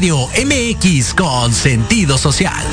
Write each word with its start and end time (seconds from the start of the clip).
Radio 0.00 0.28
MX 0.28 1.12
con 1.12 1.52
sentido 1.52 2.16
social. 2.16 2.64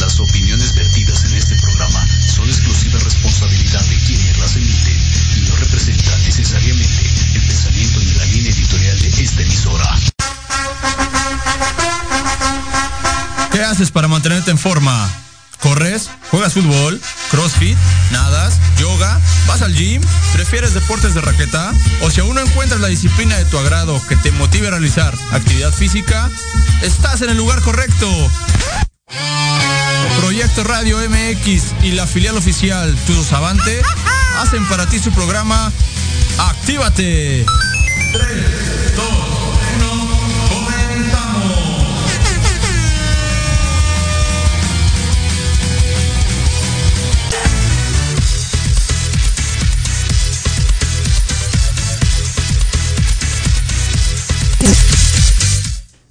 Las 0.00 0.18
opiniones 0.18 0.74
vertidas 0.74 1.22
en 1.26 1.34
este 1.34 1.54
programa 1.58 2.04
son 2.26 2.48
exclusiva 2.48 2.98
responsabilidad 2.98 3.84
de 3.84 3.96
quienes 3.98 4.36
las 4.36 4.56
emiten 4.56 4.98
y 5.36 5.48
no 5.48 5.54
representan 5.58 6.20
necesariamente 6.24 7.06
el 7.36 7.46
pensamiento 7.46 8.00
ni 8.00 8.12
la 8.14 8.24
línea 8.24 8.50
editorial 8.50 8.98
de 8.98 9.08
esta 9.22 9.42
emisora. 9.42 9.98
¿Qué 13.52 13.62
haces 13.62 13.92
para 13.92 14.08
mantenerte 14.08 14.50
en 14.50 14.58
forma? 14.58 15.08
¿Corres? 15.60 16.10
¿Juegas 16.32 16.54
fútbol? 16.54 17.00
¿Crossfit? 17.30 17.76
¿Nadas? 18.10 18.58
¿Yoga? 18.78 19.20
¿Vas 19.46 19.62
al 19.62 19.74
gym? 19.74 20.02
¿Prefieres 20.32 20.74
deportes 20.74 21.14
de 21.14 21.20
raqueta? 21.20 21.72
¿O 22.02 22.10
si 22.10 22.20
aún 22.20 22.34
no 22.34 22.40
encuentras 22.40 22.80
la 22.80 22.88
disciplina 22.88 23.36
de 23.36 23.44
tu 23.44 23.58
agrado 23.58 24.00
que 24.08 24.16
te 24.16 24.32
motive 24.32 24.68
a 24.68 24.70
realizar 24.70 25.14
actividad 25.32 25.72
física? 25.72 26.28
Estás 26.82 27.22
en 27.22 27.30
el 27.30 27.36
lugar 27.36 27.60
correcto. 27.62 28.08
Proyecto 30.20 30.64
Radio 30.64 30.98
MX 30.98 31.84
y 31.84 31.92
la 31.92 32.06
filial 32.06 32.36
oficial 32.36 32.94
Avante 33.32 33.82
hacen 34.38 34.66
para 34.68 34.86
ti 34.86 34.98
su 34.98 35.10
programa 35.12 35.72
Actívate. 36.38 37.46
3, 38.12 38.79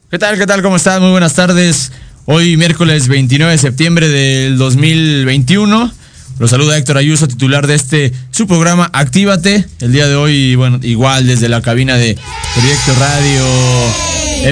¿Qué 0.10 0.18
tal? 0.18 0.40
¿Qué 0.40 0.48
tal? 0.48 0.64
¿Cómo 0.64 0.78
están? 0.78 1.04
Muy 1.04 1.12
buenas 1.12 1.36
tardes. 1.36 1.92
Hoy 2.26 2.58
miércoles 2.58 3.08
29 3.08 3.52
de 3.52 3.58
septiembre 3.60 4.08
del 4.08 4.58
2021. 4.58 5.92
Los 6.40 6.50
saluda 6.50 6.76
Héctor 6.76 6.98
Ayuso, 6.98 7.28
titular 7.28 7.68
de 7.68 7.76
este 7.76 8.12
su 8.32 8.48
programa 8.48 8.90
Actívate. 8.92 9.68
El 9.80 9.92
día 9.92 10.08
de 10.08 10.16
hoy, 10.16 10.56
bueno, 10.56 10.80
igual 10.82 11.28
desde 11.28 11.48
la 11.48 11.62
cabina 11.62 11.96
de 11.96 12.18
Proyecto 12.56 12.96
Radio 12.96 13.46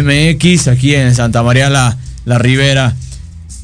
MX, 0.04 0.68
aquí 0.68 0.94
en 0.94 1.16
Santa 1.16 1.42
María 1.42 1.72
la, 1.72 1.98
la 2.26 2.38
Ribera. 2.38 2.96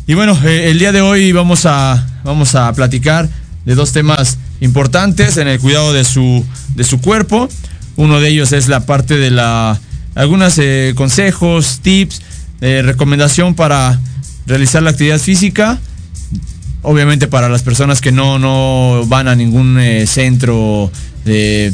Y 0.08 0.16
bueno, 0.16 0.36
eh, 0.46 0.72
el 0.72 0.80
día 0.80 0.94
de 0.94 1.02
hoy 1.02 1.32
vamos 1.32 1.68
a, 1.68 2.04
vamos 2.24 2.56
a 2.56 2.74
platicar 2.74 3.30
de 3.66 3.76
dos 3.76 3.92
temas 3.92 4.40
importantes 4.62 5.38
en 5.38 5.48
el 5.48 5.60
cuidado 5.60 5.94
de 5.94 6.06
su, 6.06 6.44
de 6.74 6.86
su 6.86 7.00
cuerpo. 7.02 7.50
Uno 7.98 8.20
de 8.20 8.30
ellos 8.30 8.52
es 8.52 8.68
la 8.68 8.80
parte 8.88 9.16
de 9.16 9.30
la 9.30 9.80
algunos 10.16 10.58
eh, 10.58 10.94
consejos, 10.96 11.80
tips, 11.82 12.22
eh, 12.62 12.82
recomendación 12.84 13.56
para 13.56 14.00
realizar 14.46 14.84
la 14.84 14.92
actividad 14.92 15.20
física. 15.20 15.80
Obviamente 16.82 17.28
para 17.28 17.48
las 17.50 17.64
personas 17.64 18.02
que 18.02 18.12
no, 18.12 18.40
no 18.40 19.06
van 19.08 19.28
a 19.28 19.36
ningún 19.36 19.80
eh, 19.80 20.06
centro 20.06 20.92
de, 21.24 21.74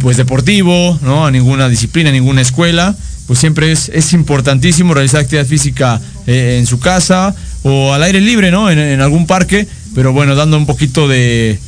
pues 0.00 0.16
deportivo, 0.16 0.98
¿no? 1.02 1.26
a 1.26 1.30
ninguna 1.30 1.68
disciplina, 1.68 2.10
a 2.10 2.12
ninguna 2.12 2.40
escuela, 2.40 2.94
pues 3.26 3.40
siempre 3.40 3.72
es, 3.72 3.88
es 3.88 4.12
importantísimo 4.12 4.94
realizar 4.94 5.20
actividad 5.20 5.46
física 5.46 6.00
en 6.26 6.66
su 6.66 6.78
casa 6.78 7.34
o 7.64 7.92
al 7.92 8.02
aire 8.04 8.20
libre, 8.20 8.50
¿no? 8.50 8.70
En 8.70 9.00
algún 9.00 9.26
parque, 9.26 9.66
pero 9.94 10.12
bueno, 10.12 10.34
dando 10.34 10.56
un 10.56 10.66
poquito 10.66 11.08
de, 11.08 11.58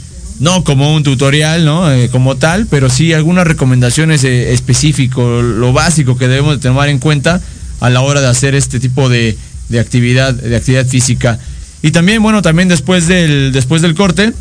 no 0.41 0.65
como 0.65 0.95
un 0.95 1.03
tutorial, 1.03 1.65
¿no? 1.65 1.91
Eh, 1.93 2.09
como 2.11 2.37
tal, 2.37 2.67
pero 2.67 2.91
sí 2.91 3.13
algunas 3.13 3.47
recomendaciones 3.47 4.25
eh, 4.25 4.53
específico, 4.53 5.43
lo 5.43 5.73
básico 5.73 6.17
que 6.19 6.29
debemos 6.29 6.57
de 6.57 6.63
tomar 6.69 6.89
en 6.89 6.99
cuenta 6.99 7.41
a 7.81 7.91
la 7.91 8.01
hora 8.01 8.21
de 8.21 8.29
hacer 8.29 8.55
este 8.55 8.81
tipo 8.81 9.09
de, 9.09 9.37
de 9.69 9.79
actividad, 9.81 10.35
de 10.35 10.57
actividad 10.57 10.87
física. 10.87 11.39
Y 11.83 11.91
también, 11.91 12.23
bueno, 12.23 12.43
también 12.43 12.69
después 12.69 13.07
del, 13.07 13.53
después 13.53 13.83
del 13.83 13.95
corte, 13.95 14.33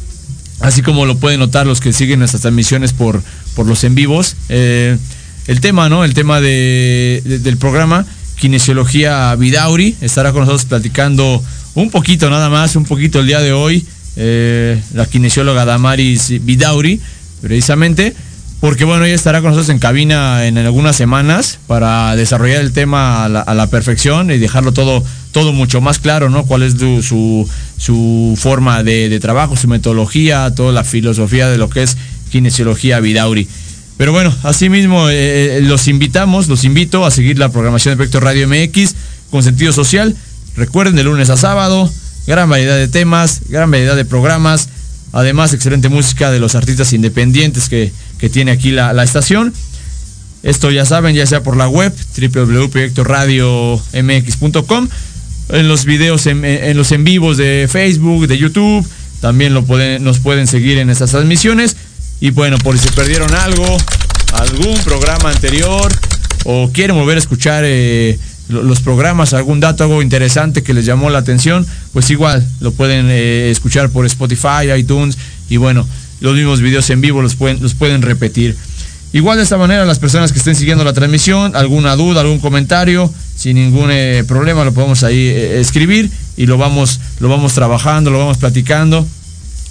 así 0.62 0.82
como 0.82 1.06
lo 1.06 1.18
pueden 1.18 1.40
notar 1.40 1.68
los 1.68 1.80
que 1.82 1.92
siguen 1.94 2.20
nuestras 2.20 2.42
transmisiones 2.42 2.94
por, 2.94 3.22
por 3.56 3.66
los 3.68 3.84
en 3.84 3.96
vivos, 3.96 4.36
eh, 4.50 4.98
el 5.48 5.60
tema, 5.60 5.90
¿no? 5.90 6.06
El 6.06 6.14
tema 6.14 6.40
de- 6.40 7.22
del 7.26 7.58
programa, 7.58 8.06
Kinesiología 8.40 9.36
Vidauri, 9.36 9.96
estará 10.02 10.32
con 10.32 10.42
nosotros 10.42 10.66
platicando 10.66 11.44
un 11.76 11.90
poquito 11.90 12.30
nada 12.30 12.50
más, 12.50 12.76
un 12.76 12.86
poquito 12.86 13.20
el 13.20 13.28
día 13.28 13.40
de 13.42 13.52
hoy, 13.52 13.86
eh, 14.16 14.82
la 14.94 15.06
kinesióloga 15.06 15.66
Damaris 15.66 16.34
Vidauri, 16.44 17.00
precisamente, 17.42 18.14
porque 18.64 18.86
bueno, 18.86 19.04
ella 19.04 19.16
estará 19.16 19.42
con 19.42 19.50
nosotros 19.50 19.70
en 19.70 19.80
cabina 19.80 20.48
en, 20.48 20.58
algunas 20.58 20.96
semanas 20.96 21.60
para 21.68 22.16
desarrollar 22.16 22.62
el 22.62 22.72
tema 22.72 23.26
a 23.26 23.54
la, 23.54 23.68
perfección 23.68 24.32
y 24.32 24.38
dejarlo 24.38 24.72
todo, 24.72 25.04
todo 25.34 25.52
mucho 25.52 25.82
más 25.82 26.00
claro, 26.00 26.30
¿no? 26.30 26.46
Cuál 26.46 26.64
es 26.64 26.76
su, 26.76 27.50
su, 27.78 28.38
forma 28.40 28.82
de, 28.84 29.20
trabajo, 29.20 29.58
su 29.58 29.68
metodología, 29.68 30.54
toda 30.56 30.72
la 30.72 30.86
filosofía 30.86 31.50
de 31.50 31.58
lo 31.58 31.70
que 31.70 31.84
es 31.84 31.98
kinesiología 32.32 33.02
Vidauri. 33.02 33.50
Pero 33.98 34.14
bueno, 34.14 34.34
asimismo 34.44 35.10
eh, 35.10 35.60
los 35.64 35.90
invitamos, 35.90 36.48
los 36.48 36.64
invito 36.64 37.06
a 37.06 37.12
seguir 37.12 37.40
la 37.40 37.50
programación 37.50 37.92
de 37.92 37.96
Proyecto 37.98 38.22
Radio 38.22 38.48
MX 38.48 38.96
con 39.30 39.44
sentido 39.44 39.74
social. 39.74 40.16
Recuerden 40.56 40.96
de 40.96 41.04
lunes 41.04 41.30
a 41.30 41.36
sábado, 41.36 41.92
gran 42.28 42.50
variedad 42.50 42.78
de 42.78 42.88
temas, 42.88 43.42
gran 43.50 43.72
variedad 43.72 43.96
de 43.96 44.06
programas, 44.06 44.70
además 45.12 45.54
excelente 45.54 45.90
música 45.90 46.32
de 46.32 46.40
los 46.40 46.56
artistas 46.56 46.94
independientes 46.94 47.70
que, 47.70 47.92
que 48.18 48.30
tiene 48.30 48.52
aquí 48.52 48.72
la, 48.72 48.94
la 48.94 49.04
estación. 49.04 49.54
Esto 50.44 50.72
ya 50.72 50.86
saben, 50.86 51.16
ya 51.16 51.26
sea 51.26 51.42
por 51.42 51.56
la 51.56 51.70
web 51.70 51.94
www.proyectoradiomx.com, 52.18 54.90
en 55.50 55.68
los 55.68 55.86
videos, 55.86 56.28
en, 56.28 56.78
los 56.78 56.92
en 56.92 57.04
vivos 57.06 57.38
de 57.38 57.68
Facebook, 57.72 58.28
de 58.28 58.38
YouTube, 58.38 58.86
también 59.22 59.54
lo 59.54 59.64
pueden, 59.64 60.04
nos 60.04 60.20
pueden 60.20 60.48
seguir 60.48 60.80
en 60.80 60.90
estas 60.90 61.12
transmisiones. 61.12 61.78
Y 62.20 62.32
bueno, 62.32 62.58
por 62.58 62.78
si 62.78 62.90
perdieron 62.90 63.34
algo, 63.34 63.78
algún 64.34 64.78
programa 64.80 65.30
anterior 65.30 65.90
o 66.44 66.70
quieren 66.74 66.98
volver 66.98 67.16
a 67.16 67.20
escuchar 67.20 67.64
eh, 67.66 68.20
los 68.54 68.80
programas, 68.82 69.34
algún 69.34 69.60
dato, 69.60 69.84
algo 69.84 70.02
interesante 70.02 70.64
que 70.64 70.74
les 70.74 70.86
llamó 70.86 71.10
la 71.10 71.20
atención, 71.20 71.66
pues 71.92 72.10
igual 72.10 72.46
lo 72.60 72.72
pueden 72.72 73.08
eh, 73.10 73.50
escuchar 73.52 73.90
por 73.90 74.06
Spotify, 74.06 74.72
iTunes 74.78 75.18
y 75.50 75.58
bueno, 75.58 75.88
los 76.20 76.36
mismos 76.36 76.62
videos 76.62 76.90
en 76.90 77.02
vivo 77.02 77.22
los 77.22 77.36
pueden, 77.36 77.62
los 77.62 77.74
pueden 77.74 78.02
repetir. 78.02 78.56
Igual 79.12 79.38
de 79.38 79.44
esta 79.44 79.58
manera 79.58 79.86
las 79.86 80.00
personas 80.00 80.32
que 80.32 80.40
estén 80.40 80.56
siguiendo 80.56 80.84
la 80.84 80.94
transmisión, 80.94 81.56
alguna 81.56 81.96
duda, 81.96 82.22
algún 82.22 82.40
comentario, 82.40 83.14
sin 83.36 83.58
ningún 83.58 83.90
eh, 83.92 84.24
problema 84.28 84.64
lo 84.64 84.74
podemos 84.74 85.04
ahí 85.04 85.28
eh, 85.28 85.60
escribir 85.60 86.10
y 86.38 86.46
lo 86.46 86.58
vamos, 86.58 87.00
lo 87.20 87.30
vamos 87.30 87.54
trabajando, 87.54 88.10
lo 88.10 88.20
vamos 88.20 88.38
platicando, 88.38 89.08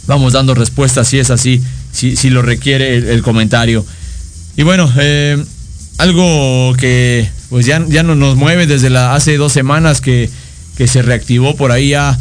vamos 0.06 0.32
dando 0.32 0.54
respuestas 0.54 1.08
si 1.08 1.18
es 1.18 1.30
así, 1.30 1.60
si, 1.90 2.16
si 2.16 2.30
lo 2.30 2.42
requiere 2.42 2.96
el, 2.96 3.22
comentario. 3.22 3.84
Y 4.56 4.62
bueno, 4.62 4.92
algo 5.98 6.74
que 6.76 7.28
pues 7.52 7.66
ya, 7.66 7.84
ya 7.86 8.02
no 8.02 8.14
nos 8.14 8.34
mueve 8.34 8.66
desde 8.66 8.88
la, 8.88 9.14
hace 9.14 9.36
dos 9.36 9.52
semanas 9.52 10.00
que, 10.00 10.30
que 10.78 10.88
se 10.88 11.02
reactivó 11.02 11.54
por 11.54 11.70
ahí 11.70 11.90
ya, 11.90 12.18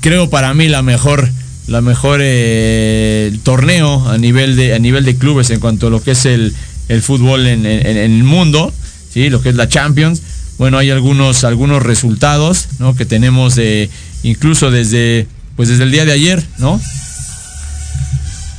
creo 0.00 0.28
para 0.30 0.52
mí 0.52 0.66
la 0.68 0.82
mejor, 0.82 1.30
la 1.68 1.80
mejor 1.80 2.18
eh, 2.22 3.32
torneo 3.44 4.08
a 4.08 4.18
nivel 4.18 4.56
de, 4.56 4.74
a 4.74 4.80
nivel 4.80 5.04
de 5.04 5.14
clubes 5.16 5.50
en 5.50 5.60
cuanto 5.60 5.86
a 5.86 5.90
lo 5.90 6.02
que 6.02 6.10
es 6.10 6.24
el, 6.26 6.52
el 6.88 7.02
fútbol 7.02 7.46
en, 7.46 7.66
en- 7.66 7.96
el 7.96 8.24
mundo, 8.24 8.72
¿sí? 9.14 9.30
lo 9.30 9.40
que 9.40 9.50
es 9.50 9.54
la 9.54 9.68
Champions. 9.68 10.22
Bueno, 10.58 10.76
hay 10.76 10.90
algunos, 10.90 11.44
algunos 11.44 11.80
resultados 11.84 12.66
¿no? 12.80 12.96
que 12.96 13.04
tenemos 13.04 13.54
de, 13.54 13.88
incluso 14.24 14.72
desde, 14.72 15.28
pues 15.54 15.68
desde 15.68 15.84
el 15.84 15.92
día 15.92 16.04
de 16.04 16.10
ayer, 16.12 16.44
¿no? 16.58 16.80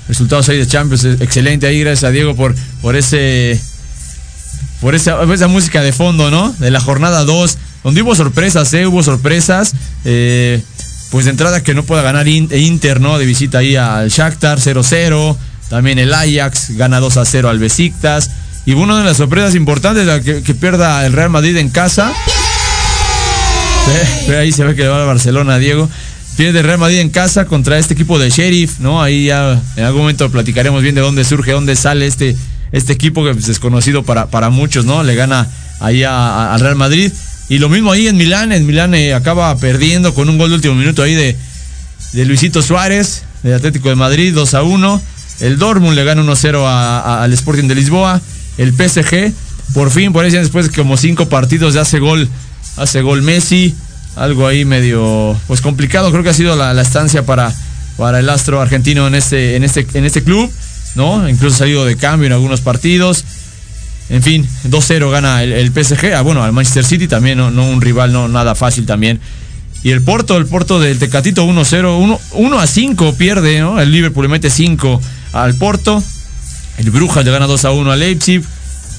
resultados 0.08 0.48
ahí 0.50 0.58
de 0.58 0.66
Champions, 0.66 1.04
excelente 1.22 1.68
ahí, 1.68 1.82
gracias 1.82 2.06
a 2.06 2.12
Diego 2.12 2.36
por, 2.36 2.56
por 2.82 2.96
ese 2.96 3.60
por 4.82 4.96
esa, 4.96 5.22
esa 5.34 5.48
música 5.48 5.82
de 5.82 5.92
fondo, 5.94 6.32
¿no? 6.32 6.54
De 6.60 6.72
la 6.72 6.80
jornada 6.80 7.24
2, 7.26 7.58
donde 7.84 8.02
hubo 8.02 8.16
sorpresas, 8.16 8.74
¿eh? 8.74 8.86
Hubo 8.88 9.04
sorpresas. 9.04 9.74
eh, 10.06 10.62
pues 11.12 11.26
de 11.26 11.32
entrada 11.32 11.64
que 11.64 11.74
no 11.74 11.82
pueda 11.84 12.04
ganar 12.04 12.28
In- 12.28 12.50
Inter, 12.56 13.02
¿no? 13.02 13.18
De 13.18 13.26
visita 13.26 13.58
ahí 13.60 13.76
al 13.76 14.10
Shakhtar 14.10 14.60
0-0. 14.60 15.36
También 15.70 15.98
el 15.98 16.14
Ajax 16.14 16.78
gana 16.78 17.00
2 17.00 17.18
a 17.18 17.26
0 17.26 17.50
al 17.50 17.58
Besiktas. 17.58 18.30
Y 18.68 18.74
una 18.74 19.00
de 19.00 19.06
las 19.06 19.18
sorpresas 19.18 19.56
importantes, 19.56 20.08
que, 20.24 20.54
pierda 20.54 21.04
el 21.08 21.14
Real 21.14 21.32
Madrid 21.32 21.58
en 21.58 21.70
casa. 21.70 22.14
Ahí 24.38 24.52
se 24.52 24.64
ve 24.64 24.76
que 24.76 24.84
le 24.84 24.88
va 24.90 25.02
a 25.02 25.06
Barcelona, 25.06 25.58
Diego. 25.58 25.90
Pierde 26.38 26.60
el 26.60 26.66
Real 26.66 26.78
Madrid 26.78 27.00
en 27.00 27.10
casa 27.10 27.46
contra 27.46 27.80
este 27.80 27.96
equipo 27.96 28.20
de 28.20 28.30
Sheriff, 28.30 28.80
¿no? 28.80 29.02
Ahí 29.02 29.26
ya 29.26 29.60
en 29.76 29.84
algún 29.84 30.02
momento 30.02 30.30
platicaremos 30.30 30.82
bien 30.84 30.94
de 30.96 31.02
dónde 31.02 31.24
surge, 31.24 31.52
dónde 31.54 31.76
sale 31.76 32.06
este, 32.06 32.36
este 32.72 32.94
equipo 32.94 33.24
que 33.24 33.32
es 33.32 33.48
desconocido 33.48 34.04
para, 34.04 34.28
para 34.28 34.50
muchos, 34.50 34.86
¿no? 34.86 35.04
Le 35.04 35.16
gana 35.16 35.48
ahí 35.80 36.04
al 36.04 36.60
Real 36.60 36.76
Madrid. 36.76 37.12
Y 37.50 37.58
lo 37.58 37.70
mismo 37.70 37.92
ahí 37.92 38.08
en 38.08 38.18
Milán, 38.18 38.52
en 38.52 38.66
Milán 38.66 38.94
eh, 38.94 39.14
acaba 39.14 39.56
perdiendo 39.58 40.14
con 40.14 40.30
un 40.30 40.38
gol 40.38 40.50
de 40.50 40.56
último 40.56 40.76
minuto 40.76 41.02
ahí 41.02 41.16
de, 41.16 41.36
de 42.14 42.26
Luisito 42.26 42.62
Suárez, 42.62 43.24
de 43.44 43.56
Atlético 43.56 43.90
de 43.90 43.96
Madrid, 43.96 44.34
2 44.34 44.54
a 44.54 44.64
1. 44.64 45.02
El 45.42 45.58
Dortmund 45.58 45.96
le 45.96 46.04
gana 46.04 46.22
1-0 46.22 46.64
al 46.66 47.34
Sporting 47.34 47.68
de 47.68 47.76
Lisboa. 47.76 48.22
El 48.58 48.74
PSG, 48.74 49.34
por 49.74 49.90
fin, 49.90 50.12
por 50.12 50.26
ahí 50.26 50.32
después 50.32 50.70
de 50.70 50.76
como 50.76 50.98
cinco 50.98 51.30
partidos 51.30 51.74
ya 51.74 51.82
hace 51.82 52.00
gol, 52.00 52.28
hace 52.78 53.02
gol 53.02 53.22
Messi. 53.22 53.76
Algo 54.16 54.48
ahí 54.48 54.66
medio, 54.66 55.40
pues 55.48 55.62
complicado, 55.62 56.12
creo 56.12 56.24
que 56.24 56.30
ha 56.30 56.34
sido 56.34 56.56
la, 56.56 56.80
estancia 56.82 57.26
para, 57.26 57.54
para 57.96 58.20
el 58.20 58.30
astro 58.30 58.60
argentino 58.60 59.08
en 59.08 59.16
este, 59.16 59.56
en 59.56 59.64
este, 59.64 59.88
en 59.94 60.04
este 60.04 60.24
club, 60.24 60.52
¿no? 60.96 61.28
Incluso 61.30 61.56
ha 61.56 61.60
salido 61.60 61.86
de 61.86 61.96
cambio 61.96 62.28
en 62.28 62.34
algunos 62.34 62.62
partidos. 62.62 63.26
En 64.10 64.24
fin, 64.24 64.48
2-0 64.66 65.12
gana 65.12 65.44
el, 65.44 65.72
PSG. 65.72 66.14
Ah, 66.16 66.22
bueno, 66.22 66.44
al 66.44 66.52
Manchester 66.52 66.84
City 66.84 67.08
también, 67.08 67.38
no, 67.38 67.70
un 67.70 67.82
rival 67.82 68.12
no 68.12 68.28
nada 68.28 68.56
fácil 68.56 68.86
también. 68.86 69.20
Y 69.84 69.92
el 69.92 70.02
Porto, 70.02 70.36
el 70.38 70.46
Porto 70.46 70.80
del 70.80 70.98
Tecatito 70.98 71.46
1-0, 71.46 72.20
1, 72.34 72.60
a 72.60 72.68
5 72.68 73.14
pierde. 73.16 73.60
El 73.60 73.92
Liverpool 73.92 74.26
le 74.26 74.30
mete 74.30 74.50
5 74.50 75.00
al 75.34 75.56
Porto. 75.56 76.04
El 76.78 76.92
Brujas 76.92 77.24
le 77.24 77.32
gana 77.32 77.46
2 77.46 77.66
a 77.66 77.72
1 77.72 77.92
al 77.92 78.00
Leipzig. 78.00 78.44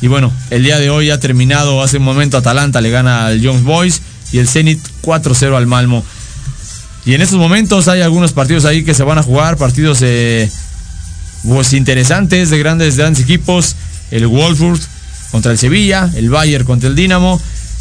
Y 0.00 0.06
bueno, 0.06 0.32
el 0.50 0.62
día 0.62 0.78
de 0.78 0.88
hoy 0.88 1.10
ha 1.10 1.20
terminado, 1.20 1.82
hace 1.82 1.98
un 1.98 2.04
momento 2.04 2.38
Atalanta 2.38 2.80
le 2.80 2.90
gana 2.90 3.26
al 3.26 3.40
Young 3.40 3.62
Boys 3.64 4.00
y 4.32 4.38
el 4.38 4.48
Zenit 4.48 4.80
4-0 5.02 5.56
al 5.56 5.66
Malmo. 5.66 6.04
Y 7.04 7.14
en 7.14 7.20
estos 7.20 7.38
momentos 7.38 7.88
hay 7.88 8.00
algunos 8.00 8.32
partidos 8.32 8.64
ahí 8.64 8.84
que 8.84 8.94
se 8.94 9.02
van 9.02 9.18
a 9.18 9.22
jugar, 9.22 9.56
partidos 9.56 10.02
pues, 11.46 11.72
interesantes 11.72 12.50
de 12.50 12.58
grandes, 12.58 12.96
grandes 12.96 13.22
equipos. 13.22 13.76
El 14.10 14.26
Wolfsburg 14.26 14.80
contra 15.30 15.52
el 15.52 15.58
Sevilla, 15.58 16.10
el 16.16 16.30
Bayern 16.30 16.64
contra 16.64 16.88
el 16.88 16.96
Dinamo, 16.96 17.40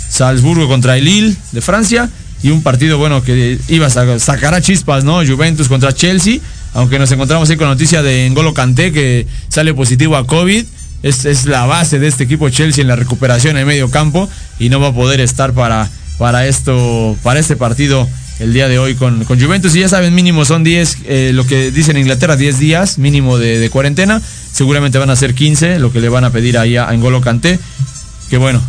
Salzburgo 0.09 0.67
contra 0.67 0.97
el 0.97 1.06
Lille 1.06 1.35
de 1.51 1.61
Francia 1.61 2.09
y 2.41 2.51
un 2.51 2.61
partido 2.61 2.97
bueno 2.97 3.23
que 3.23 3.59
iba 3.67 3.88
a 3.88 4.19
sacar 4.19 4.53
a 4.53 4.61
chispas, 4.61 5.03
¿no? 5.03 5.25
Juventus 5.25 5.67
contra 5.67 5.94
Chelsea, 5.94 6.39
aunque 6.73 7.00
nos 7.00 7.11
encontramos 7.11 7.50
ahí 7.50 7.57
con 7.57 7.67
noticia 7.67 8.01
de 8.01 8.29
Ngolo 8.29 8.53
Kanté 8.53 8.91
que 8.91 9.27
sale 9.50 9.73
positivo 9.73 10.15
a 10.15 10.25
COVID. 10.25 10.65
Es, 11.01 11.23
es, 11.23 11.45
la 11.45 11.65
base 11.65 11.97
de 11.97 12.07
este 12.07 12.25
equipo 12.25 12.50
Chelsea 12.50 12.81
en 12.81 12.89
la 12.89 12.97
recuperación 12.97 13.57
en 13.57 13.65
medio 13.65 13.89
campo 13.89 14.29
y 14.59 14.67
no 14.67 14.81
va 14.81 14.89
a 14.89 14.94
poder 14.94 15.21
estar 15.21 15.53
para, 15.53 15.89
para 16.17 16.45
esto, 16.45 17.15
para 17.23 17.39
este 17.39 17.56
partido 17.56 18.07
el 18.39 18.53
día 18.53 18.68
de 18.68 18.80
hoy 18.80 18.95
con, 18.95 19.25
con 19.25 19.39
Juventus. 19.39 19.75
Y 19.75 19.81
ya 19.81 19.89
saben, 19.89 20.15
mínimo 20.15 20.45
son 20.45 20.63
10, 20.63 20.97
eh, 21.06 21.31
lo 21.33 21.45
que 21.45 21.71
dicen 21.71 21.97
en 21.97 22.03
Inglaterra, 22.03 22.36
10 22.36 22.59
días 22.59 22.97
mínimo 22.97 23.38
de, 23.38 23.69
cuarentena. 23.69 24.21
Seguramente 24.51 24.97
van 24.97 25.09
a 25.09 25.15
ser 25.15 25.36
15, 25.36 25.80
lo 25.80 25.91
que 25.91 26.00
le 26.00 26.09
van 26.09 26.24
a 26.24 26.31
pedir 26.31 26.57
ahí 26.57 26.77
a, 26.77 26.91
Ngolo 26.91 27.21
Kanté. 27.21 27.59
Que 28.30 28.38
bueno, 28.38 28.62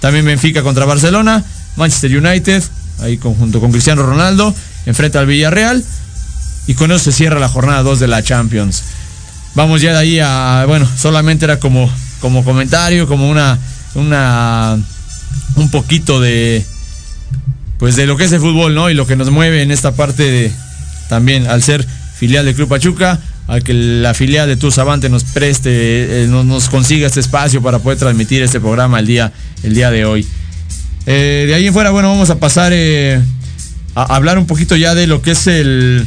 también 0.00 0.24
Benfica 0.24 0.62
contra 0.62 0.84
Barcelona, 0.84 1.44
Manchester 1.76 2.16
United, 2.16 2.62
ahí 3.00 3.16
conjunto 3.16 3.60
con 3.60 3.72
Cristiano 3.72 4.02
Ronaldo, 4.02 4.54
enfrenta 4.86 5.20
al 5.20 5.26
Villarreal. 5.26 5.82
Y 6.66 6.74
con 6.74 6.92
eso 6.92 7.02
se 7.02 7.12
cierra 7.12 7.40
la 7.40 7.48
jornada 7.48 7.82
2 7.82 7.98
de 7.98 8.08
la 8.08 8.22
Champions. 8.22 8.82
Vamos 9.54 9.80
ya 9.80 9.92
de 9.92 9.98
ahí 9.98 10.20
a, 10.20 10.64
bueno, 10.68 10.86
solamente 10.98 11.46
era 11.46 11.58
como, 11.58 11.90
como 12.20 12.44
comentario, 12.44 13.08
como 13.08 13.30
una, 13.30 13.58
una, 13.94 14.78
un 15.56 15.70
poquito 15.70 16.20
de, 16.20 16.64
pues 17.78 17.96
de 17.96 18.06
lo 18.06 18.16
que 18.16 18.24
es 18.24 18.32
el 18.32 18.40
fútbol, 18.40 18.74
¿no? 18.74 18.90
Y 18.90 18.94
lo 18.94 19.06
que 19.06 19.16
nos 19.16 19.30
mueve 19.30 19.62
en 19.62 19.70
esta 19.70 19.92
parte 19.92 20.24
de, 20.24 20.52
también 21.08 21.46
al 21.46 21.62
ser 21.62 21.86
filial 22.18 22.44
de 22.44 22.54
Club 22.54 22.68
Pachuca, 22.68 23.20
a 23.46 23.60
que 23.60 23.72
la 23.72 24.12
filial 24.12 24.46
de 24.46 24.56
Tu 24.56 24.68
nos 25.08 25.24
preste, 25.24 26.24
eh, 26.24 26.26
nos, 26.28 26.68
consiga 26.68 27.06
este 27.06 27.20
espacio 27.20 27.62
para 27.62 27.78
poder 27.78 27.98
transmitir 27.98 28.42
este 28.42 28.60
programa 28.60 29.00
el 29.00 29.06
día, 29.06 29.32
el 29.62 29.74
día 29.74 29.90
de 29.90 30.04
hoy. 30.04 30.26
Eh, 31.06 31.44
de 31.46 31.54
ahí 31.54 31.66
en 31.66 31.72
fuera, 31.72 31.90
bueno, 31.90 32.10
vamos 32.10 32.28
a 32.28 32.38
pasar 32.38 32.72
eh, 32.74 33.20
a 33.94 34.14
hablar 34.14 34.38
un 34.38 34.46
poquito 34.46 34.76
ya 34.76 34.94
de 34.94 35.06
lo 35.06 35.22
que 35.22 35.30
es 35.30 35.46
el. 35.46 36.06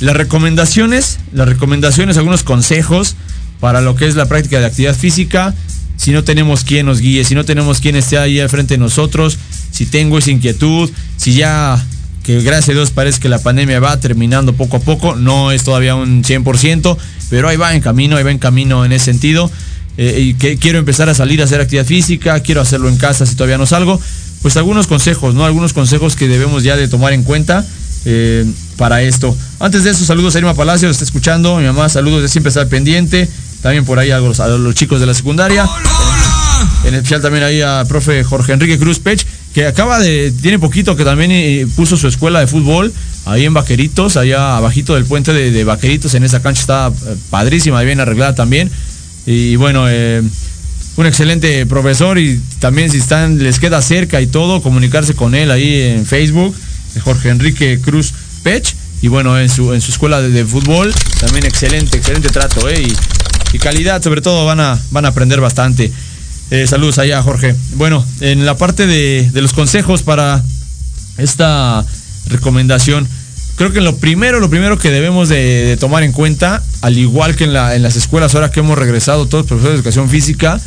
Las 0.00 0.16
recomendaciones, 0.16 1.18
las 1.32 1.48
recomendaciones, 1.48 2.16
algunos 2.16 2.44
consejos 2.44 3.16
para 3.58 3.80
lo 3.80 3.96
que 3.96 4.06
es 4.06 4.14
la 4.14 4.26
práctica 4.26 4.60
de 4.60 4.66
actividad 4.66 4.94
física. 4.94 5.54
Si 5.98 6.12
no 6.12 6.24
tenemos 6.24 6.64
quien 6.64 6.86
nos 6.86 7.00
guíe, 7.00 7.24
si 7.24 7.34
no 7.34 7.44
tenemos 7.44 7.80
quien 7.80 7.96
esté 7.96 8.16
ahí 8.16 8.40
al 8.40 8.48
frente 8.48 8.74
de 8.74 8.78
nosotros, 8.78 9.38
si 9.70 9.84
tengo 9.84 10.16
esa 10.16 10.30
inquietud, 10.30 10.90
si 11.18 11.34
ya 11.34 11.84
que 12.22 12.40
gracias 12.40 12.70
a 12.70 12.72
Dios 12.72 12.90
parece 12.90 13.20
que 13.20 13.28
la 13.28 13.38
pandemia 13.38 13.80
va 13.80 13.98
terminando 14.00 14.52
poco 14.52 14.76
a 14.76 14.80
poco, 14.80 15.16
no 15.16 15.50
es 15.50 15.64
todavía 15.64 15.94
un 15.94 16.22
100%, 16.22 16.96
pero 17.30 17.48
ahí 17.48 17.56
va 17.56 17.74
en 17.74 17.80
camino, 17.80 18.16
ahí 18.16 18.22
va 18.22 18.30
en 18.30 18.38
camino 18.38 18.84
en 18.84 18.92
ese 18.92 19.06
sentido. 19.06 19.50
Eh, 19.96 20.20
y 20.20 20.34
que 20.34 20.58
quiero 20.58 20.78
empezar 20.78 21.08
a 21.08 21.14
salir 21.14 21.40
a 21.40 21.44
hacer 21.44 21.60
actividad 21.60 21.84
física, 21.84 22.38
quiero 22.40 22.60
hacerlo 22.60 22.88
en 22.88 22.98
casa 22.98 23.26
si 23.26 23.34
todavía 23.34 23.58
no 23.58 23.66
salgo, 23.66 24.00
pues 24.42 24.56
algunos 24.56 24.86
consejos, 24.86 25.34
¿no? 25.34 25.44
Algunos 25.44 25.72
consejos 25.72 26.14
que 26.14 26.28
debemos 26.28 26.62
ya 26.62 26.76
de 26.76 26.86
tomar 26.86 27.12
en 27.12 27.24
cuenta 27.24 27.66
eh, 28.04 28.44
para 28.76 29.02
esto. 29.02 29.36
Antes 29.58 29.82
de 29.84 29.90
eso, 29.90 30.04
saludos 30.04 30.36
a 30.36 30.38
Irma 30.38 30.54
Palacio, 30.54 30.88
está 30.88 31.02
escuchando, 31.04 31.56
mi 31.56 31.64
mamá, 31.64 31.88
saludos 31.88 32.22
de 32.22 32.28
siempre 32.28 32.48
estar 32.50 32.68
pendiente, 32.68 33.28
también 33.62 33.84
por 33.84 33.98
ahí 33.98 34.10
a 34.10 34.18
los, 34.18 34.40
a 34.40 34.48
los 34.48 34.74
chicos 34.74 35.00
de 35.00 35.06
la 35.06 35.14
secundaria. 35.14 35.68
En 36.84 36.94
especial 36.94 37.20
también 37.20 37.44
ahí 37.44 37.60
a 37.60 37.84
profe 37.88 38.24
Jorge 38.24 38.52
Enrique 38.52 38.78
Cruz 38.78 38.98
Pech, 38.98 39.24
que 39.54 39.66
acaba 39.66 39.98
de, 39.98 40.32
tiene 40.42 40.58
poquito 40.58 40.96
que 40.96 41.04
también 41.04 41.30
eh, 41.32 41.66
puso 41.76 41.96
su 41.96 42.08
escuela 42.08 42.40
de 42.40 42.46
fútbol 42.46 42.92
ahí 43.26 43.44
en 43.44 43.54
Vaqueritos, 43.54 44.16
allá 44.16 44.56
abajito 44.56 44.94
del 44.94 45.04
puente 45.04 45.32
de, 45.32 45.64
Vaqueritos, 45.64 46.14
en 46.14 46.24
esa 46.24 46.40
cancha 46.40 46.60
está 46.60 46.88
eh, 46.88 47.16
padrísima, 47.30 47.82
bien 47.82 48.00
arreglada 48.00 48.34
también. 48.34 48.70
Y 49.26 49.56
bueno, 49.56 49.86
eh, 49.88 50.22
un 50.96 51.06
excelente 51.06 51.66
profesor 51.66 52.18
y 52.18 52.40
también 52.58 52.90
si 52.90 52.98
están, 52.98 53.38
les 53.38 53.60
queda 53.60 53.82
cerca 53.82 54.20
y 54.20 54.26
todo, 54.26 54.62
comunicarse 54.62 55.14
con 55.14 55.34
él 55.34 55.50
ahí 55.50 55.80
en 55.82 56.06
Facebook, 56.06 56.54
Jorge 57.04 57.28
Enrique 57.28 57.80
Cruz 57.80 58.14
Pech. 58.42 58.74
Y 59.00 59.06
bueno, 59.06 59.38
en 59.38 59.48
su, 59.48 59.72
en 59.74 59.80
su 59.80 59.92
escuela 59.92 60.20
de, 60.20 60.44
fútbol, 60.44 60.92
también 61.20 61.44
excelente, 61.46 61.98
excelente 61.98 62.30
trato, 62.30 62.68
y, 62.72 62.92
y 63.52 63.58
calidad, 63.58 64.02
sobre 64.02 64.20
todo 64.20 64.44
van 64.44 64.60
a, 64.60 64.78
van 64.90 65.04
a 65.04 65.08
aprender 65.08 65.40
bastante. 65.40 65.92
Eh, 66.50 66.66
saludos 66.66 66.98
allá, 66.98 67.22
Jorge. 67.22 67.54
Bueno, 67.74 68.04
en 68.20 68.46
la 68.46 68.56
parte 68.56 68.86
de, 68.86 69.30
los 69.34 69.52
consejos 69.52 70.02
para 70.02 70.42
esta 71.18 71.84
recomendación, 72.26 73.06
creo 73.56 73.72
que 73.72 73.80
lo 73.80 73.96
primero, 73.96 74.40
lo 74.40 74.48
primero 74.48 74.78
que 74.78 74.90
debemos 74.90 75.28
de, 75.28 75.76
tomar 75.78 76.02
en 76.02 76.12
cuenta, 76.12 76.62
al 76.80 76.96
igual 76.98 77.36
que 77.36 77.44
en, 77.44 77.52
las 77.52 77.96
escuelas 77.96 78.34
ahora 78.34 78.50
que 78.50 78.60
hemos 78.60 78.78
regresado 78.78 79.26
todos 79.26 79.46
profesores 79.46 79.74
de 79.74 79.78
educación 79.80 80.08
física, 80.08 80.60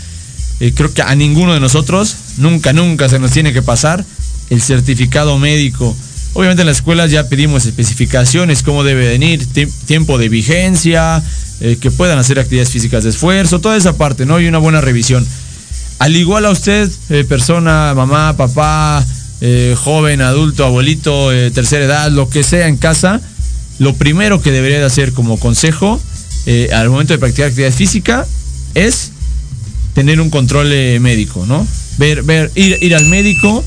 eh, 0.59 0.73
creo 0.75 0.93
que 0.93 1.01
a 1.01 1.15
ninguno 1.15 1.53
de 1.53 1.59
nosotros, 1.59 2.15
nunca, 2.37 2.73
nunca 2.73 3.09
se 3.09 3.17
nos 3.17 3.31
tiene 3.31 3.53
que 3.53 3.61
pasar 3.63 4.05
el 4.49 4.61
certificado 4.61 5.39
médico. 5.39 5.95
Obviamente 6.33 6.61
en 6.61 6.67
las 6.67 6.77
escuelas 6.77 7.09
ya 7.11 7.27
pedimos 7.27 7.65
especificaciones, 7.65 8.61
cómo 8.63 8.83
debe 8.83 9.07
venir, 9.07 9.45
tiempo 9.85 10.17
de 10.17 10.29
vigencia, 10.29 11.23
eh, 11.63 11.77
que 11.79 11.91
puedan 11.91 12.17
hacer 12.17 12.39
actividades 12.39 12.71
físicas 12.71 13.03
de 13.03 13.11
esfuerzo, 13.11 13.61
toda 13.61 13.77
esa 13.77 13.95
parte, 13.95 14.25
¿no? 14.25 14.39
Y 14.39 14.47
una 14.47 14.57
buena 14.57 14.81
revisión. 14.81 15.23
Al 15.99 16.15
igual 16.15 16.47
a 16.47 16.49
usted, 16.49 16.89
eh, 17.11 17.23
persona, 17.23 17.93
mamá, 17.95 18.35
papá, 18.35 19.05
eh, 19.41 19.75
joven, 19.77 20.21
adulto, 20.21 20.65
abuelito, 20.65 21.29
tercera 21.53 21.85
edad, 21.85 22.11
lo 22.11 22.29
que 22.29 22.41
sea 22.41 22.67
en 22.67 22.77
casa, 22.77 23.21
lo 23.77 23.93
primero 23.93 24.41
que 24.41 24.51
debería 24.51 24.79
de 24.79 24.85
hacer 24.85 25.13
como 25.13 25.39
consejo 25.39 26.01
al 26.73 26.89
momento 26.89 27.13
de 27.13 27.19
practicar 27.19 27.49
actividad 27.49 27.71
física 27.71 28.25
es 28.73 29.11
tener 29.93 30.19
un 30.19 30.31
control 30.31 30.69
médico, 30.99 31.45
¿no? 31.45 31.67
Ver, 31.99 32.23
ver, 32.23 32.51
ir, 32.55 32.79
ir 32.81 32.95
al 32.95 33.05
médico, 33.05 33.63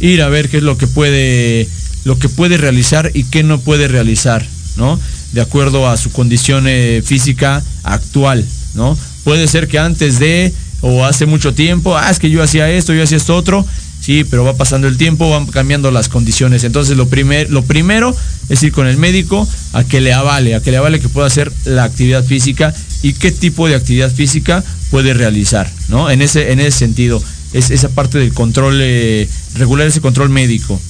ir 0.00 0.20
a 0.20 0.28
ver 0.28 0.50
qué 0.50 0.58
es 0.58 0.62
lo 0.62 0.76
que 0.76 0.86
puede, 0.86 1.66
lo 2.04 2.18
que 2.18 2.28
puede 2.28 2.58
realizar 2.58 3.10
y 3.14 3.24
qué 3.24 3.42
no 3.42 3.58
puede 3.58 3.88
realizar, 3.88 4.46
¿no? 4.76 5.00
De 5.32 5.40
acuerdo 5.40 5.88
a 5.88 5.96
su 5.96 6.10
condición 6.10 6.66
física 7.04 7.62
actual, 7.82 8.44
¿no? 8.74 8.96
Puede 9.24 9.46
ser 9.46 9.68
que 9.68 9.78
antes 9.78 10.18
de 10.18 10.54
o 10.80 11.04
hace 11.04 11.26
mucho 11.26 11.54
tiempo, 11.54 11.96
ah, 11.96 12.10
es 12.10 12.18
que 12.18 12.30
yo 12.30 12.42
hacía 12.42 12.70
esto, 12.70 12.94
yo 12.94 13.02
hacía 13.02 13.16
esto 13.16 13.36
otro. 13.36 13.66
Sí, 14.00 14.24
pero 14.24 14.44
va 14.44 14.56
pasando 14.56 14.86
el 14.86 14.96
tiempo, 14.96 15.28
van 15.28 15.46
cambiando 15.46 15.90
las 15.90 16.08
condiciones. 16.08 16.62
Entonces 16.64 16.96
lo, 16.96 17.08
primer, 17.08 17.50
lo 17.50 17.62
primero 17.64 18.14
es 18.48 18.62
ir 18.62 18.72
con 18.72 18.86
el 18.86 18.96
médico 18.96 19.46
a 19.72 19.84
que 19.84 20.00
le 20.00 20.12
avale, 20.12 20.54
a 20.54 20.60
que 20.60 20.70
le 20.70 20.76
avale 20.76 21.00
que 21.00 21.08
pueda 21.08 21.26
hacer 21.26 21.52
la 21.64 21.84
actividad 21.84 22.24
física 22.24 22.72
y 23.02 23.14
qué 23.14 23.32
tipo 23.32 23.68
de 23.68 23.74
actividad 23.74 24.12
física 24.12 24.64
puede 24.90 25.14
realizar, 25.14 25.70
¿no? 25.88 26.10
En 26.10 26.22
ese, 26.22 26.52
en 26.52 26.60
ese 26.60 26.78
sentido, 26.78 27.22
es 27.52 27.70
esa 27.70 27.88
parte 27.88 28.18
del 28.18 28.32
control, 28.32 28.78
eh, 28.80 29.28
regular 29.56 29.86
ese 29.86 30.00
control 30.00 30.30
médico. 30.30 30.80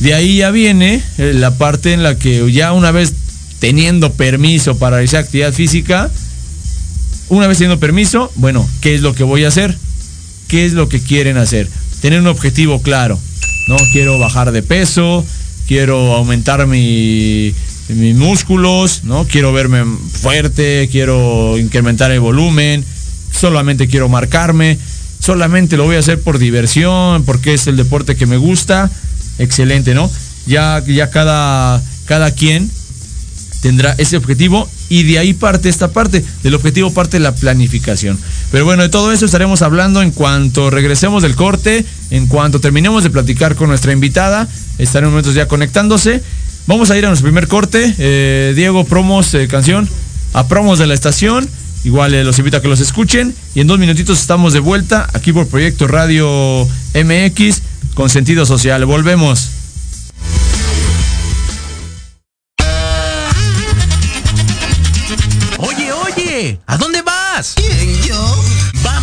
De 0.00 0.12
ahí 0.12 0.36
ya 0.36 0.50
viene 0.50 1.02
eh, 1.16 1.32
la 1.34 1.56
parte 1.56 1.94
en 1.94 2.02
la 2.02 2.18
que 2.18 2.52
ya 2.52 2.72
una 2.72 2.90
vez 2.90 3.14
teniendo 3.58 4.12
permiso 4.12 4.78
para 4.78 4.96
realizar 4.96 5.24
actividad 5.24 5.52
física, 5.52 6.10
una 7.28 7.46
vez 7.46 7.58
teniendo 7.58 7.80
permiso, 7.80 8.30
bueno, 8.36 8.68
¿qué 8.80 8.94
es 8.94 9.00
lo 9.00 9.14
que 9.14 9.24
voy 9.24 9.44
a 9.44 9.48
hacer? 9.48 9.76
¿Qué 10.48 10.64
es 10.64 10.72
lo 10.72 10.88
que 10.88 11.00
quieren 11.00 11.36
hacer? 11.36 11.68
Tener 12.00 12.20
un 12.20 12.28
objetivo 12.28 12.82
claro. 12.82 13.18
¿no? 13.66 13.76
Quiero 13.92 14.18
bajar 14.18 14.52
de 14.52 14.62
peso, 14.62 15.24
quiero 15.66 16.14
aumentar 16.14 16.66
mi, 16.66 17.52
mis 17.88 18.14
músculos, 18.14 19.04
¿no? 19.04 19.26
Quiero 19.26 19.52
verme 19.52 19.84
fuerte, 20.12 20.88
quiero 20.90 21.58
incrementar 21.58 22.10
el 22.10 22.20
volumen, 22.20 22.84
solamente 23.32 23.88
quiero 23.88 24.08
marcarme, 24.08 24.78
solamente 25.18 25.76
lo 25.76 25.84
voy 25.84 25.96
a 25.96 26.00
hacer 26.00 26.22
por 26.22 26.38
diversión, 26.38 27.24
porque 27.24 27.54
es 27.54 27.66
el 27.66 27.76
deporte 27.76 28.16
que 28.16 28.26
me 28.26 28.36
gusta. 28.36 28.90
Excelente, 29.38 29.94
¿no? 29.94 30.10
Ya, 30.46 30.82
ya 30.86 31.10
cada, 31.10 31.82
cada 32.06 32.30
quien 32.30 32.70
tendrá 33.60 33.94
ese 33.98 34.16
objetivo 34.16 34.68
y 34.88 35.02
de 35.02 35.18
ahí 35.18 35.34
parte 35.34 35.68
esta 35.68 35.88
parte, 35.88 36.24
del 36.42 36.54
objetivo 36.54 36.92
parte 36.92 37.18
la 37.18 37.34
planificación. 37.34 38.18
Pero 38.50 38.64
bueno, 38.64 38.82
de 38.82 38.88
todo 38.88 39.12
eso 39.12 39.26
estaremos 39.26 39.62
hablando 39.62 40.02
en 40.02 40.10
cuanto 40.10 40.70
regresemos 40.70 41.22
del 41.22 41.34
corte, 41.34 41.84
en 42.10 42.26
cuanto 42.26 42.60
terminemos 42.60 43.02
de 43.02 43.10
platicar 43.10 43.54
con 43.56 43.68
nuestra 43.68 43.92
invitada, 43.92 44.48
estará 44.78 45.06
en 45.06 45.12
momentos 45.12 45.34
ya 45.34 45.48
conectándose. 45.48 46.22
Vamos 46.66 46.90
a 46.90 46.98
ir 46.98 47.04
a 47.04 47.08
nuestro 47.08 47.26
primer 47.26 47.48
corte, 47.48 47.94
eh, 47.98 48.52
Diego, 48.56 48.84
promos, 48.84 49.32
eh, 49.34 49.46
canción, 49.48 49.88
a 50.32 50.48
promos 50.48 50.78
de 50.78 50.86
la 50.86 50.94
estación. 50.94 51.48
Igual 51.84 52.14
eh, 52.14 52.24
los 52.24 52.38
invito 52.38 52.56
a 52.56 52.62
que 52.62 52.68
los 52.68 52.80
escuchen 52.80 53.34
y 53.54 53.60
en 53.60 53.68
dos 53.68 53.78
minutitos 53.78 54.20
estamos 54.20 54.52
de 54.52 54.60
vuelta 54.60 55.08
aquí 55.12 55.32
por 55.32 55.46
Proyecto 55.46 55.86
Radio 55.86 56.66
MX 56.94 57.62
con 57.94 58.10
sentido 58.10 58.44
social. 58.44 58.84
Volvemos. 58.84 59.65
¿A 66.66 66.76
dónde 66.76 67.00
vas? 67.00 67.54
¿Quién, 67.56 68.02
yo? 68.02 68.75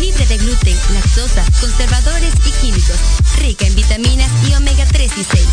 Libre 0.00 0.26
de 0.26 0.38
gluten, 0.38 0.76
lactosa, 0.94 1.44
conservadores 1.60 2.32
y 2.46 2.50
químicos. 2.60 2.96
Rica 3.38 3.66
en 3.66 3.74
vitaminas 3.74 4.30
y 4.48 4.54
omega 4.54 4.86
3 4.86 5.10
y 5.16 5.24
6. 5.24 5.46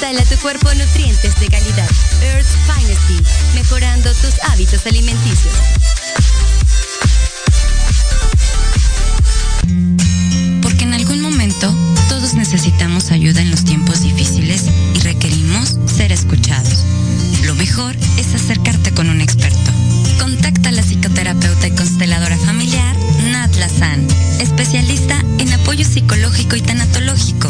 Dale 0.00 0.20
a 0.20 0.24
tu 0.24 0.36
cuerpo 0.36 0.72
nutrientes 0.74 1.38
de 1.40 1.48
calidad. 1.48 1.88
Earth's 2.22 2.56
Finest. 2.66 3.00
Mejorando 3.54 4.12
tus 4.14 4.34
hábitos 4.50 4.86
alimenticios. 4.86 5.54
Porque 10.62 10.84
en 10.84 10.94
algún 10.94 11.20
momento 11.20 11.74
todos 12.08 12.34
necesitamos 12.34 13.10
ayuda 13.10 13.40
en 13.40 13.50
los 13.50 13.64
tiempos 13.64 14.02
difíciles 14.02 14.64
y 14.94 15.00
requerimos 15.00 15.76
ser 15.86 16.12
escuchados. 16.12 16.84
Lo 17.44 17.54
mejor 17.54 17.96
es 18.16 18.34
acercarte 18.34 18.92
con 18.92 19.08
un 19.08 19.20
experto. 19.20 19.72
Contacta 20.20 20.68
a 20.68 20.72
la 20.72 20.82
psicoterapeuta 20.82 21.66
y 21.66 21.70
consteladora 21.72 22.36
familiar 22.38 22.57
Nat 23.58 23.70
Lazan, 23.70 24.06
especialista 24.40 25.18
en 25.38 25.52
apoyo 25.52 25.84
psicológico 25.84 26.54
y 26.54 26.60
tanatológico. 26.60 27.48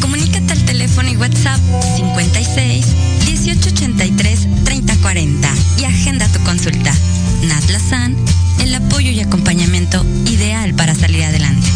Comunícate 0.00 0.52
al 0.52 0.64
teléfono 0.64 1.10
y 1.10 1.16
WhatsApp 1.16 1.60
56 1.96 2.86
1883 3.26 4.64
3040 4.64 5.52
y 5.78 5.84
agenda 5.84 6.26
tu 6.28 6.42
consulta. 6.44 6.94
Nat 7.42 7.68
Lazan, 7.68 8.16
el 8.60 8.74
apoyo 8.74 9.10
y 9.10 9.20
acompañamiento 9.20 10.04
ideal 10.26 10.72
para 10.74 10.94
salir 10.94 11.24
adelante. 11.24 11.68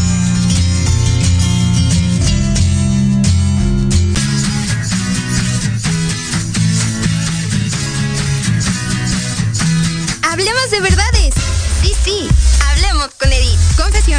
Hablemos 10.22 10.70
de 10.70 10.80
verdades. 10.80 11.03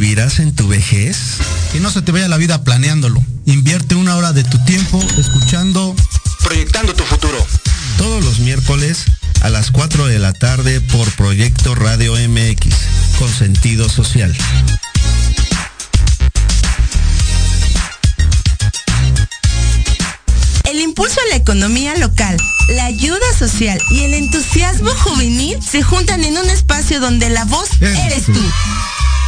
vivirás 0.00 0.38
en 0.38 0.54
tu 0.54 0.66
vejez? 0.66 1.18
Que 1.72 1.78
no 1.78 1.90
se 1.90 2.00
te 2.00 2.10
vaya 2.10 2.26
la 2.26 2.38
vida 2.38 2.64
planeándolo. 2.64 3.22
Invierte 3.44 3.94
una 3.96 4.16
hora 4.16 4.32
de 4.32 4.44
tu 4.44 4.58
tiempo 4.64 4.98
escuchando 5.18 5.94
Proyectando 6.42 6.94
tu 6.94 7.04
futuro. 7.04 7.46
Todos 7.98 8.24
los 8.24 8.38
miércoles 8.38 9.04
a 9.42 9.50
las 9.50 9.70
4 9.70 10.06
de 10.06 10.18
la 10.18 10.32
tarde 10.32 10.80
por 10.80 11.08
Proyecto 11.16 11.74
Radio 11.74 12.14
MX 12.14 12.74
con 13.18 13.28
sentido 13.28 13.90
social. 13.90 14.34
El 20.64 20.80
impulso 20.80 21.20
a 21.20 21.28
la 21.28 21.36
economía 21.36 21.94
local, 21.96 22.38
la 22.70 22.86
ayuda 22.86 23.26
social 23.38 23.78
y 23.90 24.00
el 24.00 24.14
entusiasmo 24.14 24.90
juvenil 24.92 25.58
se 25.62 25.82
juntan 25.82 26.24
en 26.24 26.38
un 26.38 26.48
espacio 26.48 27.00
donde 27.00 27.28
la 27.28 27.44
voz 27.44 27.68
eres 27.82 28.24
tú. 28.24 28.42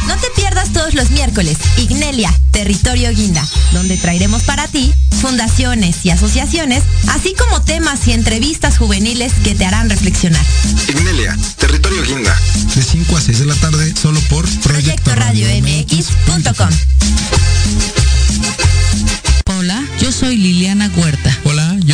No 0.07 0.17
te 0.17 0.27
pierdas 0.35 0.73
todos 0.73 0.93
los 0.93 1.11
miércoles 1.11 1.57
Ignelia, 1.77 2.33
Territorio 2.51 3.11
Guinda, 3.11 3.47
donde 3.71 3.97
traeremos 3.97 4.43
para 4.43 4.67
ti 4.67 4.93
fundaciones 5.21 6.05
y 6.05 6.09
asociaciones, 6.09 6.83
así 7.07 7.33
como 7.33 7.61
temas 7.61 8.07
y 8.07 8.11
entrevistas 8.11 8.77
juveniles 8.77 9.33
que 9.43 9.55
te 9.55 9.65
harán 9.65 9.89
reflexionar. 9.89 10.45
Ignelia, 10.89 11.37
Territorio 11.57 12.03
Guinda. 12.03 12.37
de 12.75 12.83
5 12.83 13.17
a 13.17 13.21
6 13.21 13.39
de 13.39 13.45
la 13.45 13.55
tarde 13.55 13.93
solo 13.95 14.19
por 14.29 14.45
Proyecto 14.59 15.15
Radio 15.15 15.47
MX.com. 15.61 16.69
Hola, 19.57 19.81
yo 20.01 20.11
soy 20.11 20.35
Liliana 20.35 20.91
Huerta. 20.95 21.37
Hola, 21.45 21.62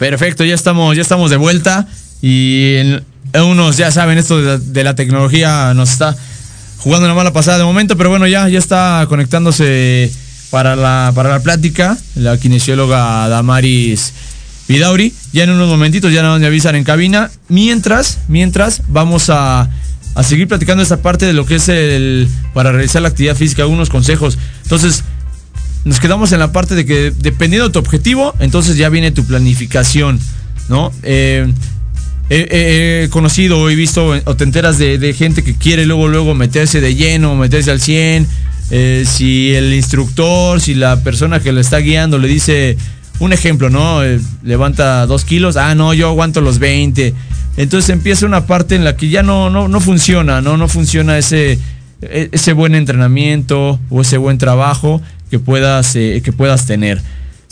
Perfecto, 0.00 0.46
ya 0.46 0.54
estamos, 0.54 0.96
ya 0.96 1.02
estamos 1.02 1.30
de 1.30 1.36
vuelta 1.36 1.86
y 2.22 2.76
en- 2.76 3.04
unos 3.34 3.76
ya 3.76 3.92
saben 3.92 4.16
esto 4.16 4.58
de 4.58 4.82
la, 4.82 4.94
tecnología 4.94 5.74
nos 5.74 5.90
está 5.90 6.16
jugando 6.78 7.04
una 7.04 7.14
mala 7.14 7.34
pasada 7.34 7.58
de 7.58 7.64
momento, 7.64 7.98
pero 7.98 8.08
bueno 8.08 8.26
ya 8.26 8.48
ya 8.48 8.58
está 8.58 9.04
conectándose 9.10 10.10
para 10.50 10.74
la 10.74 11.12
para 11.14 11.28
la 11.28 11.40
plática 11.40 11.98
la 12.14 12.38
kinesióloga 12.38 13.28
Damaris 13.28 14.14
Vidauri. 14.68 15.12
Ya 15.34 15.44
en 15.44 15.50
unos 15.50 15.68
momentitos 15.68 16.10
ya 16.14 16.22
nos 16.22 16.42
avisan 16.42 16.76
en 16.76 16.84
cabina. 16.84 17.30
Mientras 17.48 18.20
mientras 18.26 18.80
vamos 18.88 19.28
a 19.28 19.68
a 20.14 20.22
seguir 20.22 20.48
platicando 20.48 20.82
esta 20.82 20.96
parte 21.02 21.26
de 21.26 21.34
lo 21.34 21.44
que 21.44 21.56
es 21.56 21.68
el 21.68 22.26
para 22.54 22.72
realizar 22.72 23.02
la 23.02 23.08
actividad 23.08 23.36
física, 23.36 23.62
algunos 23.62 23.90
consejos. 23.90 24.38
Entonces, 24.62 25.04
nos 25.84 26.00
quedamos 26.00 26.32
en 26.32 26.38
la 26.40 26.52
parte 26.52 26.74
de 26.74 26.84
que 26.84 27.10
dependiendo 27.10 27.68
de 27.68 27.72
tu 27.72 27.78
objetivo, 27.78 28.34
entonces 28.38 28.76
ya 28.76 28.88
viene 28.88 29.10
tu 29.10 29.24
planificación, 29.24 30.18
¿no? 30.68 30.92
Eh, 31.02 31.50
he, 32.28 33.08
conocido 33.10 33.68
he 33.70 33.74
visto 33.74 34.14
o 34.24 34.36
te 34.36 34.44
enteras 34.44 34.78
de, 34.78 34.98
de 34.98 35.12
gente 35.14 35.42
que 35.42 35.54
quiere 35.54 35.86
luego, 35.86 36.08
luego 36.08 36.34
meterse 36.34 36.80
de 36.80 36.94
lleno, 36.94 37.34
meterse 37.34 37.70
al 37.70 37.80
100. 37.80 38.26
eh, 38.70 39.04
si 39.06 39.52
el 39.54 39.74
instructor, 39.74 40.60
si 40.60 40.74
la 40.74 41.02
persona 41.02 41.40
que 41.40 41.50
lo 41.52 41.60
está 41.60 41.78
guiando 41.78 42.18
le 42.18 42.28
dice, 42.28 42.76
un 43.18 43.32
ejemplo, 43.32 43.68
¿no? 43.68 44.04
Eh, 44.04 44.20
levanta 44.44 45.06
dos 45.06 45.24
kilos, 45.24 45.56
ah, 45.56 45.74
no, 45.74 45.92
yo 45.92 46.08
aguanto 46.08 46.40
los 46.40 46.58
20. 46.58 47.14
Entonces 47.56 47.90
empieza 47.90 48.26
una 48.26 48.46
parte 48.46 48.76
en 48.76 48.84
la 48.84 48.96
que 48.96 49.08
ya 49.08 49.22
no, 49.22 49.50
no, 49.50 49.66
no 49.68 49.80
funciona, 49.80 50.40
¿no? 50.40 50.56
No 50.56 50.68
funciona 50.68 51.18
ese, 51.18 51.58
e- 52.00 52.28
ese 52.32 52.52
buen 52.52 52.74
entrenamiento 52.76 53.80
o 53.90 54.02
ese 54.02 54.18
buen 54.18 54.38
trabajo 54.38 55.02
que 55.30 55.38
puedas, 55.38 55.94
eh, 55.96 56.20
que 56.24 56.32
puedas 56.32 56.66
tener. 56.66 57.00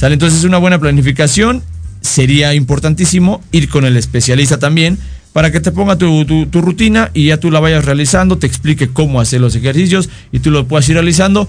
Entonces 0.01 0.45
una 0.45 0.59
buena 0.59 0.79
planificación 0.79 1.63
sería 2.01 2.55
importantísimo 2.55 3.43
ir 3.51 3.69
con 3.69 3.85
el 3.85 3.97
especialista 3.97 4.59
también 4.59 4.99
para 5.33 5.51
que 5.51 5.61
te 5.61 5.73
ponga 5.73 5.97
tu, 5.97 6.25
tu, 6.25 6.61
rutina 6.61 7.11
y 7.15 7.27
ya 7.27 7.39
tú 7.39 7.51
la 7.51 7.61
vayas 7.61 7.85
realizando, 7.85 8.39
te 8.39 8.47
explique 8.47 8.89
cómo 8.89 9.21
hacer 9.21 9.41
los 9.41 9.55
ejercicios 9.55 10.09
y 10.33 10.41
tú 10.41 10.51
lo 10.51 10.67
puedas 10.67 10.89
ir 10.89 10.95
realizando 10.95 11.49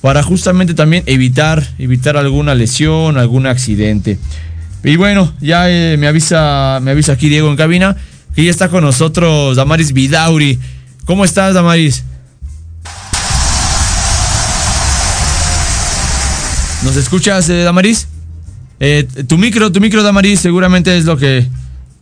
para 0.00 0.22
justamente 0.22 0.74
también 0.74 1.02
evitar, 1.06 1.66
evitar 1.78 2.16
alguna 2.16 2.54
lesión, 2.54 3.16
algún 3.16 3.46
accidente. 3.46 4.18
Y 4.82 4.96
bueno, 4.96 5.32
ya 5.40 5.70
eh, 5.70 5.96
me 5.96 6.06
avisa, 6.06 6.80
me 6.82 6.90
avisa 6.90 7.12
aquí 7.12 7.30
Diego 7.30 7.48
en 7.48 7.56
cabina, 7.56 7.96
que 8.34 8.44
ya 8.44 8.50
está 8.50 8.68
con 8.68 8.84
nosotros 8.84 9.56
Damaris 9.56 9.94
Vidauri. 9.94 10.58
¿Cómo 11.06 11.24
estás, 11.24 11.54
Damaris? 11.54 12.04
¿Nos 16.84 16.96
escuchas, 16.96 17.48
eh, 17.48 17.62
Damaris? 17.62 18.06
Eh, 18.78 19.08
tu 19.26 19.38
micro, 19.38 19.72
tu 19.72 19.80
micro, 19.80 20.02
Damaris, 20.02 20.40
seguramente 20.40 20.96
es 20.98 21.06
lo 21.06 21.16
que 21.16 21.48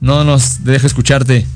no 0.00 0.24
nos 0.24 0.64
deja 0.64 0.88
escucharte. 0.88 1.46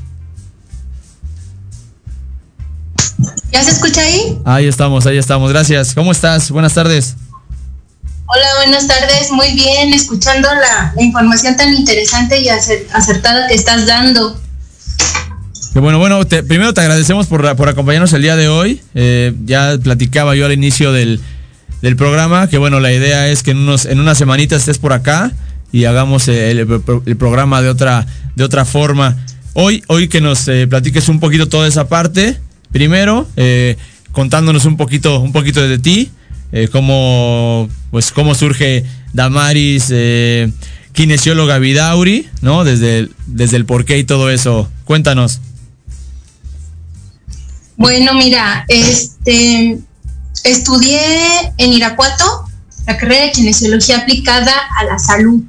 ¿Ya 3.50 3.64
se 3.64 3.72
escucha 3.72 4.00
ahí? 4.00 4.38
Ahí 4.44 4.66
estamos, 4.66 5.06
ahí 5.06 5.18
estamos. 5.18 5.50
Gracias. 5.50 5.92
¿Cómo 5.92 6.12
estás? 6.12 6.52
Buenas 6.52 6.74
tardes. 6.74 7.16
Hola, 8.26 8.46
buenas 8.64 8.86
tardes. 8.86 9.32
Muy 9.32 9.54
bien, 9.54 9.92
escuchando 9.92 10.48
la, 10.48 10.94
información 11.02 11.56
tan 11.56 11.74
interesante 11.74 12.40
y 12.40 12.48
acertada 12.48 13.48
que 13.48 13.54
estás 13.54 13.86
dando. 13.86 14.40
Bueno, 15.74 15.98
bueno, 15.98 16.20
primero 16.24 16.72
te 16.72 16.80
agradecemos 16.80 17.26
por, 17.26 17.56
por 17.56 17.68
acompañarnos 17.68 18.12
el 18.12 18.22
día 18.22 18.36
de 18.36 18.48
hoy. 18.48 18.80
Eh, 18.94 19.34
ya 19.44 19.76
platicaba 19.82 20.36
yo 20.36 20.46
al 20.46 20.52
inicio 20.52 20.92
del, 20.92 21.20
del 21.82 21.96
programa, 21.96 22.48
que 22.48 22.58
bueno, 22.58 22.80
la 22.80 22.92
idea 22.92 23.28
es 23.28 23.42
que 23.42 23.52
en, 23.52 23.58
unos, 23.58 23.84
en 23.84 24.00
unas 24.00 24.18
semanitas 24.18 24.60
estés 24.60 24.78
por 24.78 24.92
acá 24.92 25.32
y 25.72 25.84
hagamos 25.84 26.28
el, 26.28 26.66
programa 27.18 27.62
de 27.62 27.68
otra, 27.68 28.06
de 28.34 28.44
otra 28.44 28.64
forma. 28.64 29.16
Hoy, 29.52 29.82
hoy 29.86 30.08
que 30.08 30.20
nos 30.20 30.48
eh, 30.48 30.66
platiques 30.66 31.08
un 31.08 31.20
poquito 31.20 31.48
toda 31.48 31.66
esa 31.68 31.88
parte, 31.88 32.38
primero, 32.72 33.26
eh, 33.36 33.76
contándonos 34.12 34.64
un 34.64 34.76
poquito, 34.76 35.20
un 35.20 35.32
poquito 35.32 35.66
de 35.66 35.78
ti, 35.78 36.10
eh, 36.52 36.68
cómo, 36.70 37.68
pues, 37.90 38.12
cómo 38.12 38.34
surge 38.34 38.84
Damaris, 39.12 39.92
kinesióloga 40.92 41.58
Vidauri, 41.58 42.26
¿no? 42.40 42.64
Desde 42.64 43.08
desde 43.26 43.56
el 43.56 43.66
porqué 43.66 43.98
y 43.98 44.04
todo 44.04 44.30
eso. 44.30 44.70
Cuéntanos. 44.84 45.40
Bueno, 47.76 48.14
mira, 48.14 48.64
este, 48.68 49.78
Estudié 50.44 51.00
en 51.58 51.72
Irapuato 51.72 52.44
la 52.86 52.96
carrera 52.96 53.24
de 53.26 53.32
kinesiología 53.32 53.98
aplicada 53.98 54.52
a 54.78 54.84
la 54.84 54.98
salud. 54.98 55.42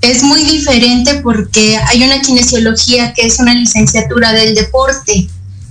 Es 0.00 0.22
muy 0.24 0.42
diferente 0.44 1.20
porque 1.22 1.78
hay 1.86 2.02
una 2.02 2.20
kinesiología 2.20 3.12
que 3.12 3.26
es 3.26 3.38
una 3.38 3.54
licenciatura 3.54 4.32
del 4.32 4.54
deporte. 4.54 5.28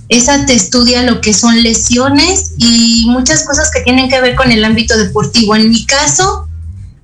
Esa 0.08 0.46
te 0.46 0.54
estudia 0.54 1.02
lo 1.02 1.20
que 1.20 1.34
son 1.34 1.62
lesiones 1.62 2.52
y 2.56 3.04
muchas 3.08 3.44
cosas 3.44 3.70
que 3.70 3.82
tienen 3.82 4.08
que 4.08 4.20
ver 4.20 4.34
con 4.34 4.50
el 4.50 4.64
ámbito 4.64 4.96
deportivo. 4.96 5.54
En 5.54 5.68
mi 5.68 5.84
caso, 5.84 6.48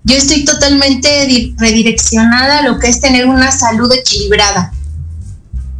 yo 0.05 0.17
estoy 0.17 0.47
totalmente 0.47 1.53
redireccionada 1.59 2.61
a 2.61 2.63
lo 2.63 2.79
que 2.79 2.89
es 2.89 3.01
tener 3.01 3.27
una 3.27 3.53
salud 3.53 3.93
equilibrada. 3.93 4.73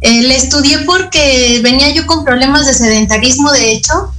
Eh, 0.01 0.21
la 0.21 0.35
estudié 0.35 0.79
porque 0.85 1.59
venía 1.63 1.89
yo 1.89 2.05
con 2.05 2.23
problemas 2.23 2.67
de 2.67 2.73
sedentarismo, 2.73 3.51
de 3.51 3.71
hecho, 3.71 4.13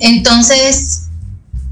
entonces, 0.00 1.04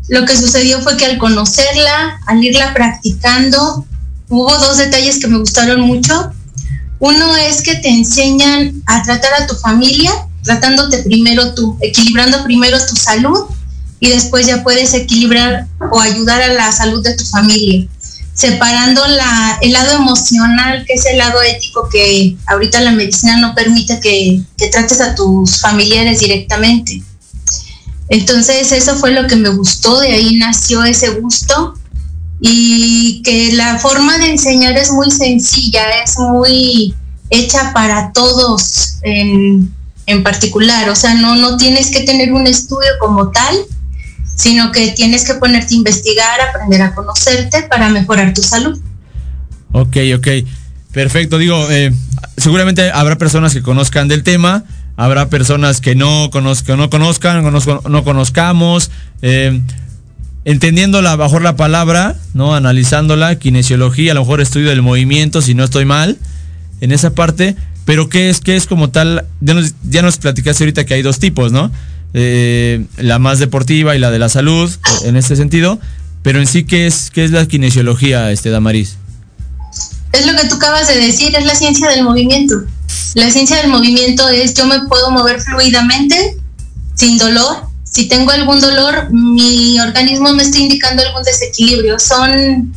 lo 0.09 0.25
que 0.25 0.37
sucedió 0.37 0.81
fue 0.81 0.97
que 0.97 1.07
al 1.07 1.19
conocerla, 1.19 2.21
al 2.27 2.43
irla 2.43 2.75
practicando, 2.75 3.87
hubo 4.29 4.59
dos 4.59 4.79
detalles 4.79 5.19
que 5.19 5.29
me 5.29 5.39
gustaron 5.39 5.81
mucho. 5.83 6.33
Uno 6.99 7.37
es 7.37 7.63
que 7.63 7.77
te 7.77 7.89
enseñan 7.89 8.83
a 8.87 9.03
tratar 9.03 9.43
a 9.43 9.47
tu 9.47 9.55
familia, 9.57 10.13
tratándote 10.43 10.99
primero 10.99 11.55
tú, 11.55 11.77
equilibrando 11.81 12.45
primero 12.45 12.79
tu 12.87 12.97
salud 12.97 13.47
y 14.01 14.09
después 14.09 14.47
ya 14.47 14.63
puedes 14.63 14.95
equilibrar 14.95 15.67
o 15.91 16.01
ayudar 16.01 16.43
a 16.43 16.53
la 16.53 16.73
salud 16.73 17.03
de 17.05 17.15
tu 17.15 17.25
familia, 17.25 17.87
separando 18.35 19.07
la, 19.07 19.59
el 19.63 19.73
lado 19.73 19.97
emocional, 19.97 20.85
que 20.87 20.95
es 20.95 21.07
el 21.07 21.19
lado 21.19 21.41
ético 21.43 21.89
que 21.91 22.37
ahorita 22.47 22.81
la 22.81 22.93
medicina 22.93 23.37
no 23.37 23.55
permite 23.55 24.01
que, 24.01 24.43
que 24.57 24.69
trates 24.69 25.01
a 25.01 25.15
tus 25.15 25.61
familiares 25.61 26.19
directamente. 26.19 27.03
Entonces 28.09 28.73
eso 28.73 28.97
fue 28.97 29.13
lo 29.13 29.27
que 29.27 29.37
me 29.37 29.49
gustó, 29.49 30.01
de 30.01 30.13
ahí 30.13 30.37
nació 30.37 30.85
ese 30.85 31.11
gusto. 31.11 31.75
Y 32.41 33.23
que 33.23 33.53
la 33.53 33.79
forma 33.79 34.19
de 34.19 34.31
enseñar 34.31 34.77
es 34.77 34.91
muy 34.91 35.11
sencilla, 35.13 36.03
es 36.05 36.19
muy 36.19 36.95
hecha 37.31 37.73
para 37.73 38.13
todos 38.13 38.99
en, 39.03 39.73
particular, 40.23 40.91
o 40.91 40.97
sea, 40.97 41.15
no, 41.15 41.37
no 41.37 41.57
tienes 41.57 41.91
que 41.91 42.01
tener 42.01 42.35
un 42.35 42.47
estudio 42.47 42.91
como 43.01 43.31
tal, 43.31 43.57
sino 44.37 44.71
que 44.71 44.89
tienes 44.89 45.25
que 45.25 45.35
ponerte 45.35 45.75
a 45.75 45.79
investigar, 45.79 46.41
aprender 46.41 46.83
a 46.83 46.95
conocerte 46.95 47.63
para 47.63 47.89
mejorar 47.89 48.35
tu 48.35 48.43
salud. 48.43 48.79
Ok, 49.73 49.97
ok, 50.15 50.29
perfecto, 50.93 51.39
digo, 51.39 51.71
eh, 51.71 51.95
seguramente 52.37 52.91
habrá 52.91 53.17
personas 53.17 53.55
que 53.55 53.63
conozcan 53.63 54.09
del 54.09 54.23
tema, 54.23 54.65
habrá 54.97 55.29
personas 55.29 55.81
que 55.81 55.95
no, 55.95 56.31
conozcan, 56.31 56.79
no 56.79 56.91
conozcan, 56.91 57.43
no, 57.43 58.05
conozcamos. 58.05 58.91
Eh, 59.23 59.61
entendiéndola 60.45 61.17
bajo 61.17 61.41
la 61.41 61.57
palabra, 61.57 62.17
¿no? 62.35 62.55
Analizándola, 62.55 63.39
kinesiología, 63.39 64.13
a 64.13 64.15
lo 64.15 64.21
mejor 64.23 64.41
estudio 64.41 64.71
del 64.71 64.83
movimiento, 64.83 65.43
si 65.43 65.55
no 65.55 65.65
estoy 65.65 65.85
mal, 65.85 66.19
en 66.81 66.93
esa 66.93 67.15
parte. 67.15 67.57
Pero 67.85 68.09
¿qué 68.09 68.31
es, 68.31 68.41
qué 68.41 68.57
es 68.57 68.67
como 68.67 68.91
tal? 68.91 69.25
Ya 69.41 69.55
nos, 69.55 69.75
ya 69.89 70.03
nos 70.03 70.19
platicaste 70.19 70.65
ahorita 70.65 70.85
que 70.85 70.95
hay 70.95 71.03
dos 71.03 71.19
tipos, 71.19 71.53
¿no? 71.53 71.71
Eh, 72.15 72.85
la 72.99 73.19
más 73.19 73.39
deportiva 73.39 73.97
y 73.97 73.99
la 73.99 74.11
de 74.11 74.19
la 74.19 74.29
salud, 74.29 74.71
en 75.05 75.17
este 75.17 75.37
sentido. 75.37 75.81
Pero 76.23 76.39
en 76.39 76.47
sí, 76.47 76.65
¿qué 76.65 76.87
es, 76.87 77.11
qué 77.11 77.25
es 77.25 77.33
la 77.33 77.47
kinesiología, 77.47 78.31
este 78.31 78.51
Damaris? 78.51 78.97
Es 80.13 80.27
lo 80.27 80.37
que 80.37 80.47
tú 80.47 80.57
acabas 80.57 80.89
de 80.89 80.99
decir, 80.99 81.35
es 81.35 81.45
la 81.45 81.55
ciencia 81.55 81.89
del 81.89 82.05
movimiento. 82.05 82.55
La 83.15 83.31
ciencia 83.31 83.57
del 83.59 83.69
movimiento 83.69 84.29
es 84.29 84.55
yo 84.55 84.67
me 84.67 84.81
puedo 84.87 85.11
mover 85.11 85.41
fluidamente, 85.41 86.37
sin 86.95 87.19
dolor. 87.19 87.67
Si 87.85 88.09
tengo 88.09 88.31
algún 88.31 88.61
dolor, 88.61 89.11
mi 89.11 89.79
organismo 89.81 90.33
me 90.33 90.43
está 90.43 90.59
indicando 90.59 91.03
algún 91.03 91.23
desequilibrio. 91.23 91.99
Son 91.99 92.75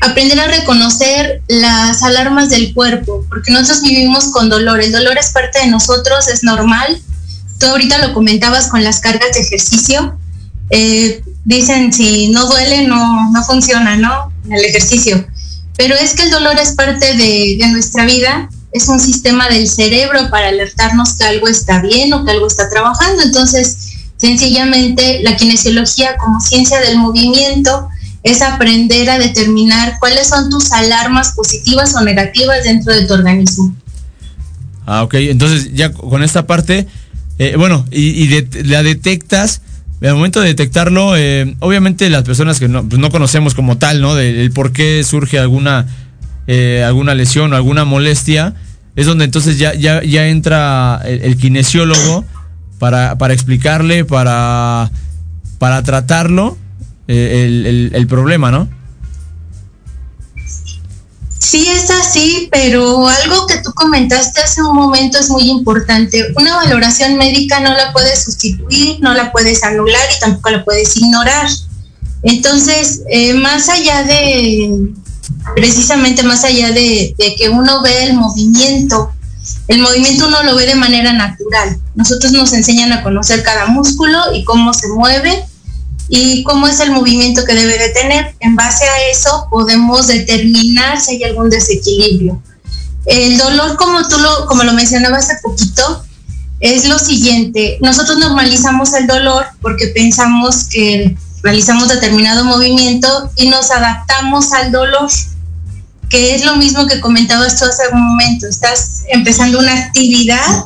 aprender 0.00 0.40
a 0.40 0.46
reconocer 0.46 1.42
las 1.48 2.02
alarmas 2.02 2.48
del 2.48 2.72
cuerpo, 2.72 3.26
porque 3.28 3.52
nosotros 3.52 3.82
vivimos 3.82 4.30
con 4.30 4.48
dolor. 4.48 4.80
El 4.80 4.92
dolor 4.92 5.18
es 5.18 5.30
parte 5.32 5.58
de 5.58 5.66
nosotros, 5.66 6.28
es 6.28 6.42
normal. 6.44 7.00
Tú 7.58 7.66
ahorita 7.66 7.98
lo 7.98 8.14
comentabas 8.14 8.68
con 8.68 8.82
las 8.82 9.00
cargas 9.00 9.34
de 9.34 9.40
ejercicio. 9.40 10.18
Eh, 10.70 11.22
dicen 11.44 11.92
si 11.92 12.28
no 12.28 12.46
duele, 12.46 12.86
no, 12.86 13.30
no 13.32 13.44
funciona, 13.44 13.96
¿no? 13.96 14.32
El 14.48 14.64
ejercicio. 14.64 15.26
Pero 15.76 15.94
es 15.94 16.14
que 16.14 16.22
el 16.22 16.30
dolor 16.30 16.58
es 16.58 16.72
parte 16.72 17.16
de 17.16 17.66
nuestra 17.68 18.06
vida 18.06 18.48
es 18.74 18.88
un 18.88 18.98
sistema 18.98 19.48
del 19.48 19.68
cerebro 19.68 20.28
para 20.30 20.48
alertarnos 20.48 21.14
que 21.14 21.24
algo 21.24 21.46
está 21.46 21.80
bien 21.80 22.12
o 22.12 22.24
que 22.24 22.32
algo 22.32 22.48
está 22.48 22.68
trabajando. 22.68 23.22
Entonces, 23.22 23.94
sencillamente 24.16 25.20
la 25.22 25.36
kinesiología 25.36 26.16
como 26.16 26.40
ciencia 26.40 26.80
del 26.80 26.98
movimiento 26.98 27.88
es 28.24 28.42
aprender 28.42 29.08
a 29.10 29.18
determinar 29.18 29.98
cuáles 30.00 30.26
son 30.26 30.50
tus 30.50 30.72
alarmas 30.72 31.32
positivas 31.36 31.94
o 31.94 32.02
negativas 32.02 32.64
dentro 32.64 32.92
de 32.92 33.06
tu 33.06 33.14
organismo. 33.14 33.72
Ah, 34.86 35.04
ok. 35.04 35.14
Entonces 35.14 35.72
ya 35.72 35.92
con 35.92 36.24
esta 36.24 36.48
parte, 36.48 36.88
eh, 37.38 37.54
bueno, 37.56 37.86
y, 37.92 38.28
la 38.64 38.82
detectas, 38.82 39.60
al 40.02 40.14
momento 40.14 40.40
de 40.40 40.48
detectarlo, 40.48 41.16
eh, 41.16 41.54
obviamente 41.60 42.10
las 42.10 42.24
personas 42.24 42.58
que 42.58 42.66
no, 42.66 42.88
pues 42.88 42.98
no, 42.98 43.10
conocemos 43.12 43.54
como 43.54 43.78
tal, 43.78 44.00
¿no? 44.00 44.16
Del 44.16 44.50
por 44.50 44.72
qué 44.72 45.04
surge 45.04 45.38
alguna, 45.38 45.86
eh, 46.46 46.82
alguna 46.84 47.14
lesión 47.14 47.52
o 47.52 47.56
alguna 47.56 47.84
molestia, 47.84 48.54
es 48.96 49.06
donde 49.06 49.24
entonces 49.24 49.58
ya, 49.58 49.74
ya, 49.74 50.02
ya 50.02 50.28
entra 50.28 51.00
el, 51.04 51.36
kinesiólogo 51.36 52.24
para, 52.78 53.18
para, 53.18 53.34
explicarle, 53.34 54.04
para, 54.04 54.90
para 55.58 55.82
tratarlo 55.82 56.56
eh, 57.08 57.90
el, 57.92 58.06
problema, 58.06 58.50
¿no? 58.50 58.68
Sí, 61.38 61.66
es 61.68 61.90
así, 61.90 62.48
pero 62.50 63.06
algo 63.06 63.46
que 63.46 63.58
tú 63.58 63.72
comentaste 63.74 64.40
hace 64.40 64.62
un 64.62 64.74
momento 64.74 65.18
es 65.18 65.28
muy 65.28 65.50
importante. 65.50 66.32
Una 66.36 66.56
valoración 66.56 67.16
médica 67.16 67.60
no 67.60 67.70
la 67.74 67.92
puedes 67.92 68.24
sustituir, 68.24 68.98
no 69.00 69.14
la 69.14 69.30
puedes 69.30 69.62
anular 69.62 70.02
y 70.16 70.20
tampoco 70.20 70.50
la 70.50 70.64
puedes 70.64 70.96
ignorar. 70.96 71.48
Entonces, 72.22 73.02
eh, 73.10 73.34
más 73.34 73.68
allá 73.68 74.02
de, 74.04 74.92
precisamente 75.54 76.22
más 76.22 76.44
allá 76.44 76.72
de, 76.72 77.14
que 77.38 77.48
uno 77.48 77.82
ve 77.82 78.04
el 78.04 78.14
movimiento, 78.14 79.12
el 79.68 79.80
movimiento 79.80 80.28
uno 80.28 80.42
lo 80.42 80.56
ve 80.56 80.66
de 80.66 80.74
manera 80.74 81.12
natural. 81.12 81.78
Nosotros 81.94 82.32
nos 82.32 82.52
enseñan 82.52 82.92
a 82.92 83.02
conocer 83.02 83.42
cada 83.42 83.66
músculo 83.66 84.18
y 84.34 84.44
cómo 84.44 84.72
se 84.74 84.88
mueve 84.88 85.44
y 86.08 86.42
cómo 86.44 86.66
es 86.66 86.80
el 86.80 86.90
movimiento 86.90 87.44
que 87.44 87.54
debe 87.54 87.78
de 87.78 87.90
tener. 87.90 88.34
En 88.40 88.56
base 88.56 88.84
a 88.84 89.10
eso 89.10 89.46
podemos 89.50 90.06
determinar 90.06 91.00
si 91.00 91.16
hay 91.16 91.24
algún 91.24 91.50
desequilibrio. 91.50 92.42
El 93.06 93.36
dolor, 93.36 93.76
como 93.76 94.06
tú 94.08 94.18
lo, 94.18 94.46
como 94.46 94.64
lo 94.64 94.72
mencionabas 94.72 95.30
hace 95.30 95.40
poquito, 95.42 96.04
es 96.60 96.88
lo 96.88 96.98
siguiente. 96.98 97.78
Nosotros 97.82 98.18
normalizamos 98.18 98.94
el 98.94 99.06
dolor 99.06 99.44
porque 99.60 99.88
pensamos 99.88 100.64
que 100.68 101.14
realizamos 101.44 101.88
determinado 101.88 102.42
movimiento 102.44 103.30
y 103.36 103.48
nos 103.48 103.70
adaptamos 103.70 104.52
al 104.54 104.72
dolor, 104.72 105.10
que 106.08 106.34
es 106.34 106.44
lo 106.44 106.56
mismo 106.56 106.86
que 106.86 107.00
comentabas 107.00 107.60
tú 107.60 107.66
hace 107.66 107.82
un 107.92 108.02
momento. 108.02 108.46
Estás 108.48 109.02
empezando 109.08 109.58
una 109.58 109.74
actividad 109.74 110.64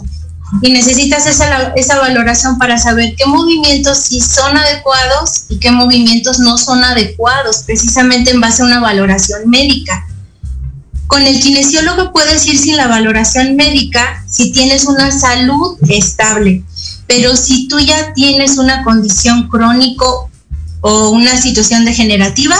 y 0.62 0.70
necesitas 0.70 1.26
esa, 1.26 1.72
esa 1.74 1.98
valoración 1.98 2.58
para 2.58 2.78
saber 2.78 3.16
qué 3.16 3.26
movimientos 3.26 3.98
sí 3.98 4.20
son 4.20 4.56
adecuados 4.56 5.46
y 5.48 5.58
qué 5.58 5.72
movimientos 5.72 6.38
no 6.38 6.56
son 6.56 6.84
adecuados, 6.84 7.64
precisamente 7.66 8.30
en 8.30 8.40
base 8.40 8.62
a 8.62 8.66
una 8.66 8.78
valoración 8.78 9.50
médica. 9.50 10.06
Con 11.08 11.22
el 11.22 11.40
kinesiólogo 11.40 12.12
puedes 12.12 12.46
ir 12.46 12.56
sin 12.56 12.76
la 12.76 12.86
valoración 12.86 13.56
médica 13.56 14.24
si 14.28 14.52
tienes 14.52 14.84
una 14.84 15.10
salud 15.10 15.76
estable, 15.88 16.62
pero 17.08 17.34
si 17.34 17.66
tú 17.66 17.80
ya 17.80 18.12
tienes 18.12 18.58
una 18.58 18.84
condición 18.84 19.48
crónico 19.48 20.27
o 20.80 21.10
una 21.10 21.40
situación 21.40 21.84
degenerativa, 21.84 22.56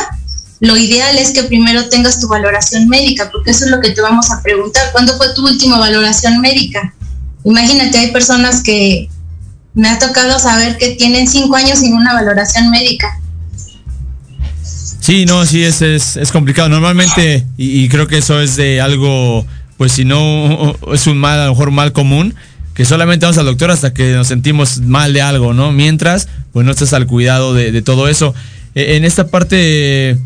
lo 0.61 0.77
ideal 0.77 1.17
es 1.19 1.31
que 1.31 1.45
primero 1.45 1.89
tengas 1.89 2.21
tu 2.21 2.29
valoración 2.29 2.89
médica, 2.89 3.31
porque 3.31 3.53
eso 3.53 3.65
es 3.65 3.71
lo 3.71 3.81
que 3.81 3.91
te 3.91 4.01
vamos 4.01 4.31
a 4.31 4.43
preguntar. 4.43 4.91
¿Cuándo 4.93 5.17
fue 5.17 5.35
tu 5.35 5.47
última 5.47 5.79
valoración 5.79 6.41
médica? 6.41 6.95
Imagínate, 7.45 7.99
hay 7.99 8.11
personas 8.11 8.63
que 8.63 9.09
me 9.75 9.89
ha 9.89 9.99
tocado 9.99 10.39
saber 10.39 10.77
que 10.77 10.97
tienen 10.97 11.29
cinco 11.29 11.55
años 11.55 11.79
sin 11.79 11.95
una 11.95 12.13
valoración 12.13 12.71
médica 12.71 13.21
Sí, 15.09 15.25
no, 15.25 15.47
sí, 15.47 15.65
es, 15.65 15.81
es, 15.81 16.19
es 16.19 16.31
complicado. 16.31 16.69
Normalmente, 16.69 17.47
y, 17.57 17.89
creo 17.89 18.07
que 18.07 18.19
eso 18.19 18.43
es 18.43 18.57
de 18.57 18.83
algo, 18.83 19.47
pues 19.79 19.93
si 19.93 20.05
no 20.05 20.77
es 20.93 21.07
un 21.07 21.17
mal, 21.17 21.41
a 21.41 21.47
lo 21.47 21.53
mejor 21.53 21.71
mal 21.71 21.95
común, 21.95 22.35
que 22.79 22.85
solamente 22.85 23.27
vamos 23.27 23.37
al 23.39 23.47
doctor 23.47 23.73
hasta 23.73 23.93
que 23.93 24.13
nos 24.13 24.29
sentimos 24.29 24.83
mal 24.83 25.13
de 25.13 25.21
algo, 25.21 25.53
¿no? 25.53 25.73
Mientras, 25.73 26.29
pues 26.53 26.65
no 26.65 26.71
estás 26.71 26.93
al 26.93 27.09
cuidado 27.09 27.53
de, 27.53 27.83
todo 27.83 28.07
eso. 28.07 28.37
E, 28.77 28.95
en 28.95 29.05
esta 29.05 29.27
parte, 29.27 30.17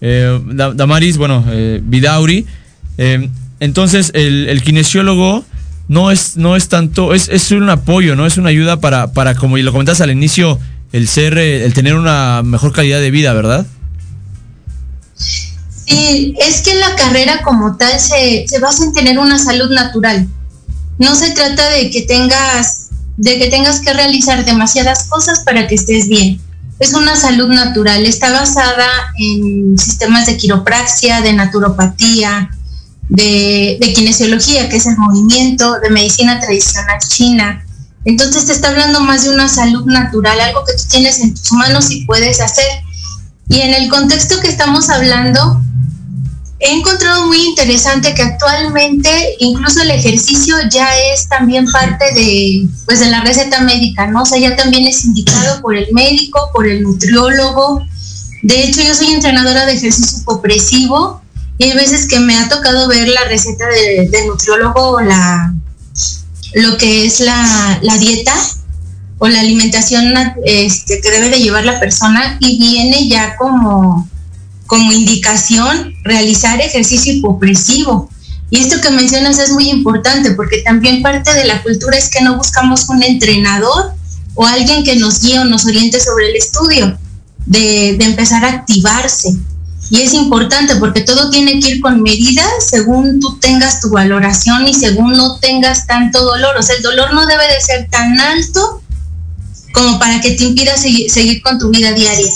eh, 0.00 0.40
Damaris, 0.74 1.18
bueno, 1.18 1.44
eh, 1.50 1.82
Vidauri, 1.84 2.46
eh, 2.96 3.28
entonces 3.60 4.10
el, 4.14 4.48
el, 4.48 4.62
kinesiólogo 4.62 5.44
no 5.88 6.10
es, 6.10 6.38
no 6.38 6.56
es 6.56 6.68
tanto, 6.68 7.12
es, 7.12 7.28
es 7.28 7.50
un 7.50 7.68
apoyo, 7.68 8.16
¿no? 8.16 8.24
Es 8.24 8.38
una 8.38 8.48
ayuda 8.48 8.80
para, 8.80 9.12
para, 9.12 9.34
como 9.34 9.58
lo 9.58 9.70
comentas 9.70 10.00
al 10.00 10.10
inicio, 10.10 10.58
el 10.92 11.08
ser, 11.08 11.36
el 11.36 11.74
tener 11.74 11.94
una 11.94 12.40
mejor 12.42 12.72
calidad 12.72 13.00
de 13.00 13.10
vida, 13.10 13.34
¿verdad? 13.34 13.66
Sí, 15.14 16.34
es 16.40 16.62
que 16.62 16.74
la 16.74 16.96
carrera 16.96 17.42
como 17.42 17.76
tal 17.76 18.00
se, 18.00 18.46
se 18.48 18.58
basa 18.60 18.84
en 18.84 18.94
tener 18.94 19.18
una 19.18 19.38
salud 19.38 19.70
natural. 19.70 20.26
No 20.98 21.14
se 21.14 21.30
trata 21.30 21.68
de 21.70 21.90
que 21.90 22.02
tengas, 22.02 22.88
de 23.16 23.38
que 23.38 23.48
tengas 23.48 23.80
que 23.80 23.92
realizar 23.92 24.44
demasiadas 24.44 25.04
cosas 25.04 25.40
para 25.40 25.66
que 25.66 25.74
estés 25.74 26.08
bien. 26.08 26.40
Es 26.78 26.94
una 26.94 27.16
salud 27.16 27.48
natural, 27.48 28.06
está 28.06 28.30
basada 28.30 28.86
en 29.18 29.76
sistemas 29.78 30.26
de 30.26 30.36
quiropraxia, 30.36 31.20
de 31.20 31.32
naturopatía, 31.32 32.50
de, 33.08 33.78
de 33.80 33.92
kinesiología, 33.92 34.68
que 34.68 34.76
es 34.76 34.86
el 34.86 34.96
movimiento, 34.96 35.80
de 35.80 35.90
medicina 35.90 36.38
tradicional 36.40 36.98
china. 37.00 37.64
Entonces 38.04 38.46
te 38.46 38.52
está 38.52 38.68
hablando 38.68 39.00
más 39.00 39.24
de 39.24 39.30
una 39.30 39.48
salud 39.48 39.84
natural, 39.86 40.40
algo 40.40 40.64
que 40.64 40.74
tú 40.74 40.84
tienes 40.88 41.20
en 41.20 41.34
tus 41.34 41.52
manos 41.52 41.90
y 41.90 42.04
puedes 42.04 42.40
hacer 42.40 42.64
y 43.48 43.60
en 43.60 43.74
el 43.74 43.88
contexto 43.88 44.40
que 44.40 44.48
estamos 44.48 44.90
hablando, 44.90 45.62
he 46.60 46.72
encontrado 46.72 47.26
muy 47.26 47.38
interesante 47.38 48.14
que 48.14 48.22
actualmente 48.22 49.36
incluso 49.38 49.80
el 49.82 49.90
ejercicio 49.92 50.56
ya 50.70 50.88
es 51.12 51.28
también 51.28 51.70
parte 51.70 52.12
de, 52.14 52.68
pues, 52.84 53.00
de 53.00 53.10
la 53.10 53.20
receta 53.20 53.60
médica, 53.60 54.08
¿no? 54.08 54.22
O 54.22 54.26
sea, 54.26 54.38
ya 54.38 54.56
también 54.56 54.86
es 54.86 55.04
indicado 55.04 55.60
por 55.62 55.76
el 55.76 55.92
médico, 55.92 56.50
por 56.52 56.66
el 56.66 56.82
nutriólogo. 56.82 57.82
De 58.42 58.64
hecho, 58.64 58.82
yo 58.82 58.94
soy 58.94 59.12
entrenadora 59.12 59.66
de 59.66 59.74
ejercicio 59.74 60.24
copresivo 60.24 61.22
y 61.58 61.64
hay 61.64 61.74
veces 61.74 62.08
que 62.08 62.18
me 62.18 62.36
ha 62.36 62.48
tocado 62.48 62.88
ver 62.88 63.08
la 63.08 63.24
receta 63.24 63.66
del 63.66 64.26
nutriólogo 64.26 65.00
la, 65.00 65.54
lo 66.54 66.76
que 66.76 67.06
es 67.06 67.20
la, 67.20 67.78
la 67.82 67.98
dieta 67.98 68.34
o 69.18 69.28
la 69.28 69.40
alimentación 69.40 70.14
este, 70.44 71.00
que 71.00 71.10
debe 71.10 71.30
de 71.30 71.40
llevar 71.40 71.64
la 71.64 71.80
persona 71.80 72.36
y 72.40 72.58
viene 72.58 73.08
ya 73.08 73.36
como, 73.36 74.08
como 74.68 74.92
indicación 74.92 75.94
realizar 76.04 76.60
ejercicio 76.60 77.14
hipopresivo. 77.14 78.08
Y 78.50 78.60
esto 78.60 78.80
que 78.80 78.90
mencionas 78.90 79.38
es 79.38 79.50
muy 79.50 79.70
importante 79.70 80.32
porque 80.32 80.58
también 80.58 81.02
parte 81.02 81.34
de 81.34 81.46
la 81.46 81.62
cultura 81.62 81.96
es 81.96 82.10
que 82.10 82.22
no 82.22 82.36
buscamos 82.36 82.88
un 82.88 83.02
entrenador 83.02 83.94
o 84.34 84.46
alguien 84.46 84.84
que 84.84 84.96
nos 84.96 85.20
guíe 85.20 85.40
o 85.40 85.44
nos 85.44 85.66
oriente 85.66 85.98
sobre 85.98 86.28
el 86.28 86.36
estudio, 86.36 86.98
de, 87.46 87.96
empezar 87.96 88.44
a 88.44 88.50
activarse. 88.50 89.34
Y 89.90 90.02
es 90.02 90.12
importante 90.12 90.76
porque 90.76 91.00
todo 91.00 91.30
tiene 91.30 91.58
que 91.60 91.70
ir 91.70 91.80
con 91.80 92.02
medidas 92.02 92.68
según 92.68 93.20
tú 93.20 93.38
tengas 93.40 93.80
tu 93.80 93.88
valoración 93.88 94.68
y 94.68 94.74
según 94.74 95.12
no 95.12 95.38
tengas 95.38 95.86
tanto 95.86 96.22
dolor. 96.22 96.56
O 96.58 96.62
sea, 96.62 96.76
el 96.76 96.82
dolor 96.82 97.14
no 97.14 97.26
debe 97.26 97.44
de 97.48 97.60
ser 97.60 97.88
tan 97.88 98.20
alto 98.20 98.82
como 99.72 99.98
para 99.98 100.20
que 100.20 100.32
te 100.32 100.44
impida 100.44 100.76
seguir, 100.76 101.42
con 101.42 101.58
tu 101.58 101.70
vida 101.70 101.92
diaria. 101.92 102.30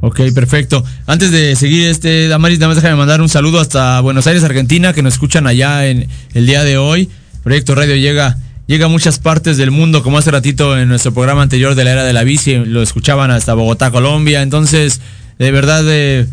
Ok, 0.00 0.20
perfecto. 0.34 0.82
Antes 1.06 1.30
de 1.30 1.54
seguir, 1.56 1.88
este, 1.88 2.28
Damaris, 2.28 2.58
nada 2.58 2.68
más 2.68 2.76
déjame 2.76 2.96
mandar 2.96 3.20
un 3.20 3.28
saludo 3.28 3.60
hasta 3.60 4.00
Buenos 4.00 4.26
Aires, 4.26 4.42
Argentina, 4.44 4.92
que 4.92 5.02
nos 5.02 5.14
escuchan 5.14 5.46
allá 5.46 5.86
en 5.86 6.08
el 6.32 6.46
día 6.46 6.64
de 6.64 6.78
hoy. 6.78 7.10
Proyecto 7.42 7.74
Radio 7.74 7.96
llega, 7.96 8.38
llega 8.66 8.86
a 8.86 8.88
muchas 8.88 9.18
partes 9.18 9.58
del 9.58 9.70
mundo, 9.70 10.02
como 10.02 10.16
hace 10.16 10.30
ratito 10.30 10.78
en 10.78 10.88
nuestro 10.88 11.12
programa 11.12 11.42
anterior 11.42 11.74
de 11.74 11.84
la 11.84 11.92
era 11.92 12.04
de 12.04 12.14
la 12.14 12.24
bici, 12.24 12.56
lo 12.56 12.82
escuchaban 12.82 13.30
hasta 13.30 13.52
Bogotá, 13.52 13.90
Colombia. 13.90 14.40
Entonces, 14.40 15.00
de 15.38 15.50
verdad, 15.50 15.84
de 15.84 16.26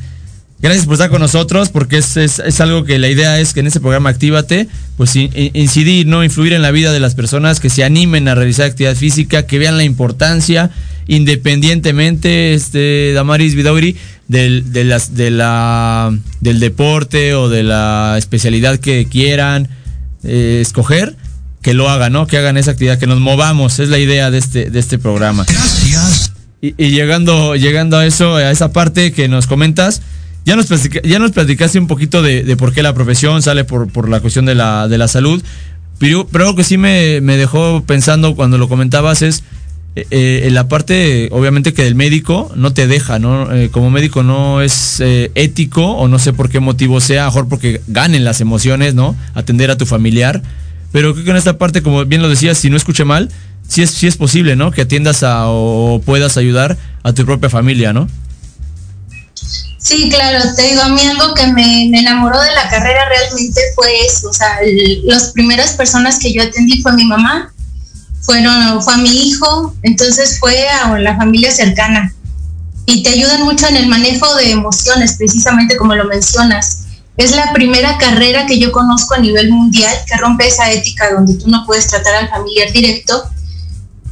Gracias 0.60 0.86
por 0.86 0.93
estar 0.93 1.12
con 1.12 1.21
nosotros, 1.21 1.69
porque 1.69 1.97
es, 1.97 2.17
es, 2.17 2.62
algo 2.62 2.84
que 2.84 2.97
la 2.97 3.10
idea 3.10 3.39
es 3.39 3.53
que 3.53 3.60
en 3.60 3.67
este 3.67 3.80
programa 3.80 4.10
Actívate, 4.10 4.67
pues 4.97 5.15
incidir, 5.15 6.08
¿no? 6.08 6.23
Influir 6.23 6.53
en 6.53 6.63
la 6.63 6.71
vida 6.71 6.91
de 6.91 6.99
las 6.99 7.13
personas, 7.13 7.60
que 7.60 7.69
se 7.69 7.84
animen 7.84 8.27
a 8.27 8.34
realizar 8.34 8.65
actividad 8.65 8.95
física, 8.95 9.45
que 9.45 9.60
vean 9.60 9.77
la 9.77 9.84
importancia, 9.84 10.71
independientemente, 11.08 12.54
este, 12.54 13.13
Damaris 13.13 13.56
Vidauri, 13.56 13.96
del, 14.28 14.72
de 14.72 14.84
las, 14.84 15.15
de 15.15 15.32
la, 15.32 16.15
del 16.41 16.60
deporte 16.60 17.34
o 17.34 17.50
de 17.50 17.63
la 17.63 18.15
especialidad 18.17 18.80
que 18.80 19.08
quieran 19.10 19.70
eh, 20.24 20.60
escoger, 20.62 21.15
que 21.62 21.74
lo 21.74 21.89
hagan, 21.89 22.13
¿no? 22.13 22.28
Que 22.28 22.38
hagan 22.38 22.58
esa 22.58 22.72
actividad, 22.72 23.00
que 23.00 23.08
nos 23.08 23.20
movamos, 23.20 23.80
es 23.80 23.89
la 23.89 23.98
idea 23.98 24.32
de 24.32 24.38
este, 24.38 24.70
de 24.70 24.80
este 24.80 24.98
programa. 24.98 25.46
Gracias. 25.48 26.34
Y, 26.62 26.74
y 26.78 26.89
llegando, 26.89 27.56
llegando 27.56 27.98
a 27.98 28.06
eso, 28.06 28.36
a 28.36 28.52
esa 28.52 28.72
parte 28.74 29.12
que 29.12 29.28
nos 29.28 29.48
comentas, 29.48 30.02
ya 30.48 30.56
nos, 30.56 30.70
ya 31.04 31.20
nos 31.20 31.34
platicaste 31.34 31.78
un 31.78 31.88
poquito 31.88 32.22
de, 32.22 32.56
por 32.56 32.72
qué 32.72 32.82
la 32.82 32.93
profesión 32.93 33.41
sale 33.41 33.65
por, 33.65 34.08
la 34.08 34.22
cuestión 34.22 34.46
de 34.46 34.56
la, 34.56 34.88
de 34.88 34.98
la 34.98 35.10
salud, 35.10 35.43
pero, 36.00 36.26
pero 36.26 36.46
algo 36.46 36.56
que 36.56 36.63
sí 36.63 36.78
me, 36.78 37.20
dejó 37.20 37.84
pensando 37.86 38.34
cuando 38.34 38.58
lo 38.58 38.70
comentabas 38.70 39.22
es 39.24 39.43
eh, 39.98 40.06
eh, 40.12 40.42
en 40.44 40.54
la 40.54 40.68
parte, 40.68 41.28
obviamente, 41.32 41.74
que 41.74 41.84
del 41.84 41.96
médico 41.96 42.52
no 42.56 42.72
te 42.72 42.86
deja, 42.86 43.18
¿no? 43.18 43.52
Eh, 43.52 43.72
como 43.72 43.90
médico 43.90 44.22
no 44.22 44.62
es 44.62 45.02
ético 45.02 45.94
o 45.94 46.08
no 46.08 46.20
sé 46.20 46.34
por 46.34 46.52
qué 46.52 46.60
motivo 46.60 47.02
sea, 47.02 47.26
mejor 47.26 47.50
porque 47.50 47.82
ganen 47.88 48.24
las 48.24 48.40
emociones, 48.40 48.94
¿no? 48.94 49.16
Atender 49.34 49.72
a 49.72 49.78
tu 49.78 49.88
familiar. 49.88 50.44
Pero 50.92 51.14
creo 51.14 51.26
que 51.26 51.32
en 51.32 51.38
esta 51.38 51.58
parte, 51.58 51.82
como 51.82 52.06
bien 52.06 52.22
lo 52.22 52.30
decías, 52.30 52.60
si 52.60 52.70
no 52.70 52.78
escuché 52.78 53.06
mal, 53.06 53.32
sí 53.68 53.82
es, 53.82 53.90
sí 53.90 54.06
es 54.06 54.18
posible, 54.18 54.56
¿no? 54.56 54.70
Que 54.70 54.84
atiendas 54.84 55.24
a, 55.24 55.48
o 55.48 56.00
puedas 56.06 56.38
ayudar 56.38 56.78
a 57.02 57.14
tu 57.14 57.26
propia 57.26 57.50
familia, 57.50 57.92
¿no? 57.92 58.08
Sí, 59.80 60.12
claro, 60.12 60.44
te 60.56 60.62
digo, 60.62 60.84
a 60.84 60.90
mí 60.90 61.02
algo 61.02 61.34
que 61.34 61.48
me, 61.48 61.86
enamoró 61.86 62.40
de 62.40 62.52
la 62.52 62.70
carrera 62.70 63.10
realmente 63.10 63.62
fue 63.74 63.90
eso, 64.06 64.30
o 64.30 64.34
sea, 64.34 64.60
las 65.06 65.32
primeras 65.32 65.72
personas 65.72 66.20
que 66.20 66.32
yo 66.34 66.44
atendí 66.44 66.84
fue 66.84 66.94
mi 66.94 67.06
mamá, 67.06 67.52
fueron, 68.28 68.84
fue 68.84 68.94
a 68.94 68.98
mi 68.98 69.10
hijo, 69.10 69.74
entonces 69.84 70.38
fue 70.38 70.68
a 70.68 71.00
la 71.00 71.16
familia 71.16 71.50
cercana. 71.50 72.13
Y 72.86 73.02
te 73.02 73.10
ayudan 73.10 73.44
mucho 73.44 73.68
en 73.68 73.78
el 73.78 73.88
manejo 73.88 74.36
de 74.36 74.52
emociones, 74.52 75.16
precisamente 75.18 75.78
como 75.78 75.96
lo 75.96 76.04
mencionas. 76.04 76.88
Es 77.16 77.32
la 77.32 77.54
primera 77.54 77.98
carrera 77.98 78.46
que 78.46 78.60
yo 78.60 78.74
conozco 78.74 79.13
a 79.16 79.20
nivel 79.20 79.50
mundial 79.50 79.96
que 80.06 80.18
rompe 80.18 80.46
esa 80.46 80.70
ética 80.70 81.13
donde 81.13 81.36
tú 81.36 81.50
no 81.50 81.66
puedes 81.66 81.88
tratar 81.88 82.16
al 82.16 82.30
familiar 82.30 82.72
directo 82.74 83.24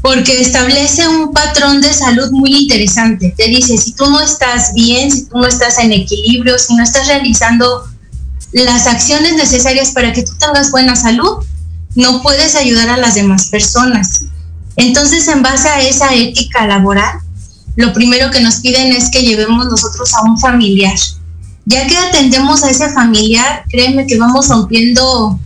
porque 0.02 0.40
establece 0.40 1.06
un 1.08 1.34
patrón 1.34 1.82
de 1.82 1.92
salud 1.92 2.32
muy 2.32 2.56
interesante. 2.56 3.34
Te 3.36 3.48
dice, 3.48 3.78
si 3.78 3.92
tú 3.94 4.10
no 4.10 4.22
estás 4.22 4.74
bien, 4.74 5.12
si 5.12 5.26
tú 5.26 5.40
no 5.40 5.46
estás 5.46 5.78
en 5.80 5.92
equilibrio, 5.92 6.58
si 6.58 6.74
no 6.76 6.84
estás 6.84 7.08
realizando 7.08 7.84
las 8.54 8.88
acciones 8.88 9.34
necesarias 9.36 9.92
para 9.92 10.14
que 10.14 10.24
tú 10.24 10.32
tengas 10.38 10.72
buena 10.72 10.96
salud, 10.96 11.44
no 11.96 12.22
puedes 12.22 12.56
ayudar 12.56 12.90
a 12.90 12.98
las 12.98 13.16
demás 13.16 13.48
personas. 13.48 14.26
Entonces, 14.76 15.28
en 15.30 15.42
base 15.42 15.70
a 15.70 15.82
esa 15.82 16.14
ética 16.14 16.68
laboral, 16.68 17.20
lo 17.76 17.94
primero 17.94 18.32
que 18.32 18.42
nos 18.42 18.56
piden 18.56 18.92
es 18.92 19.10
que 19.10 19.22
llevemos 19.22 19.66
nosotros 19.66 20.14
a 20.14 20.24
un 20.24 20.38
familiar. 20.38 20.96
ya 21.68 21.88
que 21.88 21.98
atendemos 21.98 22.64
a 22.64 22.70
ese 22.70 22.90
familiar, 22.92 23.64
créeme 23.70 24.06
que 24.06 24.20
vamos 24.20 24.50
rompiendo, 24.50 25.40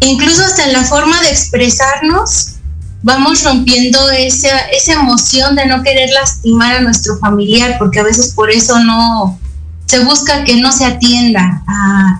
incluso 0.00 0.42
hasta 0.42 0.64
en 0.64 0.72
la 0.72 0.84
forma 0.84 1.20
de 1.20 1.28
expresarnos, 1.28 2.54
vamos 3.02 3.44
rompiendo 3.44 4.10
esa, 4.10 4.58
esa 4.70 4.94
emoción 4.94 5.54
de 5.54 5.66
no 5.66 5.82
querer 5.82 6.08
lastimar 6.10 6.76
a 6.76 6.80
nuestro 6.80 7.18
familiar, 7.18 7.76
porque 7.78 8.00
a 8.00 8.04
veces 8.04 8.32
por 8.32 8.50
eso 8.50 8.80
no 8.80 9.38
se 9.84 9.98
busca 10.00 10.44
que 10.44 10.56
no 10.60 10.72
se 10.72 10.84
atienda 10.84 11.62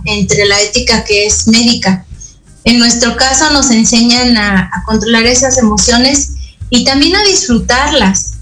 entre 0.04 0.46
la 0.46 0.60
ética 0.60 1.04
que 1.04 1.26
es 1.26 1.48
médica. 1.48 2.04
En 2.68 2.78
nuestro 2.78 3.16
caso 3.16 3.50
nos 3.50 3.70
enseñan 3.70 4.36
a, 4.36 4.70
controlar 4.84 5.24
esas 5.24 5.56
emociones 5.56 6.32
y 6.68 6.84
también 6.84 7.16
a 7.16 7.22
disfrutarlas, 7.22 8.34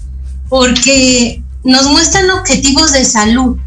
porque 0.49 1.41
nos 1.63 1.85
muestran 1.85 2.29
objetivos 2.31 2.91
de 2.91 3.05
salud. 3.05 3.57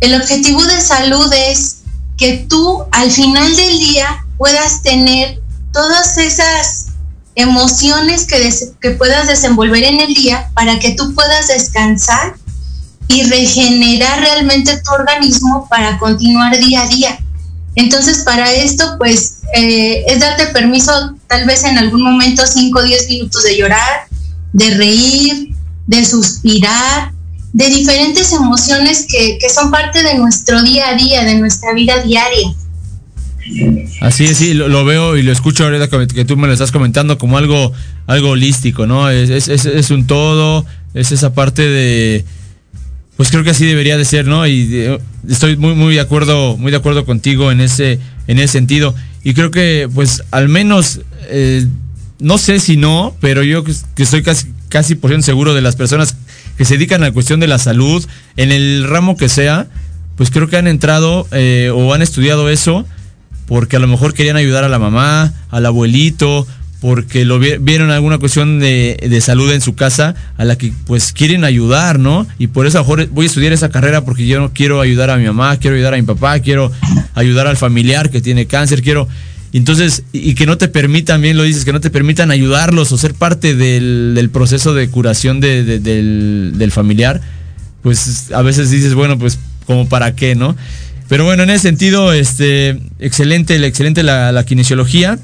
El 0.00 0.20
objetivo 0.20 0.64
de 0.64 0.80
salud 0.80 1.32
es 1.32 1.82
que 2.18 2.44
tú 2.48 2.82
al 2.90 3.08
final 3.12 3.54
del 3.54 3.78
día 3.78 4.26
puedas 4.36 4.82
tener 4.82 5.40
todas 5.72 6.18
esas 6.18 6.86
emociones 7.36 8.26
que, 8.26 8.52
que 8.80 8.90
puedas 8.90 9.28
desenvolver 9.28 9.84
en 9.84 10.00
el 10.00 10.12
día 10.12 10.50
para 10.54 10.80
que 10.80 10.96
tú 10.96 11.14
puedas 11.14 11.46
descansar 11.46 12.34
y 13.06 13.22
regenerar 13.30 14.18
realmente 14.18 14.76
tu 14.78 14.90
organismo 14.90 15.68
para 15.70 16.00
continuar 16.00 16.58
día 16.58 16.82
a 16.82 16.88
día. 16.88 17.20
Entonces, 17.76 18.22
para 18.24 18.52
esto, 18.52 18.96
pues, 18.98 19.42
eh, 19.54 20.04
es 20.06 20.20
darte 20.20 20.46
permiso 20.46 20.92
tal 21.28 21.46
vez 21.46 21.64
en 21.64 21.78
algún 21.78 22.02
momento 22.02 22.44
5 22.46 22.78
o 22.78 22.82
10 22.82 23.08
minutos 23.08 23.42
de 23.44 23.56
llorar, 23.56 24.06
de 24.52 24.70
reír, 24.74 25.54
de 25.86 26.04
suspirar, 26.04 27.12
de 27.52 27.68
diferentes 27.68 28.32
emociones 28.32 29.06
que, 29.08 29.38
que 29.38 29.50
son 29.50 29.70
parte 29.70 30.02
de 30.02 30.14
nuestro 30.14 30.62
día 30.62 30.90
a 30.90 30.94
día, 30.94 31.24
de 31.24 31.36
nuestra 31.36 31.72
vida 31.72 32.02
diaria. 32.02 32.54
Así 34.00 34.26
es, 34.26 34.36
sí, 34.36 34.54
lo, 34.54 34.84
veo 34.84 35.16
y 35.16 35.22
lo 35.22 35.32
escucho 35.32 35.64
ahorita 35.64 35.88
que, 35.88 36.24
tú 36.24 36.36
me 36.36 36.46
lo 36.46 36.52
estás 36.52 36.70
comentando 36.70 37.18
como 37.18 37.38
algo, 37.38 37.72
algo 38.06 38.30
holístico, 38.30 38.86
¿no? 38.86 39.10
Es, 39.10 39.48
es, 39.48 39.66
es, 39.66 39.90
un 39.90 40.06
todo, 40.06 40.64
es 40.94 41.10
esa 41.10 41.32
parte 41.32 41.62
de, 41.62 42.24
pues 43.20 43.30
creo 43.30 43.44
que 43.44 43.50
así 43.50 43.66
debería 43.66 43.98
de 43.98 44.06
ser, 44.06 44.26
¿no? 44.26 44.46
Y 44.46 44.98
estoy 45.28 45.58
muy, 45.58 45.74
muy 45.74 45.96
de 45.96 46.00
acuerdo, 46.00 46.56
muy 46.56 46.70
de 46.70 46.78
acuerdo 46.78 47.04
contigo 47.04 47.52
en 47.52 47.60
ese, 47.60 47.98
en 48.26 48.38
ese 48.38 48.48
sentido. 48.48 48.94
Y 49.22 49.34
creo 49.34 49.50
que, 49.50 49.90
pues, 49.94 50.22
al 50.30 50.48
menos, 50.48 51.02
eh, 51.28 51.66
no 52.18 52.38
sé 52.38 52.60
si 52.60 52.78
no, 52.78 53.14
pero 53.20 53.42
yo 53.42 53.62
que, 53.62 53.74
estoy 53.98 54.22
casi, 54.22 54.46
casi 54.70 54.94
por 54.94 55.10
ciento 55.10 55.26
seguro 55.26 55.52
de 55.52 55.60
las 55.60 55.76
personas 55.76 56.16
que 56.56 56.64
se 56.64 56.78
dedican 56.78 57.02
a 57.02 57.08
la 57.08 57.12
cuestión 57.12 57.40
de 57.40 57.46
la 57.46 57.58
salud, 57.58 58.02
en 58.38 58.52
el 58.52 58.86
ramo 58.88 59.18
que 59.18 59.28
sea, 59.28 59.66
pues 60.16 60.30
creo 60.30 60.48
que 60.48 60.56
han 60.56 60.66
entrado 60.66 61.28
eh, 61.30 61.70
o 61.74 61.92
han 61.92 62.00
estudiado 62.00 62.48
eso 62.48 62.86
porque 63.44 63.76
a 63.76 63.80
lo 63.80 63.86
mejor 63.86 64.14
querían 64.14 64.36
ayudar 64.36 64.64
a 64.64 64.70
la 64.70 64.78
mamá, 64.78 65.34
al 65.50 65.66
abuelito, 65.66 66.46
porque 66.80 67.24
lo 67.24 67.38
vieron 67.38 67.90
alguna 67.90 68.18
cuestión 68.18 68.58
de, 68.58 69.18
salud 69.20 69.52
en 69.52 69.60
su 69.60 69.74
casa 69.74 70.14
a 70.38 70.44
la 70.44 70.56
que 70.56 70.72
pues 70.86 71.12
quieren 71.12 71.44
ayudar, 71.44 71.98
¿no? 71.98 72.26
Y 72.38 72.46
por 72.46 72.66
eso 72.66 72.78
mejor 72.78 73.06
voy 73.08 73.26
a 73.26 73.28
estudiar 73.28 73.52
esa 73.52 73.68
carrera 73.68 74.04
porque 74.04 74.26
yo 74.26 74.40
no 74.40 74.52
quiero 74.52 74.80
ayudar 74.80 75.10
a 75.10 75.16
mi 75.16 75.26
mamá, 75.26 75.58
quiero 75.58 75.76
ayudar 75.76 75.94
a 75.94 75.96
mi 75.98 76.02
papá, 76.02 76.40
quiero 76.40 76.72
ayudar 77.14 77.46
al 77.46 77.56
familiar 77.56 78.10
que 78.10 78.20
tiene 78.20 78.46
cáncer, 78.46 78.82
quiero... 78.82 79.08
Entonces, 79.52 80.04
y 80.12 80.34
que 80.36 80.46
no 80.46 80.58
te 80.58 80.68
permitan, 80.68 81.20
bien 81.20 81.36
lo 81.36 81.42
dices, 81.42 81.64
que 81.64 81.72
no 81.72 81.80
te 81.80 81.90
permitan 81.90 82.30
ayudarlos 82.30 82.92
o 82.92 82.96
ser 82.96 83.14
parte 83.14 83.56
del, 83.56 84.30
proceso 84.32 84.74
de 84.74 84.88
curación 84.88 85.40
del, 85.40 85.82
del 86.56 86.70
familiar, 86.70 87.20
pues 87.82 88.30
a 88.32 88.42
veces 88.42 88.70
dices, 88.70 88.94
bueno, 88.94 89.18
pues 89.18 89.40
como 89.66 89.88
para 89.88 90.14
qué, 90.14 90.36
¿no? 90.36 90.56
Pero 91.08 91.24
bueno, 91.24 91.42
en 91.42 91.50
ese 91.50 91.62
sentido, 91.62 92.12
este, 92.12 92.78
excelente, 93.00 93.56
excelente 93.66 94.04
la, 94.04 94.30
la 94.30 94.44
kinesiología. 94.44 95.18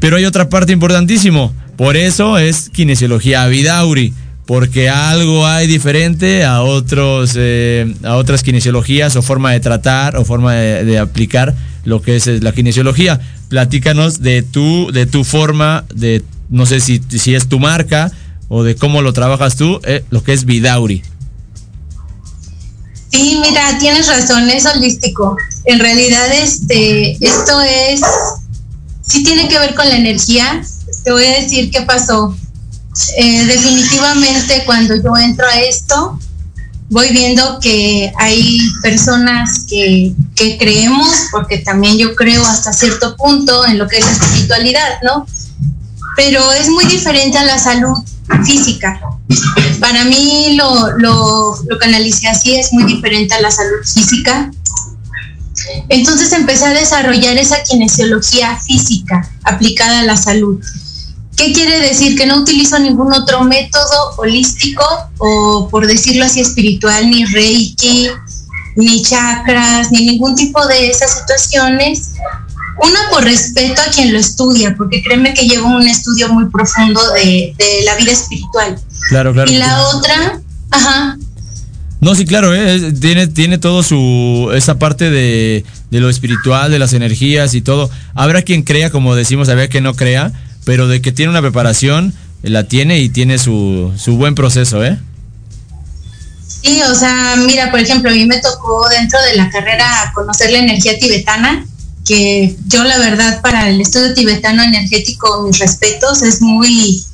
Pero 0.00 0.16
hay 0.16 0.24
otra 0.24 0.48
parte 0.48 0.72
importantísimo. 0.72 1.52
Por 1.76 1.96
eso 1.96 2.38
es 2.38 2.70
kinesiología 2.70 3.46
Vidauri. 3.46 4.14
Porque 4.46 4.88
algo 4.88 5.46
hay 5.46 5.68
diferente 5.68 6.44
a 6.44 6.62
otros, 6.62 7.34
eh, 7.36 7.94
a 8.02 8.16
otras 8.16 8.42
kinesiologías 8.42 9.14
o 9.14 9.22
forma 9.22 9.52
de 9.52 9.60
tratar 9.60 10.16
o 10.16 10.24
forma 10.24 10.54
de, 10.54 10.98
aplicar 10.98 11.54
lo 11.84 12.02
que 12.02 12.16
es 12.16 12.26
la 12.26 12.50
kinesiología. 12.50 13.20
Platícanos 13.48 14.22
de 14.22 14.42
tu, 14.42 14.90
de 14.90 15.06
tu 15.06 15.22
forma, 15.22 15.84
de 15.94 16.24
no 16.48 16.66
sé 16.66 16.80
si, 16.80 17.00
si 17.08 17.36
es 17.36 17.48
tu 17.48 17.60
marca 17.60 18.10
o 18.48 18.64
de 18.64 18.74
cómo 18.74 19.02
lo 19.02 19.12
trabajas 19.12 19.54
tú, 19.54 19.80
eh, 19.84 20.02
lo 20.10 20.24
que 20.24 20.32
es 20.32 20.44
Vidauri. 20.44 21.04
Sí, 23.12 23.40
mira, 23.40 23.78
tienes 23.78 24.08
razón, 24.08 24.48
es 24.50 24.66
holístico. 24.66 25.36
En 25.64 25.80
realidad, 25.80 26.26
este, 26.32 27.12
esto 27.24 27.60
es, 27.60 28.00
sí 29.10 29.24
tiene 29.24 29.48
que 29.48 29.58
ver 29.58 29.74
con 29.74 29.88
la 29.88 29.96
energía. 29.96 30.62
Te 31.04 31.10
voy 31.10 31.24
a 31.24 31.40
decir 31.40 31.70
qué 31.70 31.82
pasó. 31.82 32.36
Eh, 33.16 33.44
definitivamente 33.44 34.62
cuando 34.64 34.94
yo 34.94 35.16
entro 35.16 35.46
a 35.46 35.60
esto, 35.60 36.18
voy 36.88 37.08
viendo 37.10 37.58
que 37.60 38.12
hay 38.18 38.58
personas 38.82 39.64
que, 39.68 40.12
que 40.34 40.58
creemos, 40.58 41.08
porque 41.32 41.58
también 41.58 41.98
yo 41.98 42.14
creo 42.14 42.44
hasta 42.44 42.72
cierto 42.72 43.16
punto 43.16 43.66
en 43.66 43.78
lo 43.78 43.88
que 43.88 43.98
es 43.98 44.04
la 44.04 44.12
espiritualidad, 44.12 45.02
¿no? 45.02 45.26
Pero 46.16 46.52
es 46.52 46.68
muy 46.68 46.84
diferente 46.86 47.38
a 47.38 47.44
la 47.44 47.58
salud 47.58 47.96
física. 48.44 49.00
Para 49.80 50.04
mí 50.04 50.54
lo, 50.56 50.98
lo, 50.98 51.56
lo 51.68 51.78
canalicé 51.78 52.28
así, 52.28 52.56
es 52.56 52.72
muy 52.72 52.84
diferente 52.84 53.34
a 53.34 53.40
la 53.40 53.50
salud 53.50 53.78
física. 53.84 54.50
Entonces 55.88 56.32
empecé 56.32 56.66
a 56.66 56.70
desarrollar 56.70 57.36
esa 57.36 57.62
kinesiología 57.62 58.58
física 58.60 59.28
aplicada 59.44 60.00
a 60.00 60.04
la 60.04 60.16
salud. 60.16 60.60
¿Qué 61.36 61.52
quiere 61.52 61.80
decir? 61.80 62.18
Que 62.18 62.26
no 62.26 62.36
utilizo 62.38 62.78
ningún 62.78 63.12
otro 63.14 63.44
método 63.44 64.14
holístico 64.18 64.84
o, 65.18 65.68
por 65.70 65.86
decirlo 65.86 66.24
así, 66.24 66.40
espiritual, 66.40 67.08
ni 67.08 67.24
reiki, 67.24 68.08
ni 68.76 69.02
chakras, 69.02 69.90
ni 69.90 70.06
ningún 70.06 70.34
tipo 70.34 70.66
de 70.66 70.90
esas 70.90 71.18
situaciones, 71.18 72.12
una 72.82 73.10
por 73.10 73.24
respeto 73.24 73.80
a 73.80 73.90
quien 73.90 74.12
lo 74.12 74.18
estudia, 74.18 74.74
porque 74.76 75.02
créeme 75.02 75.34
que 75.34 75.46
llevo 75.46 75.68
un 75.68 75.86
estudio 75.86 76.28
muy 76.28 76.46
profundo 76.50 77.00
de, 77.12 77.54
la 77.84 77.94
vida 77.96 78.12
espiritual. 78.12 78.78
Claro, 79.08 79.32
claro. 79.32 79.50
Y 79.50 79.56
la 79.56 79.88
otra, 79.88 80.40
ajá. 80.70 81.16
No, 82.00 82.14
sí, 82.14 82.24
claro, 82.24 82.54
¿eh? 82.54 82.92
tiene, 82.98 83.26
tiene 83.26 83.58
todo 83.58 83.82
su, 83.82 84.50
esa 84.54 84.78
parte 84.78 85.10
de, 85.10 85.64
lo 85.90 86.08
espiritual, 86.08 86.70
de 86.70 86.78
las 86.78 86.94
energías 86.94 87.54
y 87.54 87.60
todo. 87.60 87.90
Habrá 88.14 88.42
quien 88.42 88.62
crea, 88.62 88.90
como 88.90 89.14
decimos, 89.14 89.48
habría 89.50 89.68
que 89.68 89.82
no 89.82 89.94
crea, 89.94 90.32
pero 90.64 90.88
de 90.88 91.02
que 91.02 91.12
tiene 91.12 91.30
una 91.30 91.42
preparación, 91.42 92.14
la 92.42 92.64
tiene 92.64 93.00
y 93.00 93.10
tiene 93.10 93.38
su, 93.38 93.92
su 93.98 94.16
buen 94.16 94.34
proceso, 94.34 94.82
¿eh? 94.82 94.98
Sí, 96.62 96.80
o 96.82 96.94
sea, 96.94 97.36
mira, 97.46 97.70
por 97.70 97.80
ejemplo, 97.80 98.10
a 98.10 98.14
mí 98.14 98.24
me 98.24 98.38
tocó 98.38 98.88
dentro 98.88 99.18
de 99.22 99.36
la 99.36 99.50
carrera 99.50 100.12
conocer 100.14 100.50
la 100.52 100.58
energía 100.58 100.98
tibetana 100.98 101.66
que 102.06 102.56
yo 102.66 102.82
la 102.84 102.98
verdad 102.98 103.40
para 103.40 103.68
el 103.68 103.80
estudio 103.80 104.14
tibetano 104.14 104.62
energético, 104.62 105.42
mis 105.42 105.58
respetos, 105.58 106.22
es 106.22 106.40
muy, 106.40 107.04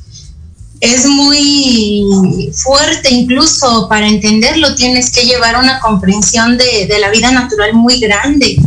es 0.79 1.05
muy 1.05 2.51
fuerte 2.53 3.09
incluso 3.11 3.87
para 3.89 4.07
entenderlo, 4.07 4.75
tienes 4.75 5.11
que 5.11 5.23
llevar 5.23 5.57
una 5.57 5.79
comprensión 5.79 6.57
de, 6.57 6.87
la 6.99 7.09
vida 7.09 7.31
natural 7.31 7.73
muy 7.73 7.99
grande. 7.99 8.57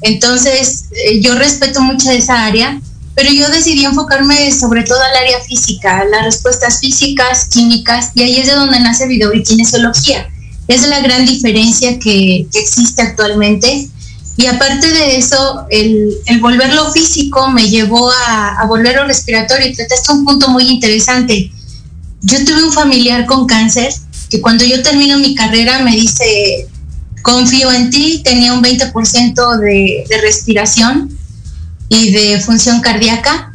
Entonces, 0.00 0.86
eh, 0.92 1.20
yo 1.20 1.34
respeto 1.34 1.80
mucho 1.80 2.10
esa 2.10 2.46
área, 2.46 2.80
pero 3.14 3.30
yo 3.30 3.48
decidí 3.50 3.84
enfocarme 3.84 4.50
sobre 4.52 4.82
todo 4.82 4.98
al 5.00 5.16
área 5.16 5.40
física, 5.40 6.04
las 6.04 6.24
respuestas 6.24 6.80
físicas, 6.80 7.46
químicas, 7.46 8.10
y 8.14 8.22
ahí 8.22 8.36
es 8.38 8.46
de 8.46 8.54
donde 8.54 8.80
nace 8.80 9.06
video 9.06 9.32
y 9.34 9.42
kinesiología. 9.42 10.28
Es 10.68 10.86
la 10.88 11.00
gran 11.00 11.26
diferencia 11.26 11.98
que, 11.98 12.46
que 12.50 12.58
existe 12.58 13.02
actualmente 13.02 13.88
y 14.42 14.46
aparte 14.46 14.90
de 14.90 15.16
eso, 15.18 15.66
el, 15.70 16.16
volverlo 16.40 16.90
físico 16.90 17.48
me 17.48 17.68
llevó 17.68 18.10
a, 18.10 18.60
a 18.60 18.66
volverlo 18.66 19.06
respiratorio. 19.06 19.68
Y 19.68 19.74
trataste 19.74 20.10
un 20.10 20.24
punto 20.24 20.48
muy 20.48 20.68
interesante. 20.68 21.52
Yo 22.22 22.44
tuve 22.44 22.64
un 22.64 22.72
familiar 22.72 23.24
con 23.26 23.46
cáncer 23.46 23.92
que 24.28 24.40
cuando 24.40 24.64
yo 24.64 24.82
termino 24.82 25.18
mi 25.18 25.36
carrera 25.36 25.80
me 25.80 25.92
dice, 25.92 26.66
confío 27.22 27.70
en 27.70 27.90
ti, 27.90 28.20
tenía 28.24 28.52
un 28.52 28.62
20% 28.64 29.58
de, 29.58 30.04
de 30.08 30.20
respiración 30.20 31.16
y 31.88 32.10
de 32.10 32.40
función 32.40 32.80
cardíaca. 32.80 33.52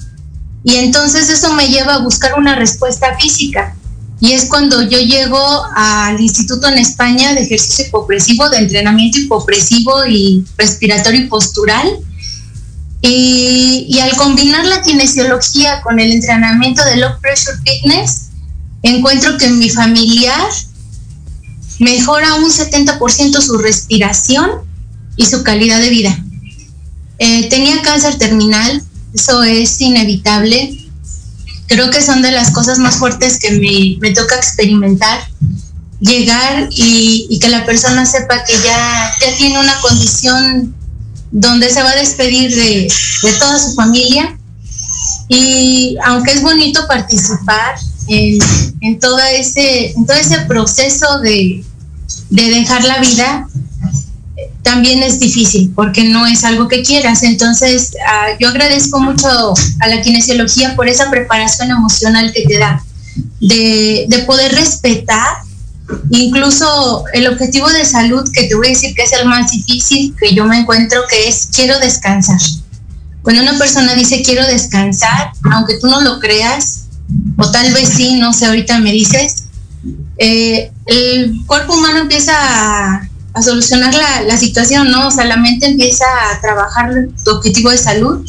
Y 0.64 0.76
entonces 0.76 1.30
eso 1.30 1.54
me 1.54 1.68
lleva 1.68 1.96
a 1.96 2.00
buscar 2.00 2.36
una 2.38 2.56
respuesta 2.56 3.18
física. 3.20 3.76
Y 4.20 4.32
es 4.32 4.46
cuando 4.46 4.82
yo 4.82 4.98
llego 4.98 5.40
al 5.76 6.20
Instituto 6.20 6.68
en 6.68 6.80
España 6.80 7.34
de 7.34 7.44
Ejercicio 7.44 7.86
Hipopresivo, 7.86 8.50
de 8.50 8.58
Entrenamiento 8.58 9.20
Hipopresivo 9.20 10.06
y 10.08 10.44
Respiratorio 10.58 11.22
y 11.22 11.28
Postural. 11.28 11.88
Y, 13.02 14.00
al 14.02 14.16
combinar 14.18 14.66
la 14.66 14.82
kinesiología 14.82 15.82
con 15.82 16.00
el 16.00 16.12
entrenamiento 16.12 16.84
de 16.84 16.98
Low 16.98 17.12
Pressure 17.22 17.58
Fitness, 17.64 18.30
encuentro 18.82 19.38
que 19.38 19.50
mi 19.50 19.70
familiar 19.70 20.50
mejora 21.80 22.36
un 22.36 22.50
70% 22.50 23.40
su 23.40 23.58
respiración 23.60 24.50
y 25.16 25.26
su 25.26 25.44
calidad 25.44 25.80
de 25.80 25.90
vida. 25.90 26.24
Eh, 27.20 27.50
tenía 27.50 27.82
cáncer 27.84 28.18
terminal, 28.18 28.84
eso 29.14 29.44
es 29.44 29.80
inevitable. 29.80 30.87
Creo 31.68 31.90
que 31.92 32.02
son 32.02 32.22
de 32.22 32.32
las 32.32 32.52
cosas 32.52 32.80
más 32.80 32.96
fuertes 32.96 33.40
que 33.40 33.98
me, 34.02 34.12
toca 34.12 34.36
experimentar. 34.36 35.20
Llegar 36.00 36.70
y, 36.72 37.40
que 37.40 37.50
la 37.50 37.66
persona 37.66 38.06
sepa 38.06 38.44
que 38.44 38.54
ya, 38.54 39.12
ya 39.20 39.38
tiene 39.38 39.60
una 39.60 39.80
condición 39.82 40.76
donde 41.32 41.70
se 41.70 41.84
va 41.84 41.92
a 41.92 41.96
despedir 41.96 42.56
de, 42.56 42.92
toda 43.40 43.60
su 43.60 43.74
familia. 43.74 44.38
Y 45.28 45.98
aunque 46.06 46.32
es 46.32 46.42
bonito 46.42 46.88
participar 46.88 47.76
en, 48.08 48.40
en, 48.82 49.00
todo, 49.00 49.20
ese, 49.20 49.94
todo 50.08 50.16
ese 50.18 50.40
proceso 50.42 51.20
de, 51.20 51.66
de 52.30 52.50
dejar 52.50 52.84
la 52.86 53.00
vida, 53.00 53.48
también 54.68 55.02
es 55.02 55.18
difícil 55.18 55.72
porque 55.74 56.04
no 56.04 56.28
es 56.28 56.44
algo 56.44 56.68
que 56.68 56.84
quieras. 56.84 57.24
Entonces, 57.24 57.94
ah, 58.06 58.28
yo 58.38 58.50
agradezco 58.50 59.00
mucho 59.00 59.54
a 59.80 59.88
la 59.88 60.02
kinesiología 60.02 60.76
por 60.76 60.90
esa 60.90 61.10
preparación 61.10 61.72
emocional 61.72 62.34
que 62.34 62.44
te 62.44 62.60
da, 62.60 62.84
de, 63.40 64.08
de, 64.10 64.20
poder 64.26 64.54
respetar 64.54 65.38
incluso 66.10 67.06
el 67.14 67.28
objetivo 67.28 67.70
de 67.70 67.86
salud, 67.86 68.30
que 68.34 68.44
te 68.44 68.56
voy 68.56 68.68
a 68.68 68.70
decir 68.72 68.94
que 68.94 69.04
es 69.04 69.14
el 69.14 69.26
más 69.26 69.52
difícil 69.52 70.14
que 70.20 70.36
yo 70.36 70.44
me 70.44 70.58
encuentro, 70.60 71.00
que 71.10 71.30
es 71.30 71.48
quiero 71.56 71.80
descansar. 71.80 72.42
Cuando 73.22 73.44
una 73.44 73.58
persona 73.58 73.96
dice 73.96 74.22
quiero 74.22 74.46
descansar, 74.48 75.32
aunque 75.54 75.80
tú 75.80 75.88
no 75.88 76.02
lo 76.02 76.20
creas, 76.20 76.88
o 77.38 77.50
tal 77.52 77.72
vez 77.72 77.88
sí, 77.88 78.16
no 78.20 78.34
sé, 78.34 78.48
ahorita 78.48 78.80
me 78.80 78.92
dices, 78.92 79.46
eh, 80.18 80.74
el 80.88 81.46
cuerpo 81.46 81.74
humano 81.74 82.00
empieza 82.00 82.34
a 82.36 83.10
a 83.38 83.44
solucionar 83.44 83.94
la, 83.94 84.38
situación, 84.38 84.90
¿no? 84.90 85.08
O 85.08 85.12
sea, 85.12 85.26
la 85.26 85.38
mente 85.38 85.68
empieza 85.68 86.06
a 86.32 86.42
trabajar 86.42 86.92
tu 87.24 87.32
objetivo 87.32 87.70
de 87.70 87.78
salud 87.78 88.28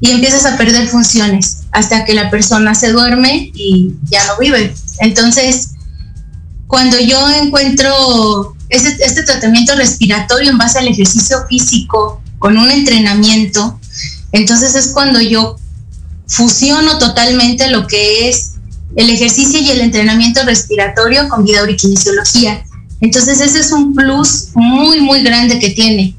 y 0.00 0.10
empiezas 0.10 0.46
a 0.46 0.56
perder 0.56 0.88
funciones 0.88 1.58
hasta 1.70 2.04
que 2.04 2.12
la 2.12 2.28
persona 2.28 2.74
se 2.74 2.90
duerme 2.90 3.52
y 3.54 3.94
ya 4.10 4.24
no 4.26 4.36
vive. 4.38 4.74
Entonces, 4.98 5.74
cuando 6.66 6.98
yo 6.98 7.18
encuentro 7.30 8.56
este, 8.68 8.96
este 9.04 9.22
tratamiento 9.22 9.76
respiratorio 9.76 10.50
en 10.50 10.58
base 10.58 10.80
al 10.80 10.88
ejercicio 10.88 11.38
físico 11.48 12.20
con 12.40 12.58
un 12.58 12.68
entrenamiento, 12.70 13.78
entonces 14.32 14.74
es 14.74 14.88
cuando 14.88 15.20
yo 15.20 15.56
fusiono 16.26 16.98
totalmente 16.98 17.70
lo 17.70 17.86
que 17.86 18.28
es 18.28 18.54
el 18.96 19.08
ejercicio 19.08 19.60
y 19.60 19.70
el 19.70 19.82
entrenamiento 19.82 20.42
respiratorio 20.44 21.28
con 21.28 21.44
vida 21.44 21.60
kinesiología. 21.76 22.64
Entonces 23.00 23.40
ese 23.40 23.60
es 23.60 23.72
un 23.72 23.94
plus 23.94 24.48
muy, 24.54 25.00
muy 25.00 25.22
grande 25.22 25.58
que 25.58 25.70
tiene. 25.70 26.14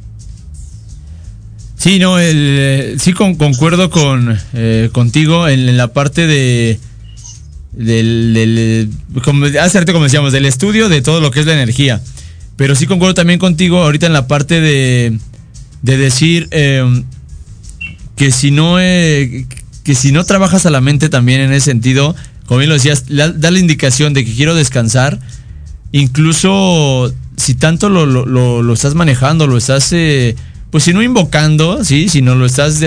Sí, 1.75 1.97
no, 1.97 2.19
el, 2.19 2.35
eh, 2.37 2.95
sí 2.99 3.13
concuerdo 3.13 3.89
con 3.89 4.37
eh, 4.53 4.89
contigo 4.91 5.47
en, 5.47 5.77
la 5.77 5.93
parte 5.93 6.27
de 6.27 6.77
del, 7.71 8.89
como, 9.23 9.45
hace 9.45 9.85
como 9.85 10.03
decíamos, 10.03 10.33
del 10.33 10.45
estudio 10.45 10.89
de 10.89 11.01
todo 11.01 11.21
lo 11.21 11.31
que 11.31 11.39
es 11.39 11.45
la 11.45 11.53
energía. 11.53 12.01
Pero 12.57 12.75
sí 12.75 12.85
concuerdo 12.85 13.13
también 13.13 13.39
contigo 13.39 13.81
ahorita 13.81 14.07
en 14.07 14.13
la 14.13 14.27
parte 14.27 14.59
de, 14.59 15.17
de 15.81 15.97
decir 15.97 16.49
em, 16.51 17.05
que 18.17 18.31
si 18.31 18.51
no 18.51 18.77
eh, 18.79 19.45
que 19.83 19.95
si 19.95 20.11
no 20.11 20.25
trabajas 20.25 20.65
a 20.65 20.69
la 20.69 20.81
mente 20.81 21.07
también 21.07 21.39
en 21.39 21.53
ese 21.53 21.71
sentido, 21.71 22.13
como 22.45 22.57
bien 22.57 22.69
lo 22.69 22.75
decías, 22.75 23.05
da 23.07 23.51
la 23.51 23.59
indicación 23.59 24.13
de 24.13 24.25
que 24.25 24.33
quiero 24.33 24.53
descansar 24.53 25.19
incluso 25.91 27.13
si 27.39 27.55
tanto 27.55 27.89
lo, 27.89 28.05
lo, 28.05 28.73
estás 28.73 28.95
manejando, 28.95 29.47
lo 29.47 29.57
estás, 29.57 29.91
eh, 29.93 30.35
pues 30.71 30.83
si 30.83 30.93
no 30.93 31.01
invocando, 31.01 31.83
¿sí? 31.83 32.09
Si 32.09 32.21
no 32.21 32.35
lo 32.35 32.45
estás, 32.45 32.81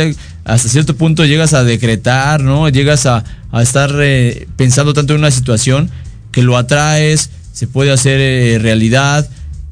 hasta 0.44 0.68
cierto 0.68 0.94
punto 0.94 1.24
llegas 1.24 1.54
a 1.54 1.64
decretar, 1.64 2.42
¿no? 2.42 2.68
Llegas 2.68 3.06
a, 3.06 3.24
estar 3.60 3.90
eh, 4.00 4.46
pensando 4.56 4.94
tanto 4.94 5.14
en 5.14 5.20
una 5.20 5.30
situación 5.30 5.90
que 6.30 6.42
lo 6.42 6.56
atraes, 6.56 7.30
se 7.52 7.66
puede 7.66 7.92
hacer 7.92 8.20
eh, 8.20 8.58
realidad. 8.60 9.28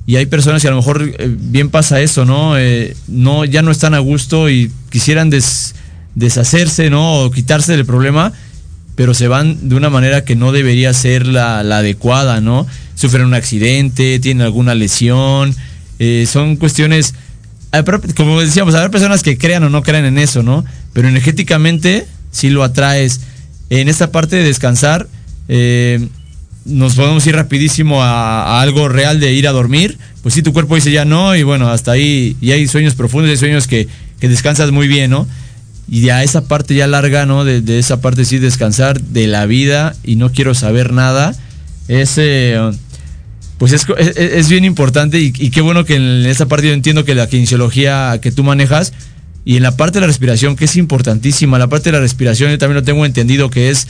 Y 0.06 0.16
hay 0.16 0.26
personas 0.26 0.62
que 0.62 0.68
a 0.68 0.72
lo 0.72 0.78
mejor 0.78 1.14
bien 1.38 1.68
pasa 1.68 2.00
eso, 2.00 2.24
¿no? 2.24 2.54
no 3.06 3.44
ya 3.44 3.62
no 3.62 3.70
están 3.70 3.94
a 3.94 4.00
gusto 4.00 4.50
y 4.50 4.72
quisieran 4.90 5.30
deshacerse, 6.16 6.90
¿no? 6.90 7.20
O 7.20 7.30
quitarse 7.30 7.72
del 7.76 7.86
problema, 7.86 8.32
pero 8.96 9.14
se 9.14 9.28
van 9.28 9.68
de 9.68 9.76
una 9.76 9.88
manera 9.88 10.24
que 10.24 10.34
no 10.34 10.50
debería 10.50 10.92
ser 10.94 11.28
la, 11.28 11.62
la 11.62 11.78
adecuada, 11.78 12.40
¿no? 12.40 12.66
Sufren 13.00 13.24
un 13.24 13.32
accidente, 13.32 14.18
tienen 14.18 14.42
alguna 14.42 14.74
lesión, 14.74 15.56
eh, 15.98 16.26
son 16.30 16.56
cuestiones, 16.56 17.14
como 18.14 18.40
decíamos, 18.42 18.74
habrá 18.74 18.90
personas 18.90 19.22
que 19.22 19.38
crean 19.38 19.64
o 19.64 19.70
no 19.70 19.82
crean 19.82 20.04
en 20.04 20.18
eso, 20.18 20.42
¿no? 20.42 20.66
Pero 20.92 21.08
energéticamente 21.08 22.06
si 22.30 22.50
lo 22.50 22.62
atraes. 22.62 23.20
En 23.70 23.88
esta 23.88 24.12
parte 24.12 24.36
de 24.36 24.44
descansar, 24.44 25.08
eh, 25.48 26.08
nos 26.66 26.94
podemos 26.94 27.26
ir 27.26 27.36
rapidísimo 27.36 28.02
a, 28.02 28.60
algo 28.60 28.90
real 28.90 29.18
de 29.18 29.32
ir 29.32 29.48
a 29.48 29.52
dormir, 29.52 29.96
pues 30.22 30.34
si 30.34 30.42
tu 30.42 30.52
cuerpo 30.52 30.74
dice 30.74 30.92
ya 30.92 31.06
no, 31.06 31.34
y 31.34 31.42
bueno, 31.42 31.70
hasta 31.70 31.92
ahí, 31.92 32.36
y 32.42 32.52
hay 32.52 32.68
sueños 32.68 32.94
profundos, 32.94 33.30
hay 33.30 33.38
sueños 33.38 33.66
que, 33.66 33.88
descansas 34.20 34.72
muy 34.72 34.88
bien, 34.88 35.10
¿no? 35.10 35.26
Y 35.88 36.02
ya 36.02 36.22
esa 36.22 36.46
parte 36.46 36.74
ya 36.74 36.86
larga, 36.86 37.24
¿no? 37.24 37.46
De, 37.46 37.62
de, 37.62 37.78
esa 37.78 38.02
parte 38.02 38.26
sí 38.26 38.38
descansar 38.38 39.00
de 39.00 39.26
la 39.26 39.46
vida 39.46 39.96
y 40.04 40.16
no 40.16 40.30
quiero 40.30 40.54
saber 40.54 40.92
nada, 40.92 41.34
ese 41.88 42.58
pues 43.60 43.74
es, 43.74 44.48
bien 44.48 44.64
importante 44.64 45.20
y, 45.20 45.32
qué 45.32 45.60
bueno 45.60 45.84
que 45.84 45.96
en 45.96 46.24
esa 46.24 46.48
parte 46.48 46.68
yo 46.68 46.72
entiendo 46.72 47.04
que 47.04 47.14
la 47.14 47.28
kinesiología 47.28 48.18
que 48.22 48.32
tú 48.32 48.42
manejas 48.42 48.94
y 49.44 49.58
en 49.58 49.62
la 49.62 49.76
parte 49.76 49.98
de 49.98 50.00
la 50.00 50.06
respiración, 50.06 50.56
que 50.56 50.64
es 50.64 50.76
importantísima, 50.76 51.58
la 51.58 51.68
parte 51.68 51.90
de 51.90 51.98
la 51.98 52.00
respiración 52.00 52.50
yo 52.50 52.56
también 52.56 52.76
lo 52.76 52.84
tengo 52.84 53.04
entendido, 53.04 53.50
que 53.50 53.68
es 53.68 53.86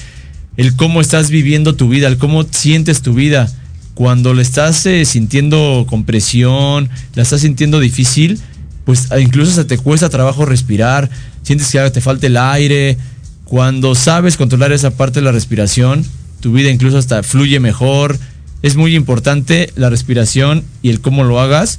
el 0.56 0.74
cómo 0.74 1.00
estás 1.00 1.30
viviendo 1.30 1.76
tu 1.76 1.88
vida, 1.88 2.08
el 2.08 2.18
cómo 2.18 2.42
sientes 2.50 3.00
tu 3.00 3.14
vida. 3.14 3.48
Cuando 3.94 4.34
le 4.34 4.42
estás 4.42 4.84
eh, 4.86 5.04
sintiendo 5.04 5.86
compresión, 5.88 6.90
la 7.14 7.22
estás 7.22 7.42
sintiendo 7.42 7.78
difícil, 7.78 8.40
pues 8.84 9.06
incluso 9.20 9.52
se 9.52 9.64
te 9.64 9.78
cuesta 9.78 10.08
trabajo 10.08 10.46
respirar, 10.46 11.08
sientes 11.44 11.70
que 11.70 11.90
te 11.92 12.00
falta 12.00 12.26
el 12.26 12.38
aire. 12.38 12.98
Cuando 13.44 13.94
sabes 13.94 14.36
controlar 14.36 14.72
esa 14.72 14.90
parte 14.90 15.20
de 15.20 15.26
la 15.26 15.32
respiración, 15.32 16.04
tu 16.40 16.52
vida 16.54 16.70
incluso 16.70 16.98
hasta 16.98 17.22
fluye 17.22 17.60
mejor, 17.60 18.18
es 18.62 18.76
muy 18.76 18.94
importante 18.94 19.72
la 19.76 19.90
respiración 19.90 20.64
y 20.82 20.90
el 20.90 21.00
cómo 21.00 21.24
lo 21.24 21.40
hagas 21.40 21.78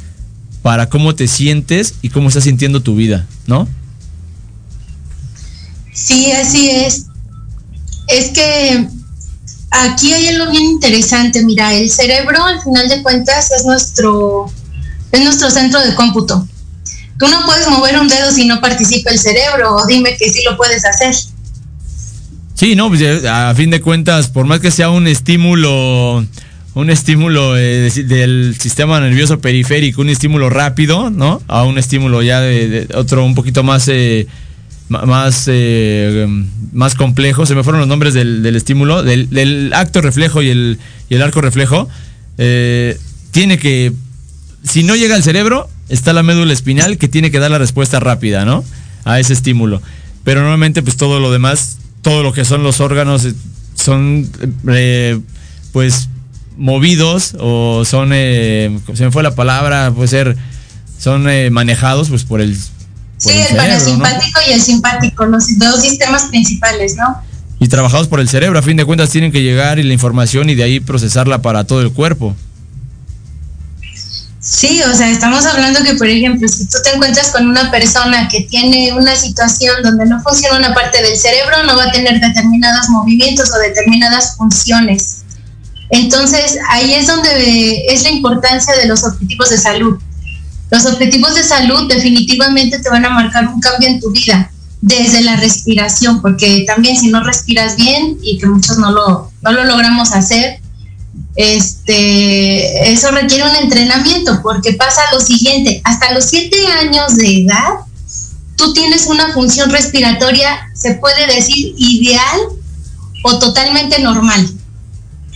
para 0.62 0.90
cómo 0.90 1.16
te 1.16 1.28
sientes 1.28 1.96
y 2.02 2.10
cómo 2.10 2.28
estás 2.28 2.44
sintiendo 2.44 2.82
tu 2.82 2.96
vida, 2.96 3.28
¿no? 3.48 3.68
Sí, 5.94 6.32
así 6.32 6.70
es. 6.70 7.06
Es 8.08 8.30
que 8.30 8.88
aquí 9.72 10.14
hay 10.14 10.28
algo 10.28 10.52
bien 10.52 10.64
interesante. 10.64 11.44
Mira, 11.44 11.74
el 11.74 11.90
cerebro, 11.90 12.44
al 12.44 12.62
final 12.62 12.88
de 12.90 13.02
cuentas, 13.02 13.52
es 13.52 13.66
nuestro, 13.66 14.52
es 15.12 15.22
nuestro 15.22 15.50
centro 15.50 15.82
de 15.82 15.96
cómputo. 15.96 16.48
Tú 17.20 17.28
no 17.28 17.46
puedes 17.46 17.68
mover 17.70 18.00
un 18.00 18.08
dedo 18.08 18.32
si 18.32 18.46
no 18.46 18.60
participa 18.62 19.12
el 19.12 19.20
cerebro, 19.20 19.76
o 19.76 19.86
dime 19.86 20.18
que 20.18 20.32
sí 20.32 20.40
lo 20.44 20.58
puedes 20.58 20.86
hacer. 20.86 21.16
Sí, 22.56 22.76
no, 22.76 22.90
pues, 22.90 23.26
a 23.26 23.54
fin 23.56 23.70
de 23.70 23.82
cuentas, 23.82 24.28
por 24.28 24.46
más 24.46 24.60
que 24.60 24.72
sea 24.72 24.90
un 24.90 25.08
estímulo 25.08 26.26
un 26.74 26.90
estímulo 26.90 27.58
eh, 27.58 27.92
del 28.06 28.56
sistema 28.58 29.00
nervioso 29.00 29.40
periférico, 29.40 30.02
un 30.02 30.10
estímulo 30.10 30.50
rápido, 30.50 31.10
¿no? 31.10 31.42
A 31.48 31.64
un 31.64 31.78
estímulo 31.78 32.22
ya 32.22 32.40
de, 32.40 32.88
otro 32.94 33.26
un 33.26 33.36
poquito 33.36 33.64
más 33.64 33.88
eh, 33.90 34.28
más 34.88 35.46
eh, 35.48 36.28
más 36.72 36.96
complejo. 36.96 37.46
Se 37.46 37.56
me 37.56 37.64
fueron 37.64 37.80
los 37.80 37.90
nombres 37.90 38.14
del, 38.14 38.56
estímulo, 38.56 39.04
del, 39.04 39.72
acto 39.74 40.02
reflejo 40.02 40.42
y 40.42 40.50
el, 40.50 40.80
y 41.10 41.16
el 41.16 41.22
arco 41.22 41.42
reflejo. 41.42 41.90
tiene 42.38 43.58
que, 43.58 43.94
si 44.64 44.84
no 44.84 44.96
llega 44.96 45.16
al 45.16 45.24
cerebro, 45.24 45.70
está 45.90 46.14
la 46.14 46.24
médula 46.24 46.54
espinal 46.54 46.98
que 46.98 47.08
tiene 47.10 47.32
que 47.32 47.40
dar 47.40 47.52
la 47.52 47.58
respuesta 47.58 48.00
rápida, 48.00 48.46
¿no? 48.46 48.64
A 49.04 49.20
ese 49.20 49.34
estímulo. 49.34 49.82
Pero 50.24 50.42
normalmente, 50.42 50.82
pues 50.84 50.96
todo 50.96 51.20
lo 51.20 51.32
demás, 51.32 51.80
todo 52.02 52.24
lo 52.24 52.32
que 52.32 52.46
son 52.46 52.64
los 52.64 52.80
órganos, 52.80 53.28
son 53.76 54.30
pues 55.72 56.10
movidos 56.58 57.36
o 57.40 57.84
son, 57.86 58.12
eh, 58.14 58.80
se 58.94 59.06
me 59.06 59.12
fue 59.12 59.24
la 59.24 59.36
palabra, 59.36 59.92
puede 59.92 60.08
ser, 60.08 60.38
son 61.00 61.30
eh, 61.30 61.50
manejados 61.50 62.10
pues 62.10 62.24
por 62.24 62.42
el... 62.42 62.58
sí, 63.18 63.32
el, 63.32 63.56
parasimpático 63.56 64.40
y 64.48 64.54
el 64.54 64.62
simpático, 64.62 65.26
los 65.26 65.58
dos 65.58 65.82
sistemas 65.82 66.24
principales, 66.26 66.96
¿no? 66.96 67.22
Y 67.60 67.68
trabajados 67.68 68.08
por 68.08 68.20
el 68.20 68.28
cerebro, 68.28 68.58
a 68.58 68.64
fin 68.64 68.78
de 68.78 68.86
cuentas 68.86 69.10
tienen 69.12 69.32
que 69.32 69.44
llegar 69.44 69.78
y 69.78 69.84
la 69.84 69.94
información 69.94 70.50
y 70.50 70.56
de 70.56 70.64
ahí 70.64 70.80
procesarla 70.80 71.42
para 71.42 71.64
todo 71.64 71.82
el 71.82 71.92
cuerpo. 71.92 72.36
Sí, 74.42 74.82
o 74.82 74.96
sea, 74.96 75.08
estamos 75.12 75.46
hablando 75.46 75.84
que, 75.84 75.94
por 75.94 76.08
ejemplo, 76.08 76.48
si 76.48 76.66
tú 76.66 76.78
te 76.84 76.90
encuentras 76.96 77.30
con 77.30 77.48
una 77.48 77.70
persona 77.70 78.28
que 78.28 78.42
tiene 78.42 78.92
una 78.94 79.16
situación 79.16 79.84
donde 79.84 80.08
no 80.08 80.20
funciona 80.24 80.58
una 80.58 80.74
parte 80.74 81.00
del 81.04 81.16
cerebro, 81.16 81.64
no 81.64 81.78
va 81.78 81.84
a 81.84 81.92
tener 81.92 82.20
determinados 82.20 82.90
movimientos 82.90 83.52
o 83.52 83.60
determinadas 83.60 84.36
funciones. 84.36 85.21
Entonces, 85.92 86.58
ahí 86.70 86.94
es 86.94 87.08
donde 87.08 87.86
es 87.88 88.04
la 88.04 88.10
importancia 88.10 88.74
de 88.76 88.88
los 88.88 89.04
objetivos 89.04 89.50
de 89.50 89.58
salud. 89.58 90.00
Los 90.70 90.86
objetivos 90.86 91.36
de 91.36 91.44
salud 91.44 91.90
definitivamente 91.90 92.80
te 92.80 92.90
van 92.90 93.06
a 93.06 93.10
marcar 93.10 93.48
un 93.50 93.60
cambio 93.60 93.90
en 93.90 94.00
tu 94.00 94.10
vida 94.12 94.50
desde 94.80 95.22
la 95.22 95.36
respiración, 95.36 96.22
porque 96.22 96.64
también 96.66 96.98
si 96.98 97.10
no 97.10 97.24
respiras 97.24 97.76
bien 97.76 98.18
y 98.24 98.40
que 98.40 98.48
muchos 98.48 98.78
no 98.78 98.92
lo, 98.92 99.32
no 99.42 99.52
lo 99.52 99.66
logramos 99.66 100.14
hacer, 100.14 100.62
este, 101.36 102.92
eso 102.92 103.12
requiere 103.12 103.44
un 103.44 103.56
entrenamiento, 103.58 104.40
porque 104.42 104.74
pasa 104.74 105.02
lo 105.14 105.20
siguiente, 105.20 105.82
hasta 105.84 106.14
los 106.14 106.26
siete 106.26 106.56
años 106.68 107.18
de 107.18 107.44
edad, 107.44 107.70
tú 108.56 108.74
tienes 108.74 109.08
una 109.08 109.34
función 109.34 109.70
respiratoria, 109.72 110.70
se 110.74 110.96
puede 110.96 111.28
decir, 111.28 111.74
ideal 111.78 112.40
o 113.24 113.40
totalmente 113.40 114.00
normal. 114.00 114.50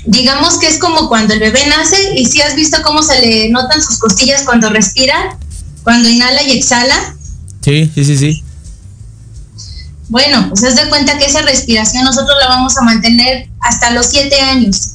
Digamos 0.06 0.60
que 0.60 0.68
es 0.68 0.78
como 0.78 1.10
cuando 1.10 1.34
el 1.34 1.40
bebé 1.40 1.66
nace 1.68 1.98
y 2.16 2.26
si 2.26 2.42
has 2.42 2.56
visto 2.56 2.78
cómo 2.84 3.02
se 3.02 3.20
le 3.22 3.50
notan 3.50 3.82
sus 3.82 3.98
costillas 3.98 4.44
cuando 4.44 4.70
respira, 4.70 5.38
cuando 5.84 6.08
inhala 6.10 6.44
y 6.44 6.52
exhala. 6.52 7.16
Sí, 7.62 7.90
sí, 7.94 8.06
sí, 8.06 8.18
sí. 8.18 8.44
Bueno, 10.10 10.48
pues 10.50 10.64
haz 10.64 10.76
de 10.76 10.88
cuenta 10.90 11.18
que 11.18 11.26
esa 11.26 11.42
respiración 11.42 12.04
nosotros 12.04 12.38
la 12.40 12.50
vamos 12.50 12.78
a 12.78 12.84
mantener 12.84 13.50
hasta 13.62 13.92
los 13.92 14.06
siete 14.06 14.40
años. 14.40 14.92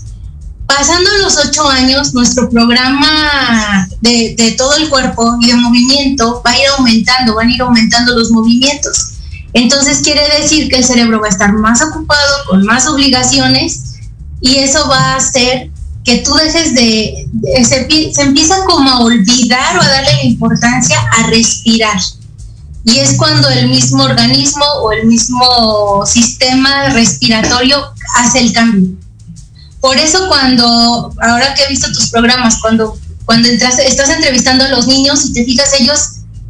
Pasando 0.67 1.11
los 1.23 1.37
ocho 1.37 1.69
años, 1.69 2.15
nuestro 2.15 2.49
programa 2.49 3.89
de, 4.01 4.37
de, 4.39 4.53
todo 4.53 4.77
el 4.77 4.89
cuerpo 4.89 5.37
y 5.41 5.49
de 5.49 5.55
movimiento 5.57 6.41
va 6.47 6.53
a 6.53 6.59
ir 6.59 6.67
aumentando, 6.79 7.35
van 7.35 7.49
a 7.49 7.53
ir 7.53 7.61
aumentando 7.61 8.17
los 8.17 8.31
movimientos. 8.31 9.15
Entonces 9.53 9.99
quiere 9.99 10.23
decir 10.41 10.69
que 10.69 10.77
el 10.77 10.85
cerebro 10.85 11.21
va 11.21 11.27
a 11.27 11.31
estar 11.31 11.53
más 11.53 11.83
ocupado, 11.83 12.35
con 12.49 12.65
más 12.65 12.87
obligaciones, 12.87 13.90
y 14.41 14.57
eso 14.57 14.89
va 14.89 15.13
a 15.13 15.17
hacer 15.17 15.71
que 16.05 16.19
tú 16.19 16.35
dejes 16.35 16.75
de, 16.75 17.29
se, 17.65 18.23
empieza 18.23 18.65
como 18.65 18.91
a 18.91 19.01
olvidar 19.01 19.77
o 19.77 19.83
a 19.83 19.89
darle 19.89 20.13
la 20.15 20.25
importancia 20.25 20.97
a 21.19 21.27
respirar 21.27 22.01
y 22.85 22.99
es 22.99 23.17
cuando 23.17 23.49
el 23.51 23.69
mismo 23.69 24.03
organismo 24.03 24.65
o 24.83 24.93
el 24.93 25.07
mismo 25.07 26.05
sistema 26.07 26.89
respiratorio 26.91 27.93
hace 28.17 28.41
el 28.41 28.53
cambio. 28.53 28.91
Por 29.81 29.97
eso 29.97 30.29
cuando, 30.29 31.13
ahora 31.23 31.55
que 31.55 31.65
he 31.65 31.69
visto 31.69 31.93
tus 31.93 32.11
programas, 32.11 32.59
cuando, 32.61 32.97
cuando 33.25 33.49
estás 33.49 34.09
entrevistando 34.09 34.65
a 34.65 34.69
los 34.69 34.87
niños 34.87 35.27
y 35.27 35.33
te 35.33 35.45
fijas 35.45 35.73
ellos, 35.79 36.01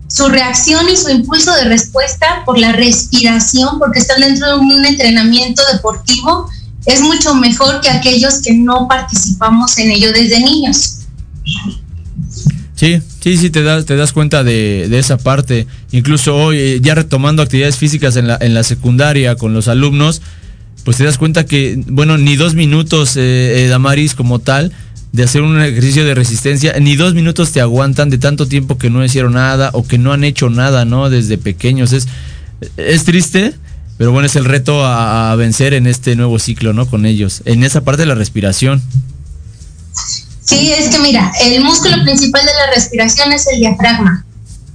su 0.09 0.29
reacción 0.29 0.89
y 0.89 0.97
su 0.97 1.09
impulso 1.09 1.53
de 1.55 1.65
respuesta 1.65 2.43
por 2.45 2.59
la 2.59 2.73
respiración, 2.73 3.79
porque 3.79 4.01
están 4.01 4.21
dentro 4.21 4.49
de 4.49 4.55
un 4.57 4.85
entrenamiento 4.85 5.63
deportivo, 5.73 6.49
es 6.87 7.01
mucho 7.01 7.35
mejor 7.35 7.81
que 7.81 7.91
aquellos 7.91 8.41
que 8.41 8.55
no 8.55 8.89
participamos 8.89 9.79
en 9.79 9.91
ello 9.91 10.13
desde 10.13 10.41
niños. 10.41 10.97
Sí, 12.75 12.99
sí, 13.21 13.37
sí, 13.37 13.51
te 13.51 13.63
das, 13.63 13.85
te 13.85 13.95
das 13.95 14.13
cuenta 14.13 14.43
de, 14.43 14.87
de 14.89 14.99
esa 14.99 15.19
parte. 15.19 15.67
Incluso 15.93 16.35
hoy, 16.35 16.59
eh, 16.59 16.81
ya 16.81 16.95
retomando 16.95 17.43
actividades 17.43 17.77
físicas 17.77 18.17
en 18.17 18.27
la, 18.27 18.39
en 18.41 18.55
la 18.55 18.63
secundaria 18.63 19.37
con 19.37 19.53
los 19.53 19.69
alumnos, 19.69 20.23
pues 20.85 20.97
te 20.97 21.05
das 21.05 21.19
cuenta 21.19 21.45
que, 21.45 21.79
bueno, 21.89 22.17
ni 22.17 22.37
dos 22.37 22.55
minutos, 22.55 23.17
eh, 23.17 23.65
eh, 23.65 23.69
Damaris, 23.69 24.15
como 24.15 24.39
tal, 24.39 24.73
de 25.13 25.25
hacer 25.25 25.43
un 25.43 25.61
ejercicio 25.61 26.07
de 26.07 26.15
resistencia, 26.15 26.73
ni 26.81 26.97
dos 26.97 27.13
minutos 27.13 27.53
te 27.53 27.61
aguantan 27.61 28.09
de 28.09 28.17
tanto 28.17 28.47
tiempo 28.47 28.79
que 28.79 28.89
no 28.89 29.05
hicieron 29.05 29.35
nada 29.35 29.71
o 29.75 29.87
que 29.87 29.99
no 29.99 30.15
han 30.15 30.25
hecho 30.25 30.49
nada, 30.49 30.87
¿no? 30.87 31.11
Desde 31.11 31.37
pequeños. 31.37 31.93
Es, 31.93 32.09
es 32.79 33.05
triste, 33.05 33.53
pero 34.01 34.13
bueno, 34.13 34.25
es 34.25 34.35
el 34.35 34.47
reto 34.47 34.83
a, 34.83 35.37
vencer 35.37 35.75
en 35.75 35.87
este 35.87 36.17
nuevo 36.17 36.39
ciclo, 36.39 36.73
¿no? 36.73 36.89
Con 36.89 37.05
ellos. 37.05 37.43
En 37.45 37.63
esa 37.63 37.83
parte 37.83 38.01
de 38.01 38.07
la 38.07 38.15
respiración. 38.15 38.83
Sí, 40.43 40.73
es 40.73 40.89
que 40.89 40.99
mira, 41.01 41.31
el 41.43 41.63
músculo 41.63 42.03
principal 42.03 42.41
de 42.47 42.51
la 42.51 42.75
respiración 42.75 43.31
es 43.33 43.47
el 43.49 43.61
diafragma. 43.61 44.25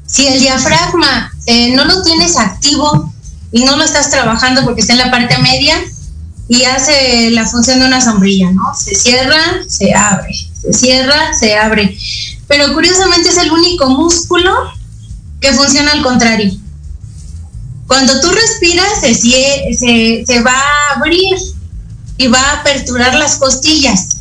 Si 0.05 0.27
el 0.27 0.39
diafragma 0.39 1.31
eh, 1.47 1.75
no 1.75 1.85
lo 1.85 2.03
tienes 2.03 2.37
activo 2.37 3.11
y 3.51 3.65
no 3.65 3.75
lo 3.77 3.83
estás 3.83 4.11
trabajando 4.11 4.63
porque 4.63 4.81
está 4.81 4.93
en 4.93 4.99
la 4.99 5.09
parte 5.09 5.39
media 5.39 5.73
y 6.47 6.65
hace 6.65 7.31
la 7.31 7.47
función 7.47 7.79
de 7.79 7.87
una 7.87 8.01
sombrilla, 8.01 8.51
¿no? 8.51 8.75
Se 8.75 8.93
cierra, 8.93 9.41
se 9.67 9.91
abre, 9.95 10.35
se 10.61 10.71
cierra, 10.71 11.33
se 11.33 11.57
abre. 11.57 11.97
Pero 12.47 12.71
curiosamente 12.75 13.29
es 13.29 13.39
el 13.39 13.51
único 13.51 13.89
músculo 13.89 14.53
que 15.41 15.51
funciona 15.51 15.93
al 15.93 16.03
contrario. 16.03 16.53
Cuando 17.87 18.19
tú 18.19 18.29
respiras, 18.31 19.01
se, 19.01 19.13
se, 19.13 20.23
se 20.25 20.41
va 20.41 20.53
a 20.53 20.97
abrir 20.97 21.37
y 22.17 22.27
va 22.27 22.39
a 22.39 22.61
aperturar 22.61 23.15
las 23.15 23.35
costillas 23.35 24.15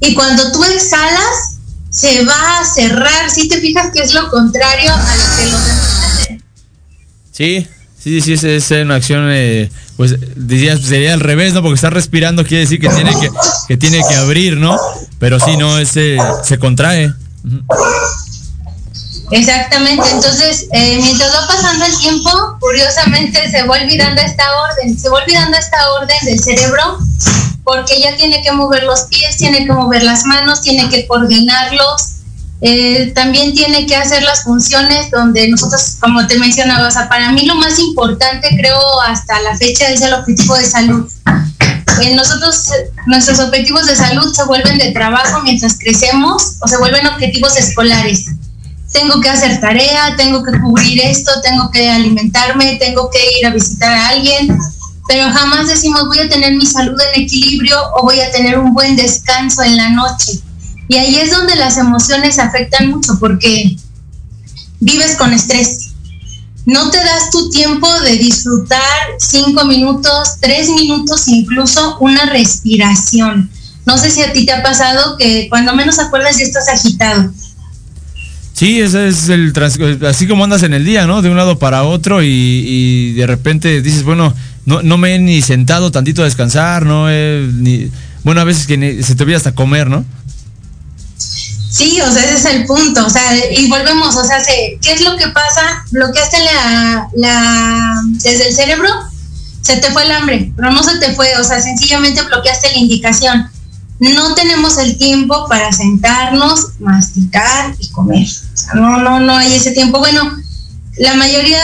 y 0.00 0.14
cuando 0.14 0.52
tú 0.52 0.62
exhalas, 0.64 1.58
se 1.90 2.24
va 2.24 2.60
a 2.60 2.64
cerrar. 2.64 3.30
Si 3.30 3.48
te 3.48 3.60
fijas 3.60 3.90
que 3.92 4.00
es 4.00 4.14
lo 4.14 4.30
contrario 4.30 4.92
a 4.92 5.16
lo 5.16 5.36
que 5.36 5.50
los 5.50 5.66
demás 5.66 6.04
hacen. 6.04 6.42
Sí, 7.32 7.66
sí, 7.98 8.20
sí, 8.20 8.34
es, 8.34 8.70
una 8.70 8.96
acción, 8.96 9.28
eh, 9.30 9.70
pues 9.96 10.16
dirías, 10.36 10.80
sería 10.80 11.14
al 11.14 11.20
revés, 11.20 11.54
¿no? 11.54 11.62
Porque 11.62 11.76
está 11.76 11.90
respirando 11.90 12.44
quiere 12.44 12.64
decir 12.64 12.80
que 12.80 12.88
tiene 12.88 13.10
que, 13.18 13.28
que 13.66 13.76
tiene 13.76 14.00
que 14.08 14.14
abrir, 14.14 14.56
¿no? 14.56 14.76
Pero 15.18 15.40
sí, 15.40 15.56
no, 15.56 15.78
ese 15.78 16.16
se 16.44 16.58
contrae. 16.58 17.12
Exactamente, 19.30 20.08
entonces 20.10 20.66
eh, 20.72 20.98
mientras 21.02 21.34
va 21.34 21.46
pasando 21.46 21.84
el 21.84 21.98
tiempo, 21.98 22.30
curiosamente 22.60 23.50
se 23.50 23.62
va 23.64 23.76
olvidando 23.76 24.22
esta 24.22 24.44
orden, 24.62 24.98
se 24.98 25.08
va 25.10 25.18
olvidando 25.18 25.58
esta 25.58 25.76
orden 25.92 26.16
del 26.24 26.40
cerebro 26.40 26.98
porque 27.62 28.00
ya 28.00 28.16
tiene 28.16 28.42
que 28.42 28.52
mover 28.52 28.84
los 28.84 29.02
pies, 29.02 29.36
tiene 29.36 29.66
que 29.66 29.72
mover 29.72 30.02
las 30.02 30.24
manos, 30.24 30.62
tiene 30.62 30.88
que 30.88 31.06
coordinarlos, 31.06 32.14
eh, 32.62 33.12
también 33.14 33.52
tiene 33.52 33.86
que 33.86 33.96
hacer 33.96 34.22
las 34.22 34.44
funciones 34.44 35.10
donde 35.10 35.46
nosotros, 35.48 35.96
como 36.00 36.26
te 36.26 36.38
mencionaba, 36.38 36.88
para 37.10 37.30
mí 37.30 37.44
lo 37.44 37.54
más 37.56 37.78
importante 37.78 38.48
creo 38.56 39.00
hasta 39.02 39.42
la 39.42 39.54
fecha 39.58 39.88
es 39.90 40.00
el 40.00 40.14
objetivo 40.14 40.54
de 40.56 40.64
salud. 40.64 41.12
Eh, 42.00 42.14
nosotros, 42.14 42.70
nuestros 43.06 43.40
objetivos 43.40 43.86
de 43.86 43.96
salud 43.96 44.32
se 44.32 44.44
vuelven 44.44 44.78
de 44.78 44.92
trabajo 44.92 45.42
mientras 45.42 45.78
crecemos 45.78 46.56
o 46.60 46.68
se 46.68 46.78
vuelven 46.78 47.06
objetivos 47.06 47.56
escolares 47.58 48.30
tengo 48.92 49.20
que 49.20 49.28
hacer 49.28 49.60
tarea, 49.60 50.16
tengo 50.16 50.42
que 50.42 50.58
cubrir 50.58 51.00
esto, 51.02 51.30
tengo 51.42 51.70
que 51.70 51.90
alimentarme, 51.90 52.76
tengo 52.76 53.10
que 53.10 53.18
ir 53.38 53.46
a 53.46 53.50
visitar 53.50 53.92
a 53.92 54.08
alguien, 54.08 54.58
pero 55.06 55.30
jamás 55.30 55.68
decimos 55.68 56.06
voy 56.06 56.20
a 56.20 56.28
tener 56.28 56.54
mi 56.54 56.66
salud 56.66 56.98
en 57.14 57.22
equilibrio 57.22 57.76
o 57.96 58.02
voy 58.02 58.20
a 58.20 58.30
tener 58.32 58.58
un 58.58 58.72
buen 58.72 58.96
descanso 58.96 59.62
en 59.62 59.76
la 59.76 59.90
noche. 59.90 60.40
Y 60.88 60.96
ahí 60.96 61.16
es 61.16 61.30
donde 61.30 61.54
las 61.56 61.76
emociones 61.76 62.38
afectan 62.38 62.90
mucho 62.90 63.18
porque 63.20 63.76
vives 64.80 65.16
con 65.16 65.34
estrés. 65.34 65.90
No 66.64 66.90
te 66.90 66.98
das 66.98 67.30
tu 67.30 67.50
tiempo 67.50 67.88
de 68.00 68.16
disfrutar 68.16 68.80
cinco 69.18 69.64
minutos, 69.64 70.36
tres 70.40 70.68
minutos, 70.68 71.28
incluso 71.28 71.96
una 72.00 72.26
respiración. 72.26 73.50
No 73.86 73.96
sé 73.96 74.10
si 74.10 74.22
a 74.22 74.32
ti 74.32 74.44
te 74.44 74.52
ha 74.52 74.62
pasado 74.62 75.16
que 75.16 75.48
cuando 75.48 75.74
menos 75.74 75.98
acuerdas 75.98 76.38
ya 76.38 76.44
estás 76.44 76.68
agitado 76.68 77.30
Sí, 78.58 78.80
ese 78.80 79.06
es 79.06 79.28
el 79.28 79.52
así 80.04 80.26
como 80.26 80.42
andas 80.42 80.64
en 80.64 80.74
el 80.74 80.84
día, 80.84 81.06
¿no? 81.06 81.22
De 81.22 81.30
un 81.30 81.36
lado 81.36 81.60
para 81.60 81.84
otro 81.84 82.24
y, 82.24 83.12
de 83.12 83.24
repente 83.24 83.80
dices, 83.82 84.02
bueno, 84.02 84.34
no, 84.66 84.82
no, 84.82 84.98
me 84.98 85.14
he 85.14 85.18
ni 85.20 85.42
sentado 85.42 85.92
tantito 85.92 86.22
a 86.22 86.24
descansar, 86.24 86.84
no 86.84 87.08
he 87.08 87.48
ni 87.52 87.88
bueno, 88.24 88.40
a 88.40 88.44
veces 88.44 88.66
que 88.66 89.00
se 89.04 89.14
te 89.14 89.22
olvida 89.22 89.36
hasta 89.36 89.54
comer, 89.54 89.88
¿no? 89.88 90.04
Sí, 91.16 92.00
o 92.00 92.12
sea, 92.12 92.24
ese 92.24 92.34
es 92.34 92.44
el 92.46 92.66
punto, 92.66 93.06
o 93.06 93.10
sea, 93.10 93.22
y 93.52 93.68
volvemos, 93.68 94.16
o 94.16 94.24
sea, 94.24 94.42
¿qué 94.44 94.92
es 94.92 95.02
lo 95.02 95.16
que 95.16 95.28
pasa? 95.28 95.84
Bloqueaste 95.92 96.38
la, 97.14 98.02
desde 98.14 98.48
el 98.48 98.54
cerebro, 98.56 98.90
se 99.62 99.76
te 99.76 99.92
fue 99.92 100.02
el 100.02 100.10
hambre, 100.10 100.52
pero 100.56 100.72
no 100.72 100.82
se 100.82 100.98
te 100.98 101.14
fue, 101.14 101.28
o 101.36 101.44
sea, 101.44 101.60
sencillamente 101.60 102.22
bloqueaste 102.22 102.72
la 102.72 102.78
indicación 102.78 103.48
no 104.00 104.34
tenemos 104.34 104.78
el 104.78 104.96
tiempo 104.96 105.46
para 105.48 105.72
sentarnos, 105.72 106.78
masticar 106.78 107.74
y 107.78 107.88
comer. 107.88 108.26
O 108.26 108.56
sea, 108.56 108.74
no, 108.74 108.98
no, 108.98 109.20
no 109.20 109.36
hay 109.36 109.54
ese 109.54 109.72
tiempo. 109.72 109.98
Bueno, 109.98 110.36
la 110.98 111.14
mayoría 111.14 111.62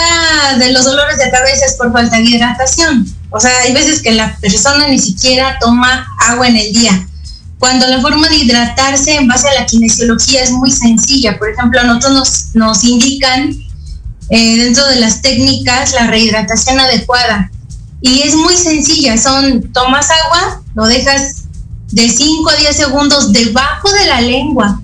de 0.59 0.73
los 0.73 0.85
dolores 0.85 1.19
de 1.19 1.31
cabeza 1.31 1.67
es 1.67 1.75
por 1.75 1.93
falta 1.93 2.17
de 2.17 2.25
hidratación. 2.25 3.07
O 3.31 3.41
sea, 3.41 3.51
hay 3.61 3.73
veces 3.73 4.03
que 4.03 4.13
la 4.13 4.37
persona 4.37 4.89
ni 4.89 4.99
siquiera 4.99 5.59
toma 5.61 6.07
agua 6.29 6.49
en 6.49 6.57
el 6.57 6.73
día. 6.73 7.09
Cuando 7.59 7.87
la 7.87 8.01
forma 8.01 8.29
de 8.29 8.37
hidratarse 8.37 9.15
en 9.15 9.27
base 9.27 9.49
a 9.49 9.55
la 9.55 9.67
kinesiología 9.67 10.43
es 10.43 10.51
muy 10.51 10.71
sencilla. 10.71 11.39
Por 11.39 11.51
ejemplo, 11.51 11.81
a 11.81 11.85
nosotros 11.85 12.51
nos, 12.55 12.85
indican 12.85 13.57
eh, 14.31 14.57
dentro 14.57 14.87
de 14.87 14.97
las 14.97 15.23
técnicas 15.23 15.95
la 15.95 16.07
rehidratación 16.09 16.79
adecuada. 16.81 17.51
Y 18.01 18.23
es 18.23 18.35
muy 18.35 18.57
sencilla. 18.57 19.17
Son, 19.17 19.73
tomas 19.73 20.09
agua, 20.11 20.63
lo 20.75 20.87
dejas 20.87 21.44
de 21.95 22.09
5 22.09 22.51
a 22.51 22.57
10 22.57 22.77
segundos 22.77 23.33
debajo 23.33 23.93
de 23.93 24.07
la 24.07 24.21
lengua. 24.21 24.81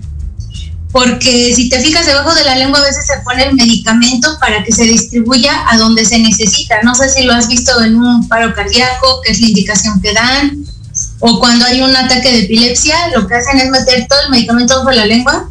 Porque 0.91 1.53
si 1.55 1.69
te 1.69 1.79
fijas 1.79 2.05
debajo 2.05 2.33
de 2.33 2.43
la 2.43 2.55
lengua 2.55 2.79
a 2.79 2.83
veces 2.83 3.05
se 3.05 3.19
pone 3.23 3.43
el 3.43 3.55
medicamento 3.55 4.37
para 4.39 4.63
que 4.63 4.71
se 4.71 4.83
distribuya 4.83 5.51
a 5.69 5.77
donde 5.77 6.05
se 6.05 6.19
necesita. 6.19 6.81
No 6.83 6.95
sé 6.95 7.09
si 7.09 7.23
lo 7.23 7.33
has 7.33 7.47
visto 7.47 7.81
en 7.83 7.95
un 7.95 8.27
paro 8.27 8.53
cardíaco, 8.53 9.21
que 9.23 9.33
es 9.33 9.41
la 9.41 9.47
indicación 9.47 10.01
que 10.01 10.13
dan. 10.13 10.65
o 11.19 11.39
cuando 11.39 11.65
hay 11.65 11.81
un 11.81 11.95
ataque 11.95 12.31
de 12.31 12.39
epilepsia, 12.43 12.95
lo 13.15 13.27
que 13.27 13.35
hacen 13.35 13.59
es 13.59 13.69
meter 13.69 14.07
todo 14.07 14.19
el 14.25 14.31
medicamento 14.31 14.77
bajo 14.79 14.91
la 14.91 15.05
lengua 15.05 15.49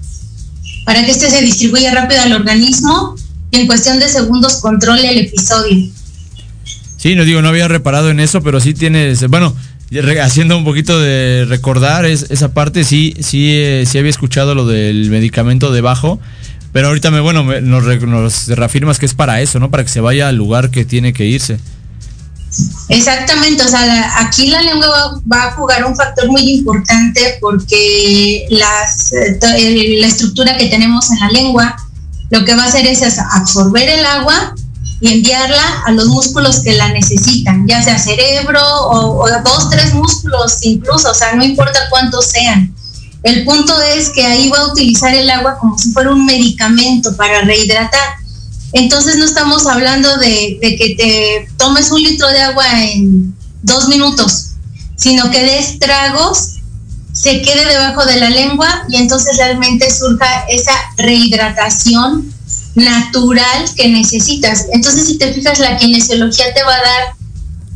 para 0.84 1.04
que 1.04 1.10
este 1.10 1.30
se 1.30 1.42
distribuya 1.42 1.94
rápido 1.94 2.22
al 2.22 2.32
organismo 2.32 3.14
y 3.50 3.60
en 3.60 3.66
cuestión 3.66 3.98
de 3.98 4.08
segundos 4.08 4.56
controle 4.56 5.08
el 5.10 5.18
episodio. 5.26 5.90
Sí, 6.96 7.14
no 7.14 7.24
digo, 7.24 7.40
no 7.42 7.48
había 7.48 7.68
reparado 7.68 8.10
en 8.10 8.20
eso, 8.20 8.42
pero 8.42 8.60
sí 8.60 8.74
tienes, 8.74 9.26
bueno, 9.28 9.54
haciendo 10.20 10.56
un 10.56 10.64
poquito 10.64 11.00
de 11.00 11.46
recordar 11.48 12.04
esa 12.04 12.52
parte, 12.54 12.84
sí, 12.84 13.14
sí, 13.20 13.50
eh, 13.52 13.84
sí 13.86 13.98
había 13.98 14.10
escuchado 14.10 14.54
lo 14.54 14.66
del 14.66 15.10
medicamento 15.10 15.72
debajo, 15.72 16.20
pero 16.72 16.88
ahorita 16.88 17.10
me, 17.10 17.20
bueno, 17.20 17.42
nos, 17.42 17.84
nos 18.02 18.46
reafirmas 18.48 18.98
que 18.98 19.06
es 19.06 19.14
para 19.14 19.40
eso, 19.40 19.58
¿no? 19.58 19.70
Para 19.70 19.82
que 19.82 19.90
se 19.90 20.00
vaya 20.00 20.28
al 20.28 20.36
lugar 20.36 20.70
que 20.70 20.84
tiene 20.84 21.12
que 21.12 21.26
irse. 21.26 21.58
Exactamente, 22.88 23.62
o 23.62 23.68
sea, 23.68 24.20
aquí 24.20 24.48
la 24.48 24.60
lengua 24.62 25.20
va, 25.32 25.44
a 25.44 25.52
jugar 25.52 25.84
un 25.84 25.94
factor 25.94 26.28
muy 26.28 26.42
importante 26.50 27.38
porque 27.40 28.46
las, 28.50 29.12
eh, 29.12 29.38
la 30.00 30.06
estructura 30.06 30.56
que 30.56 30.66
tenemos 30.66 31.10
en 31.12 31.20
la 31.20 31.30
lengua 31.30 31.76
lo 32.30 32.44
que 32.44 32.54
va 32.54 32.64
a 32.64 32.66
hacer 32.66 32.86
es 32.86 33.02
absorber 33.18 33.88
el 33.88 34.04
agua 34.04 34.54
y 35.00 35.12
enviarla 35.12 35.82
a 35.86 35.92
los 35.92 36.08
músculos 36.08 36.60
que 36.60 36.74
la 36.74 36.88
necesitan, 36.88 37.66
ya 37.66 37.82
sea 37.82 37.98
cerebro 37.98 38.60
o, 38.62 39.24
o 39.24 39.28
dos, 39.44 39.70
tres 39.70 39.94
músculos 39.94 40.58
incluso, 40.62 41.10
o 41.10 41.14
sea, 41.14 41.34
no 41.34 41.44
importa 41.44 41.88
cuántos 41.88 42.26
sean. 42.26 42.74
El 43.22 43.44
punto 43.44 43.80
es 43.82 44.10
que 44.10 44.24
ahí 44.24 44.48
va 44.48 44.58
a 44.58 44.72
utilizar 44.72 45.14
el 45.14 45.28
agua 45.28 45.58
como 45.58 45.78
si 45.78 45.92
fuera 45.92 46.10
un 46.10 46.24
medicamento 46.24 47.14
para 47.16 47.42
rehidratar. 47.42 48.14
Entonces 48.72 49.16
no 49.16 49.24
estamos 49.24 49.66
hablando 49.66 50.16
de, 50.18 50.58
que 50.60 50.94
te 50.96 51.52
tomes 51.56 51.90
un 51.90 52.02
litro 52.02 52.28
de 52.28 52.40
agua 52.40 52.64
en 52.84 53.34
dos 53.62 53.88
minutos, 53.88 54.52
sino 54.96 55.30
que 55.30 55.42
des 55.42 55.78
tragos, 55.78 56.56
se 57.12 57.42
quede 57.42 57.66
debajo 57.66 58.04
de 58.06 58.16
la 58.20 58.30
lengua 58.30 58.84
y 58.88 58.96
entonces 58.96 59.36
realmente 59.36 59.90
surja 59.90 60.44
esa 60.48 60.72
rehidratación 60.96 62.32
natural 62.84 63.64
que 63.76 63.88
necesitas. 63.88 64.66
Entonces 64.72 65.06
si 65.06 65.18
te 65.18 65.32
fijas, 65.32 65.58
la 65.58 65.76
kinesiología 65.76 66.52
te 66.54 66.62
va 66.62 66.74
a 66.74 66.82
dar 66.82 67.14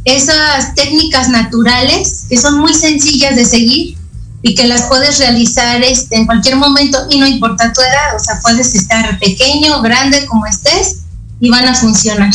esas 0.05 0.75
técnicas 0.75 1.29
naturales 1.29 2.27
que 2.29 2.37
son 2.37 2.59
muy 2.59 2.75
sencillas 2.75 3.37
de 3.37 3.45
seguir 3.45 3.97
y 4.43 4.55
que 4.55 4.67
las 4.67 4.83
puedes 4.83 5.19
realizar 5.19 5.83
este, 5.83 6.17
en 6.17 6.27
cualquier 6.27 6.57
momento 6.57 6.99
y 7.11 7.19
no 7.19 7.27
importa 7.27 7.73
tu 7.73 7.81
edad, 7.81 8.15
o 8.15 8.23
sea, 8.23 8.41
puedes 8.43 8.75
estar 8.75 9.19
pequeño, 9.19 9.81
grande, 9.81 10.27
como 10.27 10.45
estés 10.45 11.05
y 11.41 11.49
van 11.49 11.67
a 11.67 11.75
funcionar. 11.75 12.31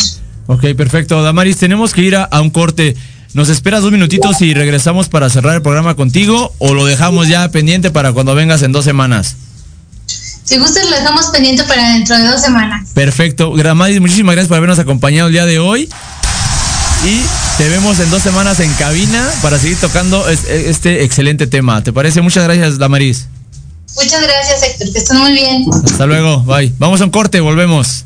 Ok, 0.47 0.65
perfecto. 0.75 1.21
Damaris, 1.21 1.57
tenemos 1.57 1.93
que 1.93 2.01
ir 2.01 2.15
a, 2.15 2.27
un 2.41 2.49
corte. 2.49 2.95
¿Nos 3.35 3.49
esperas 3.49 3.83
dos 3.83 3.91
minutitos 3.91 4.41
y 4.41 4.55
regresamos 4.55 5.07
para 5.07 5.29
cerrar 5.29 5.55
el 5.55 5.61
programa 5.61 5.93
contigo 5.93 6.51
o 6.57 6.73
lo 6.73 6.85
dejamos 6.85 7.27
ya 7.27 7.47
pendiente 7.51 7.91
para 7.91 8.11
cuando 8.11 8.33
vengas 8.33 8.63
en 8.63 8.71
dos 8.71 8.83
semanas? 8.83 9.35
Si 10.49 10.57
gustas, 10.57 10.89
lo 10.89 10.95
dejamos 10.95 11.27
pendiente 11.27 11.63
para 11.65 11.91
dentro 11.93 12.17
de 12.17 12.25
dos 12.25 12.41
semanas. 12.41 12.89
Perfecto. 12.95 13.53
Damaris, 13.55 14.01
muchísimas 14.01 14.33
gracias 14.33 14.47
por 14.47 14.57
habernos 14.57 14.79
acompañado 14.79 15.27
el 15.27 15.33
día 15.33 15.45
de 15.45 15.59
hoy. 15.59 15.87
Y 17.05 17.21
te 17.59 17.69
vemos 17.69 17.99
en 17.99 18.09
dos 18.09 18.23
semanas 18.23 18.59
en 18.59 18.73
cabina 18.73 19.29
para 19.43 19.59
seguir 19.59 19.77
tocando 19.77 20.27
este 20.27 21.03
excelente 21.03 21.45
tema. 21.45 21.83
¿Te 21.83 21.93
parece? 21.93 22.21
Muchas 22.21 22.45
gracias, 22.45 22.79
Damaris. 22.79 23.27
Muchas 23.95 24.23
gracias, 24.23 24.63
Héctor. 24.63 24.91
Que 24.91 24.97
estén 24.97 25.17
muy 25.17 25.33
bien. 25.33 25.65
Hasta 25.85 26.07
luego. 26.07 26.39
Bye. 26.39 26.73
Vamos 26.79 26.99
a 27.01 27.03
un 27.03 27.11
corte, 27.11 27.39
volvemos. 27.41 28.05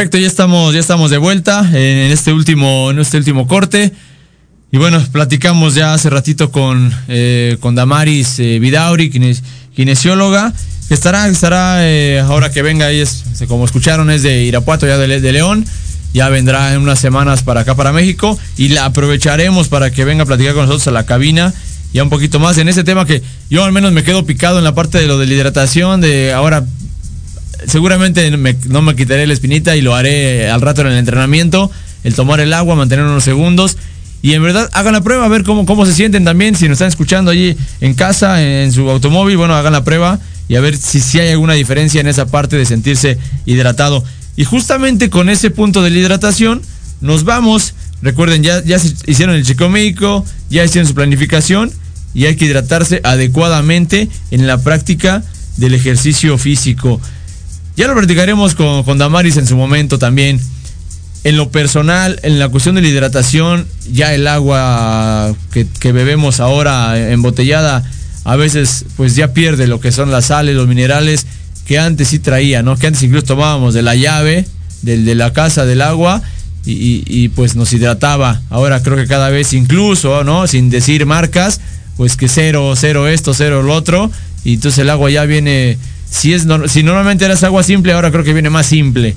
Perfecto, 0.00 0.16
ya 0.16 0.28
estamos, 0.28 0.72
ya 0.72 0.80
estamos 0.80 1.10
de 1.10 1.18
vuelta 1.18 1.60
en 1.74 2.10
este 2.10 2.32
último, 2.32 2.90
en 2.90 3.00
este 3.00 3.18
último 3.18 3.46
corte. 3.46 3.92
Y 4.72 4.78
bueno, 4.78 4.98
platicamos 5.12 5.74
ya 5.74 5.92
hace 5.92 6.08
ratito 6.08 6.50
con, 6.50 6.90
eh, 7.08 7.58
con 7.60 7.74
Damaris 7.74 8.38
eh, 8.38 8.58
Vidauri, 8.60 9.10
kinesióloga, 9.74 10.54
que 10.88 10.94
estará, 10.94 11.28
estará 11.28 11.86
eh, 11.86 12.18
ahora 12.20 12.50
que 12.50 12.62
venga, 12.62 12.90
y 12.90 13.00
es, 13.00 13.24
como 13.46 13.66
escucharon, 13.66 14.10
es 14.10 14.22
de 14.22 14.42
Irapuato, 14.44 14.86
ya 14.86 14.96
de, 14.96 15.20
de, 15.20 15.32
León. 15.32 15.66
Ya 16.14 16.30
vendrá 16.30 16.72
en 16.72 16.80
unas 16.80 16.98
semanas 16.98 17.42
para 17.42 17.60
acá, 17.60 17.74
para 17.74 17.92
México, 17.92 18.38
y 18.56 18.70
la 18.70 18.86
aprovecharemos 18.86 19.68
para 19.68 19.90
que 19.90 20.06
venga 20.06 20.22
a 20.22 20.26
platicar 20.26 20.54
con 20.54 20.62
nosotros 20.62 20.88
a 20.88 20.92
la 20.92 21.04
cabina 21.04 21.52
ya 21.92 22.04
un 22.04 22.10
poquito 22.10 22.38
más 22.38 22.56
en 22.58 22.68
ese 22.68 22.84
tema 22.84 23.04
que 23.04 23.22
yo 23.48 23.64
al 23.64 23.72
menos 23.72 23.92
me 23.92 24.04
quedo 24.04 24.24
picado 24.24 24.58
en 24.58 24.64
la 24.64 24.74
parte 24.74 24.98
de 24.98 25.06
lo 25.06 25.18
de 25.18 25.26
la 25.26 25.34
hidratación, 25.34 26.00
de 26.00 26.32
ahora 26.32 26.64
seguramente 27.66 28.30
no 28.30 28.82
me 28.82 28.96
quitaré 28.96 29.26
la 29.26 29.32
espinita 29.32 29.76
y 29.76 29.82
lo 29.82 29.94
haré 29.94 30.50
al 30.50 30.60
rato 30.60 30.82
en 30.82 30.88
el 30.88 30.98
entrenamiento, 30.98 31.70
el 32.04 32.14
tomar 32.14 32.40
el 32.40 32.52
agua, 32.52 32.74
mantener 32.76 33.04
unos 33.04 33.24
segundos. 33.24 33.76
Y 34.22 34.34
en 34.34 34.42
verdad 34.42 34.68
hagan 34.72 34.92
la 34.92 35.00
prueba, 35.00 35.24
a 35.24 35.28
ver 35.28 35.44
cómo, 35.44 35.64
cómo 35.64 35.86
se 35.86 35.94
sienten 35.94 36.24
también, 36.24 36.54
si 36.54 36.66
nos 36.68 36.74
están 36.74 36.88
escuchando 36.88 37.30
allí 37.30 37.56
en 37.80 37.94
casa, 37.94 38.42
en 38.42 38.70
su 38.72 38.88
automóvil, 38.90 39.38
bueno, 39.38 39.54
hagan 39.54 39.72
la 39.72 39.82
prueba 39.82 40.18
y 40.46 40.56
a 40.56 40.60
ver 40.60 40.76
si, 40.76 41.00
si 41.00 41.20
hay 41.20 41.30
alguna 41.30 41.54
diferencia 41.54 42.00
en 42.00 42.08
esa 42.08 42.26
parte 42.26 42.56
de 42.56 42.66
sentirse 42.66 43.18
hidratado. 43.46 44.04
Y 44.36 44.44
justamente 44.44 45.10
con 45.10 45.30
ese 45.30 45.50
punto 45.50 45.82
de 45.82 45.90
la 45.90 45.98
hidratación, 45.98 46.60
nos 47.00 47.24
vamos. 47.24 47.74
Recuerden, 48.02 48.42
ya, 48.42 48.62
ya 48.64 48.78
hicieron 49.06 49.34
el 49.34 49.44
chico 49.44 49.68
médico, 49.68 50.24
ya 50.48 50.64
hicieron 50.64 50.88
su 50.88 50.94
planificación 50.94 51.70
y 52.14 52.24
hay 52.24 52.36
que 52.36 52.46
hidratarse 52.46 53.00
adecuadamente 53.04 54.08
en 54.30 54.46
la 54.46 54.58
práctica 54.58 55.22
del 55.56 55.74
ejercicio 55.74 56.38
físico. 56.38 57.00
Ya 57.80 57.86
lo 57.86 57.94
practicaremos 57.94 58.54
con, 58.54 58.82
con 58.82 58.98
Damaris 58.98 59.38
en 59.38 59.46
su 59.46 59.56
momento 59.56 59.98
también. 59.98 60.38
En 61.24 61.38
lo 61.38 61.48
personal, 61.50 62.20
en 62.22 62.38
la 62.38 62.50
cuestión 62.50 62.74
de 62.74 62.82
la 62.82 62.88
hidratación, 62.88 63.66
ya 63.90 64.12
el 64.12 64.26
agua 64.26 65.34
que, 65.50 65.66
que 65.66 65.90
bebemos 65.90 66.40
ahora 66.40 67.10
embotellada 67.10 67.82
a 68.24 68.36
veces 68.36 68.84
pues 68.98 69.16
ya 69.16 69.32
pierde 69.32 69.66
lo 69.66 69.80
que 69.80 69.92
son 69.92 70.10
las 70.10 70.26
sales, 70.26 70.56
los 70.56 70.68
minerales 70.68 71.24
que 71.64 71.78
antes 71.78 72.08
sí 72.08 72.18
traía, 72.18 72.62
¿no? 72.62 72.76
Que 72.76 72.86
antes 72.86 73.02
incluso 73.02 73.24
tomábamos 73.24 73.72
de 73.72 73.80
la 73.80 73.94
llave, 73.94 74.44
del, 74.82 75.06
de 75.06 75.14
la 75.14 75.32
casa 75.32 75.64
del 75.64 75.80
agua 75.80 76.20
y, 76.66 77.02
y, 77.06 77.28
pues 77.30 77.56
nos 77.56 77.72
hidrataba. 77.72 78.42
Ahora 78.50 78.82
creo 78.82 78.98
que 78.98 79.06
cada 79.06 79.30
vez 79.30 79.54
incluso, 79.54 80.22
¿no? 80.22 80.46
Sin 80.46 80.68
decir 80.68 81.06
marcas, 81.06 81.62
pues 81.96 82.18
que 82.18 82.28
cero, 82.28 82.74
cero 82.76 83.08
esto, 83.08 83.32
cero 83.32 83.62
lo 83.62 83.72
otro. 83.72 84.10
Y 84.44 84.54
entonces 84.54 84.80
el 84.80 84.90
agua 84.90 85.10
ya 85.10 85.24
viene, 85.24 85.78
si, 86.10 86.32
es, 86.32 86.46
si 86.66 86.82
normalmente 86.82 87.24
eras 87.24 87.42
agua 87.44 87.62
simple, 87.62 87.92
ahora 87.92 88.10
creo 88.10 88.24
que 88.24 88.32
viene 88.32 88.50
más 88.50 88.66
simple. 88.66 89.16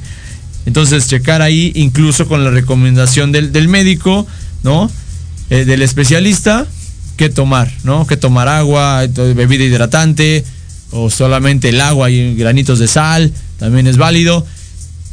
Entonces 0.66 1.08
checar 1.08 1.42
ahí 1.42 1.72
incluso 1.76 2.28
con 2.28 2.44
la 2.44 2.52
recomendación 2.52 3.32
del, 3.32 3.52
del 3.52 3.68
médico, 3.68 4.26
¿no? 4.64 4.90
Eh, 5.50 5.66
del 5.66 5.82
especialista, 5.82 6.66
qué 7.18 7.30
tomar, 7.30 7.72
¿no? 7.84 8.08
Que 8.08 8.18
tomar 8.18 8.48
agua, 8.48 9.06
bebida 9.08 9.64
hidratante, 9.64 10.44
o 10.92 11.10
solamente 11.10 11.70
el 11.70 11.82
agua 11.82 12.10
y 12.10 12.36
granitos 12.36 12.80
de 12.80 12.88
sal, 12.88 13.34
también 13.58 13.88
es 13.88 13.98
válido. 13.98 14.46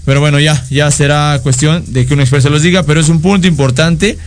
Pero 0.05 0.21
bueno, 0.21 0.39
ya, 0.39 0.65
ya 0.71 0.91
será 0.91 1.41
cuestión 1.43 1.85
de 1.89 2.07
que 2.07 2.15
un 2.15 2.21
experto 2.21 2.51
los 2.51 2.63
diga, 2.63 2.85
pero 2.85 3.01
es 3.01 3.09
un 3.09 3.21
punto 3.21 3.47
importante 3.47 4.19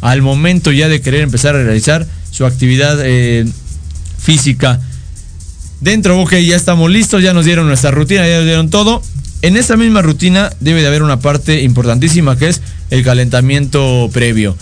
al 0.00 0.20
momento 0.20 0.72
ya 0.72 0.88
de 0.88 1.00
querer 1.00 1.22
empezar 1.22 1.54
a 1.54 1.62
realizar 1.62 2.06
su 2.30 2.44
actividad 2.44 2.98
eh, 3.02 3.46
física. 4.18 4.80
Dentro, 5.82 6.20
ok, 6.20 6.34
ya 6.34 6.54
estamos 6.54 6.88
listos, 6.88 7.24
ya 7.24 7.34
nos 7.34 7.44
dieron 7.44 7.66
nuestra 7.66 7.90
rutina, 7.90 8.24
ya 8.28 8.36
nos 8.36 8.44
dieron 8.44 8.70
todo. 8.70 9.02
En 9.42 9.56
esa 9.56 9.76
misma 9.76 10.00
rutina 10.00 10.52
debe 10.60 10.80
de 10.80 10.86
haber 10.86 11.02
una 11.02 11.18
parte 11.18 11.62
importantísima 11.62 12.38
que 12.38 12.50
es 12.50 12.62
el 12.90 13.02
calentamiento 13.02 14.08
previo. 14.12 14.56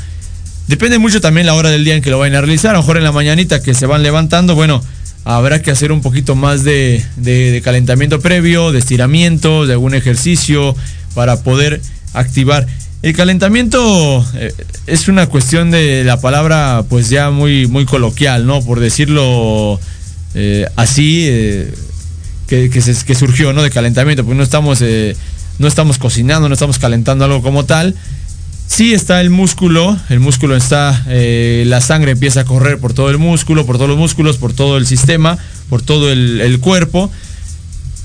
Depende 0.66 0.98
mucho 0.98 1.20
también 1.20 1.46
la 1.46 1.52
hora 1.52 1.68
del 1.68 1.84
día 1.84 1.94
en 1.94 2.02
que 2.02 2.08
lo 2.08 2.18
vayan 2.18 2.36
a 2.36 2.40
realizar. 2.40 2.70
A 2.70 2.78
lo 2.78 2.80
mejor 2.80 2.96
en 2.96 3.04
la 3.04 3.12
mañanita 3.12 3.62
que 3.62 3.74
se 3.74 3.84
van 3.84 4.02
levantando, 4.02 4.54
bueno, 4.54 4.82
habrá 5.24 5.60
que 5.60 5.70
hacer 5.70 5.92
un 5.92 6.00
poquito 6.00 6.36
más 6.36 6.64
de, 6.64 7.04
de, 7.16 7.60
calentamiento 7.62 8.20
previo, 8.20 8.72
de 8.72 8.78
estiramiento, 8.78 9.66
de 9.66 9.74
algún 9.74 9.92
ejercicio 9.94 10.74
para 11.14 11.42
poder 11.42 11.82
activar. 12.14 12.66
El 13.02 13.14
calentamiento 13.14 14.24
eh, 14.36 14.54
es 14.86 15.08
una 15.08 15.26
cuestión 15.26 15.70
de 15.70 16.02
la 16.02 16.18
palabra 16.18 16.82
pues 16.88 17.10
ya 17.10 17.30
muy, 17.30 17.66
muy 17.66 17.84
coloquial, 17.84 18.46
¿no? 18.46 18.62
Por 18.62 18.80
decirlo 18.80 19.78
eh, 20.34 20.66
así, 20.76 21.26
eh, 21.28 21.74
que, 22.46 22.70
que, 22.70 23.14
surgió, 23.14 23.52
¿no? 23.52 23.62
De 23.62 23.70
calentamiento, 23.70 24.24
porque 24.24 24.36
no 24.36 24.42
estamos, 24.42 24.80
eh, 24.82 25.16
no 25.58 25.66
estamos 25.66 25.98
cocinando, 25.98 26.48
no 26.48 26.54
estamos 26.54 26.78
calentando 26.78 27.24
algo 27.24 27.42
como 27.42 27.64
tal. 27.64 27.94
Sí 28.66 28.94
está 28.94 29.20
el 29.20 29.30
músculo, 29.30 29.96
el 30.10 30.20
músculo 30.20 30.54
está, 30.54 31.04
la 31.08 31.80
sangre 31.80 32.12
empieza 32.12 32.42
a 32.42 32.44
correr 32.44 32.78
por 32.78 32.92
todo 32.92 33.10
el 33.10 33.18
músculo, 33.18 33.66
por 33.66 33.78
todos 33.78 33.88
los 33.88 33.98
músculos, 33.98 34.36
por 34.36 34.52
todo 34.52 34.76
el 34.76 34.86
sistema, 34.86 35.38
por 35.68 35.82
todo 35.82 36.12
el, 36.12 36.60
cuerpo 36.60 37.10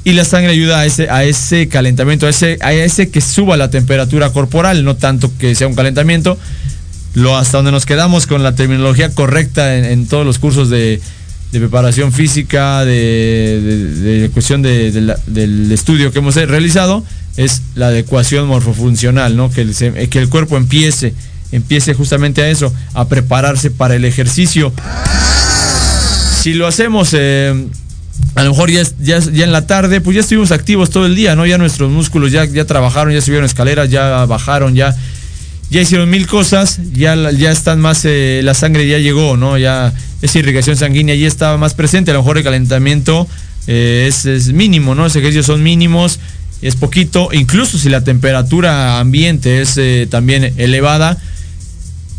y 0.03 0.13
la 0.13 0.26
sangre 0.26 0.53
ayuda 0.53 0.80
a 0.80 0.86
ese, 0.88 1.07
a 1.11 1.23
ese 1.23 1.67
calentamiento, 1.67 2.26
a 2.26 2.32
ese, 2.32 2.57
a 2.61 2.73
ese 2.73 3.11
que 3.11 3.21
suba 3.21 3.57
la 3.57 3.69
temperatura 3.69 4.32
corporal, 4.32 4.84
no 4.84 4.95
tanto 4.95 5.32
que 5.38 5.53
sea 5.53 5.67
un 5.67 5.76
calentamiento. 5.76 6.36
Lo 7.13 7.38
hasta 7.38 7.57
donde 7.57 7.71
nos 7.71 7.86
quedamos 7.86 8.26
con 8.26 8.41
la 8.41 8.55
terminología 8.55 9.11
correcta 9.11 9.76
en 9.78 10.07
todos 10.07 10.26
los 10.26 10.39
cursos 10.39 10.71
de, 10.71 10.99
de 11.52 11.60
preparación 11.60 12.12
física, 12.12 12.84
de, 12.86 13.62
de, 14.02 14.20
de 14.22 14.30
cuestión 14.30 14.62
la, 14.64 15.18
del 15.28 15.72
estudio 15.72 16.12
que 16.12 16.20
hemos 16.20 16.36
realizado, 16.36 17.04
es 17.38 17.62
la 17.76 17.88
adecuación 17.88 18.48
morfofuncional, 18.48 19.36
¿no? 19.38 19.50
Que 19.50 19.62
el, 19.62 20.10
que 20.10 20.20
el 20.20 20.30
cuerpo 20.30 20.58
empiece, 20.58 21.14
empiece 21.52 21.93
justamente 21.93 22.41
a 22.41 22.50
eso, 22.50 22.74
a 22.93 23.08
prepararse 23.08 23.72
para 23.72 23.96
el 23.96 24.06
ejercicio. 24.06 24.74
Si 26.41 26.54
lo 26.54 26.68
hacemos... 26.68 27.10
Eh, 27.14 27.68
a 28.36 28.43
lo 28.43 28.52
mejor 28.52 28.70
ya, 28.70 28.84
ya, 29.00 29.20
ya, 29.20 29.43
en 29.46 29.52
la 29.52 29.66
tarde, 29.66 30.02
pues 30.02 30.16
ya 30.16 30.22
estuvimos 30.22 30.52
activos 30.52 30.89
todo 30.89 31.06
el 31.06 31.16
día, 31.16 31.36
¿no? 31.36 31.46
Ya 31.46 31.58
nuestros 31.58 31.89
músculos 31.89 32.32
ya, 32.32 32.46
ya 32.46 32.66
trabajaron, 32.66 33.14
ya 33.14 33.22
subieron 33.22 33.46
escaleras, 33.46 33.89
ya 33.89 34.26
bajaron, 34.26 34.76
ya, 34.76 34.96
ya 35.70 35.82
hicieron 35.82 36.09
mil 36.09 36.28
cosas, 36.28 36.80
ya, 36.93 37.16
ya 37.32 37.51
están 37.51 37.82
más, 37.82 38.05
eh, 38.05 38.41
la 38.43 38.53
sangre 38.53 38.88
ya 38.88 38.99
llegó, 38.99 39.36
¿no? 39.36 39.57
Ya 39.57 39.93
esa 40.22 40.39
irrigación 40.39 40.78
sanguínea 40.78 41.16
ya 41.16 41.28
estaba 41.28 41.57
más 41.57 41.74
presente, 41.74 42.11
a 42.11 42.13
lo 42.13 42.22
mejor 42.22 42.38
el 42.38 42.43
calentamiento 42.43 43.28
eh, 43.68 44.05
es, 44.07 44.53
mínimo, 44.53 44.93
¿no? 44.95 45.03
Los 45.03 45.16
ejercicios 45.16 45.47
son 45.47 45.63
mínimos, 45.63 46.20
es 46.61 46.76
poquito, 46.76 47.30
incluso 47.32 47.78
si 47.78 47.89
la 47.89 48.03
temperatura 48.03 48.99
ambiente 48.99 49.61
es 49.61 49.78
eh, 49.78 50.07
también 50.09 50.53
elevada, 50.57 51.18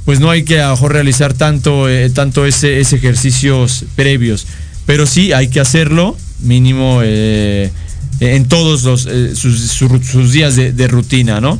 pues 0.05 0.20
no 0.20 0.30
hay 0.30 0.44
que 0.44 0.61
a 0.61 0.66
lo 0.66 0.70
mejor 0.72 0.92
realizar 0.92 1.32
tanto, 1.32 1.86
tanto 2.14 2.47
ese, 2.47 2.80
ese 2.80 2.97
ejercicios 2.97 3.84
previos 3.97 4.47
pero 4.86 5.05
sí 5.05 5.32
hay 5.32 5.49
que 5.49 5.59
hacerlo 5.59 6.16
mínimo 6.38 7.03
en 7.03 8.47
todos 8.47 8.84
los, 8.84 9.09
sus, 9.36 10.32
días 10.32 10.55
de, 10.55 10.72
de, 10.72 10.86
rutina, 10.86 11.40
¿no? 11.40 11.59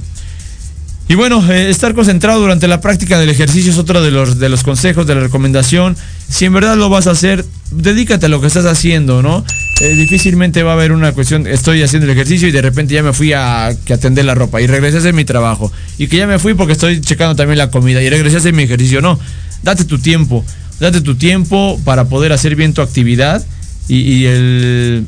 Y 1.09 1.15
bueno, 1.15 1.45
eh, 1.53 1.71
estar 1.71 1.95
concentrado 1.95 2.41
durante 2.41 2.67
la 2.67 2.81
práctica 2.81 3.19
del 3.19 3.31
ejercicio 3.31 3.71
es 3.71 3.79
otro 3.79 4.03
de 4.03 4.11
los, 4.11 4.39
de 4.39 4.49
los 4.49 4.65
consejos, 4.65 5.07
de 5.07 5.15
la 5.15 5.21
recomendación. 5.21 5.97
Si 6.29 6.45
en 6.45 6.53
verdad 6.53 6.77
lo 6.77 6.89
vas 6.89 7.07
a 7.07 7.13
hacer, 7.13 7.45
dedícate 7.71 8.27
a 8.27 8.29
lo 8.29 8.41
que 8.41 8.49
estás 8.49 8.67
haciendo, 8.67 9.23
¿no? 9.23 9.45
difícilmente 9.79 10.63
va 10.63 10.71
a 10.71 10.75
haber 10.75 10.91
una 10.91 11.13
cuestión, 11.13 11.47
estoy 11.47 11.83
haciendo 11.83 12.07
el 12.07 12.13
ejercicio 12.13 12.49
y 12.49 12.51
de 12.51 12.63
repente 12.63 12.95
ya 12.95 13.03
me 13.03 13.13
fui 13.13 13.35
a 13.35 13.77
que 13.85 13.93
atender 13.93 14.25
la 14.25 14.35
ropa 14.35 14.63
y 14.63 14.67
regresé 14.67 14.97
a 14.97 15.01
hacer 15.01 15.13
mi 15.13 15.27
trabajo. 15.27 15.71
Y 15.99 16.07
que 16.07 16.17
ya 16.17 16.27
me 16.27 16.39
fui 16.39 16.55
porque 16.55 16.73
estoy 16.73 17.01
checando 17.03 17.37
también 17.37 17.59
la 17.59 17.71
comida 17.71 18.03
y 18.03 18.09
regresé 18.09 18.37
a 18.37 18.39
hacer 18.39 18.55
mi 18.55 18.63
ejercicio. 18.63 19.03
No, 19.03 19.21
date 19.63 19.85
tu 19.85 19.99
tiempo 19.99 20.45
date 20.81 21.01
tu 21.01 21.15
tiempo 21.15 21.81
para 21.85 22.09
poder 22.09 22.33
hacer 22.33 22.57
bien 22.57 22.75
tu 22.75 22.83
actividad 22.83 23.45
y, 23.89 24.25
el, 24.25 25.07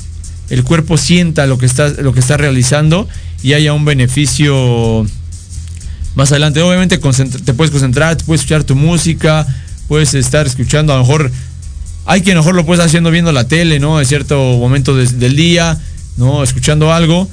el, 0.51 0.65
cuerpo 0.65 0.97
sienta 0.97 1.47
lo 1.47 1.59
que 1.59 1.67
estás 1.67 1.99
lo 1.99 2.13
que 2.13 2.21
está 2.21 2.37
realizando 2.37 3.09
y 3.43 3.55
haya 3.55 3.73
un 3.73 3.85
beneficio 3.85 5.05
más 6.19 6.33
adelante. 6.33 6.61
Obviamente 6.61 6.99
te 6.99 7.55
puedes 7.55 7.71
concentrar, 7.71 8.17
te 8.17 8.25
puedes 8.25 8.41
escuchar 8.41 8.65
tu 8.65 8.75
música, 8.75 9.47
puedes 9.87 10.15
estar 10.15 10.49
escuchando, 10.49 10.93
a 10.93 10.97
lo 10.97 11.03
mejor 11.03 11.31
hay 12.07 12.23
quien 12.23 12.37
a 12.37 12.39
lo 12.39 12.43
mejor 12.43 12.57
lo 12.57 12.67
puedes 12.67 12.85
haciendo 12.85 13.13
viendo 13.13 13.31
la 13.31 13.47
tele, 13.47 13.79
¿no? 13.79 14.01
En 14.01 14.05
cierto 14.05 14.37
momento 14.59 14.97
de, 14.97 15.07
del 15.07 15.37
día, 15.37 15.79
¿no? 16.17 16.43
Escuchando 16.43 16.93
algo, 16.93 17.29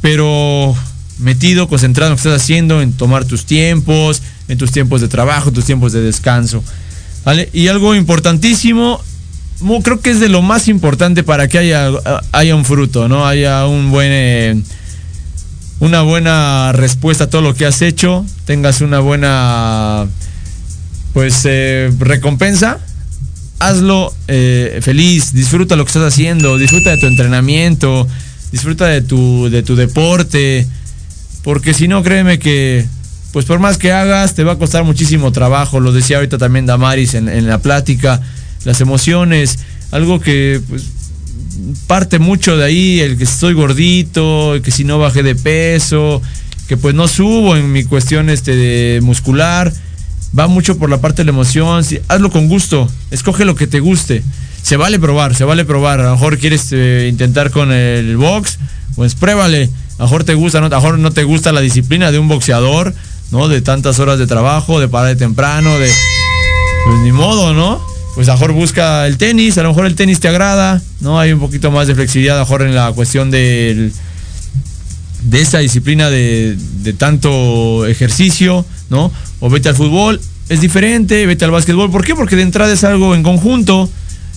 pero 0.00 0.74
metido, 1.18 1.68
concentrado 1.68 2.08
en 2.08 2.12
lo 2.12 2.16
que 2.16 2.28
estás 2.28 2.42
haciendo, 2.42 2.80
en 2.80 2.94
tomar 2.94 3.26
tus 3.26 3.44
tiempos, 3.44 4.22
en 4.48 4.56
tus 4.56 4.72
tiempos 4.72 5.02
de 5.02 5.08
trabajo, 5.08 5.52
tus 5.52 5.66
tiempos 5.66 5.92
de 5.92 6.00
descanso. 6.00 6.64
¿Vale? 7.26 7.50
Y 7.52 7.68
algo 7.68 7.94
importantísimo, 7.94 9.02
creo 9.82 10.00
que 10.00 10.08
es 10.08 10.18
de 10.18 10.30
lo 10.30 10.40
más 10.40 10.66
importante 10.68 11.22
para 11.22 11.46
que 11.46 11.58
haya, 11.58 11.90
haya 12.32 12.56
un 12.56 12.64
fruto, 12.64 13.06
¿no? 13.06 13.26
Haya 13.26 13.66
un 13.66 13.90
buen, 13.90 14.08
eh, 14.10 14.62
una 15.80 16.02
buena 16.02 16.72
respuesta 16.72 17.24
a 17.24 17.30
todo 17.30 17.42
lo 17.42 17.54
que 17.54 17.66
has 17.66 17.82
hecho, 17.82 18.24
tengas 18.44 18.82
una 18.82 19.00
buena, 19.00 20.06
pues, 21.12 21.42
eh, 21.44 21.90
recompensa. 21.98 22.78
Hazlo 23.58 24.14
eh, 24.28 24.80
feliz, 24.82 25.34
disfruta 25.34 25.76
lo 25.76 25.84
que 25.84 25.88
estás 25.88 26.14
haciendo, 26.14 26.56
disfruta 26.56 26.90
de 26.90 26.98
tu 26.98 27.06
entrenamiento, 27.06 28.06
disfruta 28.52 28.86
de 28.86 29.02
tu, 29.02 29.50
de 29.50 29.62
tu 29.62 29.76
deporte, 29.76 30.66
porque 31.42 31.74
si 31.74 31.88
no, 31.88 32.02
créeme 32.02 32.38
que 32.38 32.86
pues 33.32 33.46
por 33.46 33.60
más 33.60 33.78
que 33.78 33.92
hagas, 33.92 34.34
te 34.34 34.44
va 34.44 34.52
a 34.52 34.58
costar 34.58 34.84
muchísimo 34.84 35.30
trabajo. 35.30 35.78
Lo 35.78 35.92
decía 35.92 36.16
ahorita 36.16 36.38
también 36.38 36.66
Damaris 36.66 37.14
en, 37.14 37.28
en 37.28 37.46
la 37.46 37.58
plática, 37.58 38.20
las 38.64 38.80
emociones, 38.80 39.58
algo 39.92 40.20
que 40.20 40.60
pues, 40.68 40.84
parte 41.86 42.18
mucho 42.18 42.56
de 42.56 42.64
ahí, 42.64 43.00
el 43.00 43.16
que 43.18 43.24
estoy 43.24 43.54
gordito, 43.54 44.54
el 44.54 44.62
que 44.62 44.70
si 44.70 44.84
no 44.84 44.98
bajé 44.98 45.22
de 45.22 45.34
peso, 45.34 46.22
que 46.68 46.76
pues 46.76 46.94
no 46.94 47.08
subo 47.08 47.56
en 47.56 47.72
mi 47.72 47.84
cuestión 47.84 48.30
este 48.30 48.54
de 48.54 49.00
muscular. 49.00 49.72
Va 50.38 50.46
mucho 50.46 50.78
por 50.78 50.90
la 50.90 51.00
parte 51.00 51.22
de 51.22 51.24
la 51.24 51.32
emoción. 51.32 51.84
Hazlo 52.08 52.30
con 52.30 52.48
gusto. 52.48 52.88
Escoge 53.10 53.44
lo 53.44 53.56
que 53.56 53.66
te 53.66 53.80
guste. 53.80 54.22
Se 54.62 54.76
vale 54.76 55.00
probar, 55.00 55.34
se 55.34 55.44
vale 55.44 55.64
probar. 55.64 56.00
A 56.00 56.04
lo 56.04 56.12
mejor 56.12 56.38
quieres 56.38 56.68
eh, 56.70 57.08
intentar 57.10 57.50
con 57.50 57.72
el 57.72 58.16
box, 58.16 58.58
pues 58.94 59.14
pruébale. 59.16 59.64
A 59.98 60.02
lo 60.02 60.04
mejor 60.04 60.24
te 60.24 60.34
gusta, 60.34 60.60
¿no? 60.60 60.66
a 60.66 60.70
lo 60.70 60.76
mejor 60.76 60.98
no 60.98 61.10
te 61.10 61.24
gusta 61.24 61.52
la 61.52 61.60
disciplina 61.60 62.12
de 62.12 62.18
un 62.18 62.28
boxeador 62.28 62.94
¿no? 63.30 63.48
De 63.48 63.60
tantas 63.60 63.98
horas 63.98 64.18
de 64.18 64.26
trabajo, 64.26 64.80
de 64.80 64.88
parar 64.88 65.08
de 65.08 65.16
temprano, 65.16 65.78
de... 65.78 65.90
Pues 66.84 66.98
ni 67.04 67.12
modo, 67.12 67.52
¿no? 67.52 67.80
Pues 68.14 68.28
a 68.28 68.34
busca 68.34 69.06
el 69.06 69.16
tenis, 69.16 69.56
a 69.58 69.62
lo 69.62 69.70
mejor 69.70 69.86
el 69.86 69.94
tenis 69.94 70.20
te 70.20 70.28
agrada, 70.28 70.82
¿no? 71.00 71.18
Hay 71.18 71.32
un 71.32 71.40
poquito 71.40 71.70
más 71.70 71.86
de 71.86 71.94
flexibilidad 71.94 72.40
a 72.40 72.62
en 72.62 72.74
la 72.74 72.92
cuestión 72.92 73.30
del 73.30 73.92
de 75.22 75.40
esa 75.40 75.58
disciplina 75.58 76.08
de, 76.10 76.56
tanto 76.98 77.86
ejercicio, 77.86 78.64
¿no? 78.88 79.12
O 79.40 79.50
vete 79.50 79.68
al 79.68 79.76
fútbol, 79.76 80.20
es 80.48 80.60
diferente, 80.60 81.26
vete 81.26 81.44
al 81.44 81.50
básquetbol. 81.50 81.90
¿Por 81.90 82.04
qué? 82.04 82.14
Porque 82.14 82.36
de 82.36 82.42
entrada 82.42 82.72
es 82.72 82.84
algo 82.84 83.14
en 83.14 83.22
conjunto, 83.22 83.88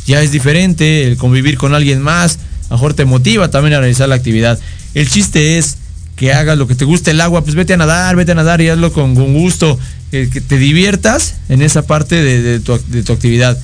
ya 0.06 0.22
es 0.22 0.32
diferente, 0.32 1.08
el 1.08 1.18
convivir 1.18 1.58
con 1.58 1.74
alguien 1.74 2.02
más, 2.02 2.40
a 2.70 2.94
te 2.94 3.06
motiva 3.06 3.50
también 3.50 3.74
a 3.76 3.80
realizar 3.80 4.10
la 4.10 4.16
actividad. 4.16 4.60
El 4.94 5.10
chiste 5.10 5.58
es 5.58 5.78
que 6.16 6.34
hagas 6.34 6.58
lo 6.58 6.68
que 6.68 6.76
te 6.76 6.86
guste 6.86 7.12
el 7.12 7.22
agua, 7.22 7.44
pues 7.44 7.56
vete 7.56 7.74
a 7.74 7.78
nadar, 7.78 8.16
vete 8.16 8.34
a 8.34 8.36
nadar 8.36 8.62
y 8.62 8.70
hazlo 8.70 8.92
con, 8.94 9.16
con 9.16 9.34
gusto, 9.34 9.80
que, 10.14 10.42
te 10.42 10.58
diviertas 10.60 11.36
en 11.50 11.64
esa 11.64 11.88
parte 11.88 12.22
de, 12.22 12.42
de, 12.44 12.60
tu, 12.60 12.80
de 12.88 13.02
tu 13.02 13.14
actividad. 13.14 13.58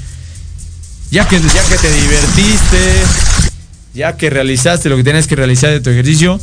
Ya 1.12 1.28
que, 1.28 1.40
ya 1.40 1.64
que 1.70 1.78
te 1.78 1.92
divertiste, 1.92 2.94
ya 3.94 4.18
que 4.18 4.32
realizaste 4.32 4.90
lo 4.90 4.98
que 4.98 5.04
tienes 5.04 5.28
que 5.28 5.36
realizar 5.36 5.70
de 5.70 5.80
tu 5.80 5.92
ejercicio, 5.92 6.42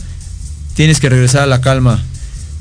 tienes 0.75 1.01
que 1.01 1.09
regresar 1.09 1.43
a 1.43 1.47
la 1.47 1.61
calma. 1.61 2.05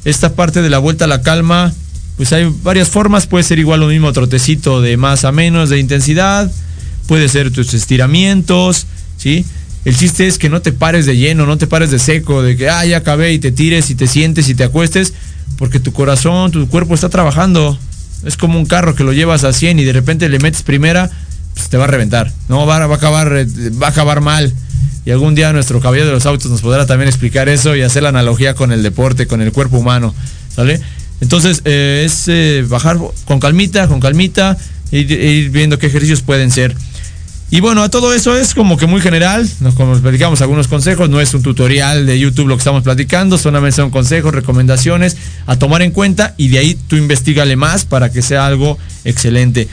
Esta 0.06 0.34
parte 0.34 0.64
de 0.64 0.72
la 0.72 0.80
vuelta 0.80 1.06
a 1.06 1.08
la 1.08 1.22
calma, 1.22 1.72
pues 2.18 2.34
hay 2.34 2.52
varias 2.64 2.90
formas, 2.90 3.28
puede 3.28 3.44
ser 3.44 3.60
igual 3.60 3.82
lo 3.82 3.88
mismo 3.88 4.12
trotecito 4.12 4.82
de 4.82 4.98
más 4.98 5.24
a 5.24 5.32
menos 5.32 5.70
de 5.70 5.78
intensidad, 5.78 6.52
puede 7.08 7.30
ser 7.30 7.52
tus 7.52 7.76
estiramientos, 7.76 8.88
¿sí? 9.18 9.46
El 9.84 9.96
chiste 9.96 10.26
es 10.26 10.40
que 10.40 10.50
no 10.50 10.64
te 10.64 10.72
pares 10.72 11.06
de 11.06 11.16
lleno, 11.16 11.46
no 11.46 11.60
te 11.60 11.68
pares 11.68 11.92
de 11.92 12.00
seco, 12.00 12.42
de 12.42 12.58
que, 12.58 12.70
ah, 12.70 12.84
ya 12.86 12.98
acabé 12.98 13.34
y 13.34 13.40
te 13.40 13.52
tires 13.52 13.92
y 13.92 13.96
te 13.96 14.08
sientes 14.08 14.50
y 14.50 14.56
te 14.56 14.64
acuestes, 14.64 15.14
porque 15.58 15.80
tu 15.80 15.94
corazón, 15.94 16.52
tu 16.52 16.68
cuerpo 16.68 16.96
está 16.96 17.10
trabajando. 17.10 17.78
Es 18.26 18.38
como 18.38 18.58
un 18.58 18.66
carro 18.66 18.96
que 18.96 19.04
lo 19.04 19.14
llevas 19.14 19.44
a 19.44 19.54
100 19.54 19.80
y 19.80 19.84
de 19.84 19.94
repente 19.94 20.30
le 20.30 20.40
metes 20.40 20.64
primera, 20.64 21.10
pues 21.54 21.70
te 21.70 21.78
va 21.78 21.86
a 21.86 21.88
reventar. 21.88 22.32
No, 22.50 22.66
va, 22.66 22.78
a 22.78 22.94
acabar, 22.94 23.32
va 23.82 23.88
a 23.88 23.90
acabar 23.90 24.22
mal. 24.22 24.54
Y 25.06 25.12
algún 25.12 25.36
día 25.36 25.54
nuestro 25.54 25.80
caballero 25.80 26.08
de 26.08 26.14
los 26.14 26.26
autos 26.26 26.50
nos 26.50 26.62
podrá 26.62 26.86
también 26.86 27.08
explicar 27.08 27.48
eso 27.48 27.76
y 27.76 27.84
hacer 27.84 28.04
la 28.04 28.10
analogía 28.10 28.56
con 28.56 28.72
el 28.72 28.82
deporte, 28.82 29.28
con 29.28 29.42
el 29.42 29.52
cuerpo 29.52 29.78
humano. 29.78 30.16
¿Sale? 30.56 30.82
Entonces, 31.22 31.62
eh, 31.66 32.04
es 32.06 32.28
eh, 32.28 32.66
bajar 32.68 32.98
con 33.26 33.40
calmita, 33.40 33.88
con 33.88 34.00
calmita, 34.00 34.58
e 34.92 35.00
ir, 35.00 35.12
e 35.12 35.32
ir, 35.32 35.50
viendo 35.52 35.78
qué 35.80 35.88
ejercicios 35.88 36.22
pueden 36.22 36.52
ser. 36.52 36.76
Y 37.56 37.62
bueno, 37.62 37.84
a 37.84 37.90
todo 37.90 38.14
eso 38.14 38.36
es 38.36 38.54
como 38.54 38.76
que 38.76 38.86
muy 38.86 39.00
general, 39.00 39.50
nos 39.62 39.76
platicamos 40.02 40.42
algunos 40.42 40.68
consejos, 40.68 41.10
no 41.10 41.22
es 41.22 41.34
un 41.34 41.42
tutorial 41.42 42.06
de 42.06 42.20
YouTube 42.20 42.50
lo 42.50 42.58
que 42.58 42.60
estamos 42.60 42.84
platicando, 42.84 43.38
solamente 43.38 43.78
son 43.78 43.92
consejos, 43.92 44.36
recomendaciones 44.36 45.16
a 45.46 45.56
tomar 45.56 45.82
en 45.82 45.92
cuenta 45.92 46.34
y 46.36 46.50
de 46.50 46.58
ahí 46.58 46.78
tú 46.90 46.98
investigale 46.98 47.56
más 47.56 47.86
para 47.86 48.12
que 48.12 48.22
sea 48.22 48.46
algo 48.46 48.78
excelente. 49.06 49.70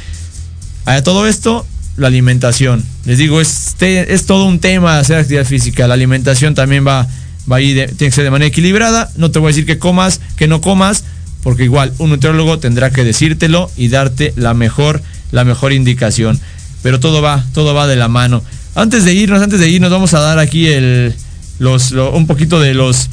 A 0.85 1.03
todo 1.03 1.27
esto, 1.27 1.67
la 1.97 2.07
alimentación. 2.07 2.85
Les 3.05 3.19
digo, 3.19 3.41
es, 3.41 3.75
es 3.81 4.27
todo 4.27 4.45
un 4.45 4.61
tema 4.61 5.01
hacer 5.01 5.19
actividad 5.19 5.45
física. 5.45 5.89
La 5.89 5.95
alimentación 5.95 6.55
también 6.55 6.87
va, 6.87 7.09
va 7.51 7.57
a 7.57 7.61
ir, 7.61 7.75
de, 7.75 7.87
tiene 7.89 8.11
que 8.11 8.15
ser 8.15 8.23
de 8.23 8.31
manera 8.31 8.47
equilibrada. 8.47 9.11
No 9.17 9.33
te 9.33 9.41
voy 9.41 9.49
a 9.49 9.51
decir 9.51 9.67
que 9.67 9.79
comas, 9.79 10.21
que 10.37 10.47
no 10.47 10.61
comas, 10.61 11.03
porque 11.43 11.65
igual 11.65 11.93
un 11.99 12.11
nutriólogo 12.11 12.61
tendrá 12.61 12.91
que 12.91 13.03
decírtelo 13.03 13.69
y 13.77 13.89
darte 13.89 14.33
la 14.37 14.55
mejor, 14.55 15.03
la 15.33 15.43
mejor 15.43 15.73
indicación. 15.73 16.41
Pero 16.83 17.01
todo 17.01 17.23
va, 17.23 17.45
todo 17.55 17.75
va 17.75 17.87
de 17.87 17.97
la 17.97 18.09
mano. 18.09 18.43
Antes 18.75 19.05
de 19.05 19.13
irnos, 19.15 19.43
antes 19.43 19.61
de 19.61 19.69
irnos, 19.69 19.91
vamos 19.91 20.15
a 20.15 20.21
dar 20.21 20.39
aquí 20.39 20.67
el, 20.69 21.15
los, 21.59 21.93
lo, 21.93 22.13
un 22.13 22.27
poquito 22.27 22.61
de 22.61 22.75
los 22.75 23.09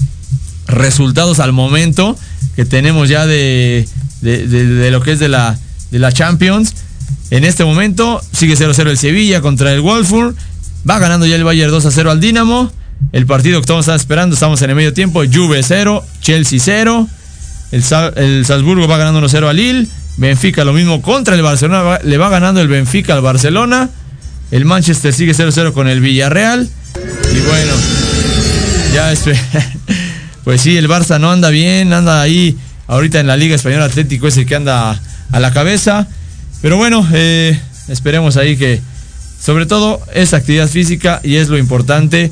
resultados 0.67 1.39
al 1.39 1.51
momento 1.51 2.17
que 2.55 2.65
tenemos 2.65 3.09
ya 3.09 3.25
de, 3.25 3.87
de, 4.21 4.47
de, 4.47 4.65
de 4.65 4.91
lo 4.91 5.01
que 5.01 5.13
es 5.13 5.19
de 5.19 5.29
la, 5.29 5.57
de 5.91 5.99
la 5.99 6.11
Champions. 6.11 6.73
En 7.31 7.43
este 7.43 7.63
momento 7.63 8.21
sigue 8.31 8.55
0-0 8.55 8.89
el 8.89 8.97
Sevilla 8.97 9.41
contra 9.41 9.71
el 9.71 9.81
Wolfsburg. 9.81 10.35
Va 10.89 10.99
ganando 10.99 11.25
ya 11.25 11.35
el 11.35 11.43
Bayern 11.43 11.71
2-0 11.71 12.09
al 12.09 12.19
Dinamo. 12.19 12.71
El 13.11 13.25
partido 13.25 13.59
que 13.59 13.61
estamos 13.61 13.87
esperando, 13.87 14.33
estamos 14.33 14.61
en 14.61 14.71
el 14.71 14.75
medio 14.75 14.93
tiempo. 14.93 15.21
Juve 15.31 15.61
0, 15.63 16.03
Chelsea 16.21 16.59
0. 16.61 17.07
El, 17.71 17.83
el 18.15 18.45
Salzburgo 18.45 18.87
va 18.87 18.97
ganando 18.97 19.21
1-0 19.21 19.47
al 19.47 19.55
Lille. 19.55 19.87
Benfica 20.19 20.65
lo 20.65 20.73
mismo 20.73 21.01
contra 21.01 21.33
el 21.33 21.41
Barcelona. 21.41 21.99
Le 22.03 22.17
va 22.17 22.29
ganando 22.29 22.59
el 22.59 22.67
Benfica 22.67 23.13
al 23.13 23.21
Barcelona. 23.21 23.89
El 24.51 24.65
Manchester 24.65 25.13
sigue 25.13 25.31
0-0 25.31 25.71
con 25.71 25.87
el 25.87 26.01
Villarreal. 26.01 26.67
Y 27.33 27.39
bueno, 27.39 27.71
ya 28.93 29.13
es, 29.13 29.23
pues 30.43 30.61
sí, 30.61 30.75
el 30.75 30.89
Barça 30.89 31.21
no 31.21 31.31
anda 31.31 31.49
bien, 31.49 31.93
anda 31.93 32.21
ahí. 32.21 32.57
Ahorita 32.87 33.21
en 33.21 33.27
la 33.27 33.37
Liga 33.37 33.55
Española 33.55 33.85
Atlético 33.85 34.27
es 34.27 34.35
el 34.35 34.45
que 34.45 34.55
anda 34.55 34.99
a 35.31 35.39
la 35.39 35.53
cabeza. 35.53 36.07
Pero 36.61 36.75
bueno, 36.75 37.07
eh, 37.13 37.57
esperemos 37.87 38.35
ahí 38.35 38.57
que, 38.57 38.81
sobre 39.41 39.67
todo, 39.67 40.01
es 40.13 40.33
actividad 40.33 40.67
física 40.67 41.21
y 41.23 41.35
es 41.37 41.47
lo 41.47 41.57
importante. 41.57 42.29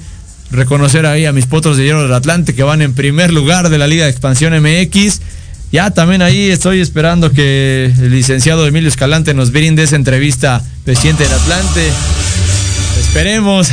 Reconocer 0.52 1.06
ahí 1.06 1.26
a 1.26 1.32
mis 1.32 1.46
potros 1.46 1.78
de 1.78 1.86
hierro 1.86 2.04
del 2.04 2.14
Atlante 2.14 2.54
que 2.54 2.64
van 2.64 2.82
en 2.82 2.94
primer 2.94 3.32
lugar 3.32 3.70
de 3.70 3.78
la 3.78 3.88
Liga 3.88 4.04
de 4.04 4.12
Expansión 4.12 4.54
MX. 4.62 5.22
Ya 5.72 5.92
también 5.92 6.22
ahí 6.22 6.50
estoy 6.50 6.80
esperando 6.80 7.32
que 7.32 7.92
el 7.98 8.12
licenciado 8.12 8.66
Emilio 8.66 8.88
Escalante 8.88 9.34
nos 9.34 9.52
brinde 9.52 9.84
esa 9.84 9.98
entrevista, 9.98 10.64
presidente 10.86 11.24
del 11.24 11.34
Atlante. 11.34 11.92
Esperemos. 13.00 13.70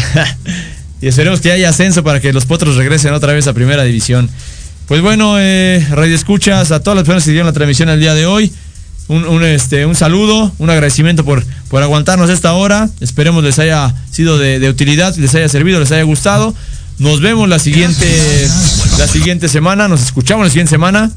y 1.00 1.06
esperemos 1.06 1.40
que 1.40 1.52
haya 1.52 1.68
ascenso 1.68 2.02
para 2.02 2.20
que 2.20 2.32
los 2.32 2.46
potros 2.46 2.76
regresen 2.76 3.14
otra 3.14 3.32
vez 3.32 3.46
a 3.46 3.52
primera 3.52 3.84
división. 3.84 4.28
Pues 4.88 5.02
bueno, 5.02 5.36
eh, 5.38 5.86
radio 5.90 6.14
escuchas 6.14 6.72
a 6.72 6.80
todas 6.80 6.96
las 6.96 7.04
personas 7.04 7.24
que 7.24 7.30
dieron 7.30 7.46
la 7.46 7.52
transmisión 7.52 7.88
el 7.88 8.00
día 8.00 8.14
de 8.14 8.26
hoy. 8.26 8.52
Un, 9.06 9.44
este, 9.44 9.84
un 9.84 9.94
saludo, 9.94 10.50
un 10.58 10.70
agradecimiento 10.70 11.24
por, 11.24 11.44
por 11.68 11.82
aguantarnos 11.82 12.28
esta 12.28 12.54
hora. 12.54 12.88
Esperemos 13.00 13.44
les 13.44 13.58
haya 13.58 13.94
sido 14.10 14.38
de, 14.38 14.58
de, 14.58 14.68
utilidad, 14.68 15.14
les 15.16 15.34
haya 15.34 15.48
servido, 15.48 15.78
les 15.78 15.92
haya 15.92 16.02
gustado. 16.02 16.54
Nos 16.98 17.20
vemos 17.20 17.48
la 17.48 17.58
siguiente, 17.58 18.06
la 18.98 19.06
siguiente 19.06 19.48
semana, 19.48 19.88
nos 19.88 20.02
escuchamos 20.02 20.46
la 20.46 20.50
siguiente 20.50 20.70
semana, 20.70 21.10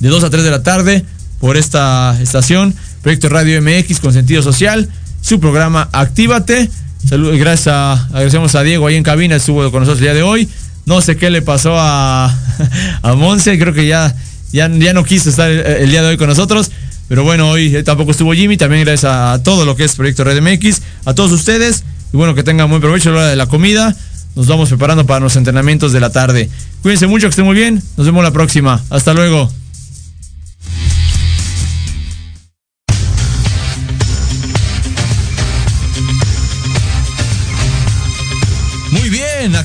de 0.00 0.08
2 0.08 0.24
a 0.24 0.30
3 0.30 0.44
de 0.44 0.50
la 0.50 0.62
tarde, 0.62 1.04
por 1.40 1.56
esta 1.56 2.16
estación, 2.20 2.74
Proyecto 3.02 3.28
Radio 3.28 3.60
MX 3.62 4.00
con 4.00 4.12
sentido 4.12 4.42
social, 4.42 4.88
su 5.20 5.40
programa 5.40 5.88
Actívate. 5.92 6.70
Salud, 7.08 7.38
gracias 7.38 7.68
a, 7.68 7.92
agradecemos 7.92 8.54
a 8.54 8.62
Diego 8.62 8.86
ahí 8.86 8.96
en 8.96 9.02
cabina, 9.02 9.36
estuvo 9.36 9.70
con 9.70 9.80
nosotros 9.80 9.98
el 9.98 10.04
día 10.04 10.14
de 10.14 10.22
hoy. 10.22 10.48
No 10.86 11.00
sé 11.00 11.16
qué 11.16 11.30
le 11.30 11.42
pasó 11.42 11.74
a, 11.76 12.34
a 13.02 13.14
Monse, 13.14 13.58
creo 13.58 13.72
que 13.74 13.86
ya, 13.86 14.14
ya, 14.52 14.68
ya 14.68 14.92
no 14.92 15.04
quiso 15.04 15.30
estar 15.30 15.50
el, 15.50 15.60
el 15.60 15.90
día 15.90 16.02
de 16.02 16.08
hoy 16.08 16.16
con 16.16 16.28
nosotros. 16.28 16.70
Pero 17.08 17.22
bueno, 17.22 17.50
hoy 17.50 17.82
tampoco 17.84 18.10
estuvo 18.10 18.32
Jimmy, 18.32 18.56
también 18.56 18.84
gracias 18.84 19.12
a 19.12 19.40
todo 19.42 19.64
lo 19.64 19.76
que 19.76 19.84
es 19.84 19.94
Proyecto 19.94 20.24
Red 20.24 20.42
MX, 20.42 20.82
a 21.04 21.14
todos 21.14 21.30
ustedes, 21.32 21.84
y 22.12 22.16
bueno, 22.16 22.34
que 22.34 22.42
tengan 22.42 22.68
buen 22.68 22.80
provecho 22.80 23.10
a 23.10 23.12
la 23.12 23.18
hora 23.18 23.28
de 23.28 23.36
la 23.36 23.46
comida. 23.46 23.94
Nos 24.34 24.48
vamos 24.48 24.68
preparando 24.68 25.06
para 25.06 25.20
los 25.20 25.36
entrenamientos 25.36 25.92
de 25.92 26.00
la 26.00 26.10
tarde. 26.10 26.50
Cuídense 26.82 27.06
mucho, 27.06 27.26
que 27.26 27.30
estén 27.30 27.46
muy 27.46 27.54
bien. 27.54 27.82
Nos 27.96 28.06
vemos 28.06 28.22
la 28.22 28.32
próxima. 28.32 28.82
Hasta 28.90 29.14
luego. 29.14 29.50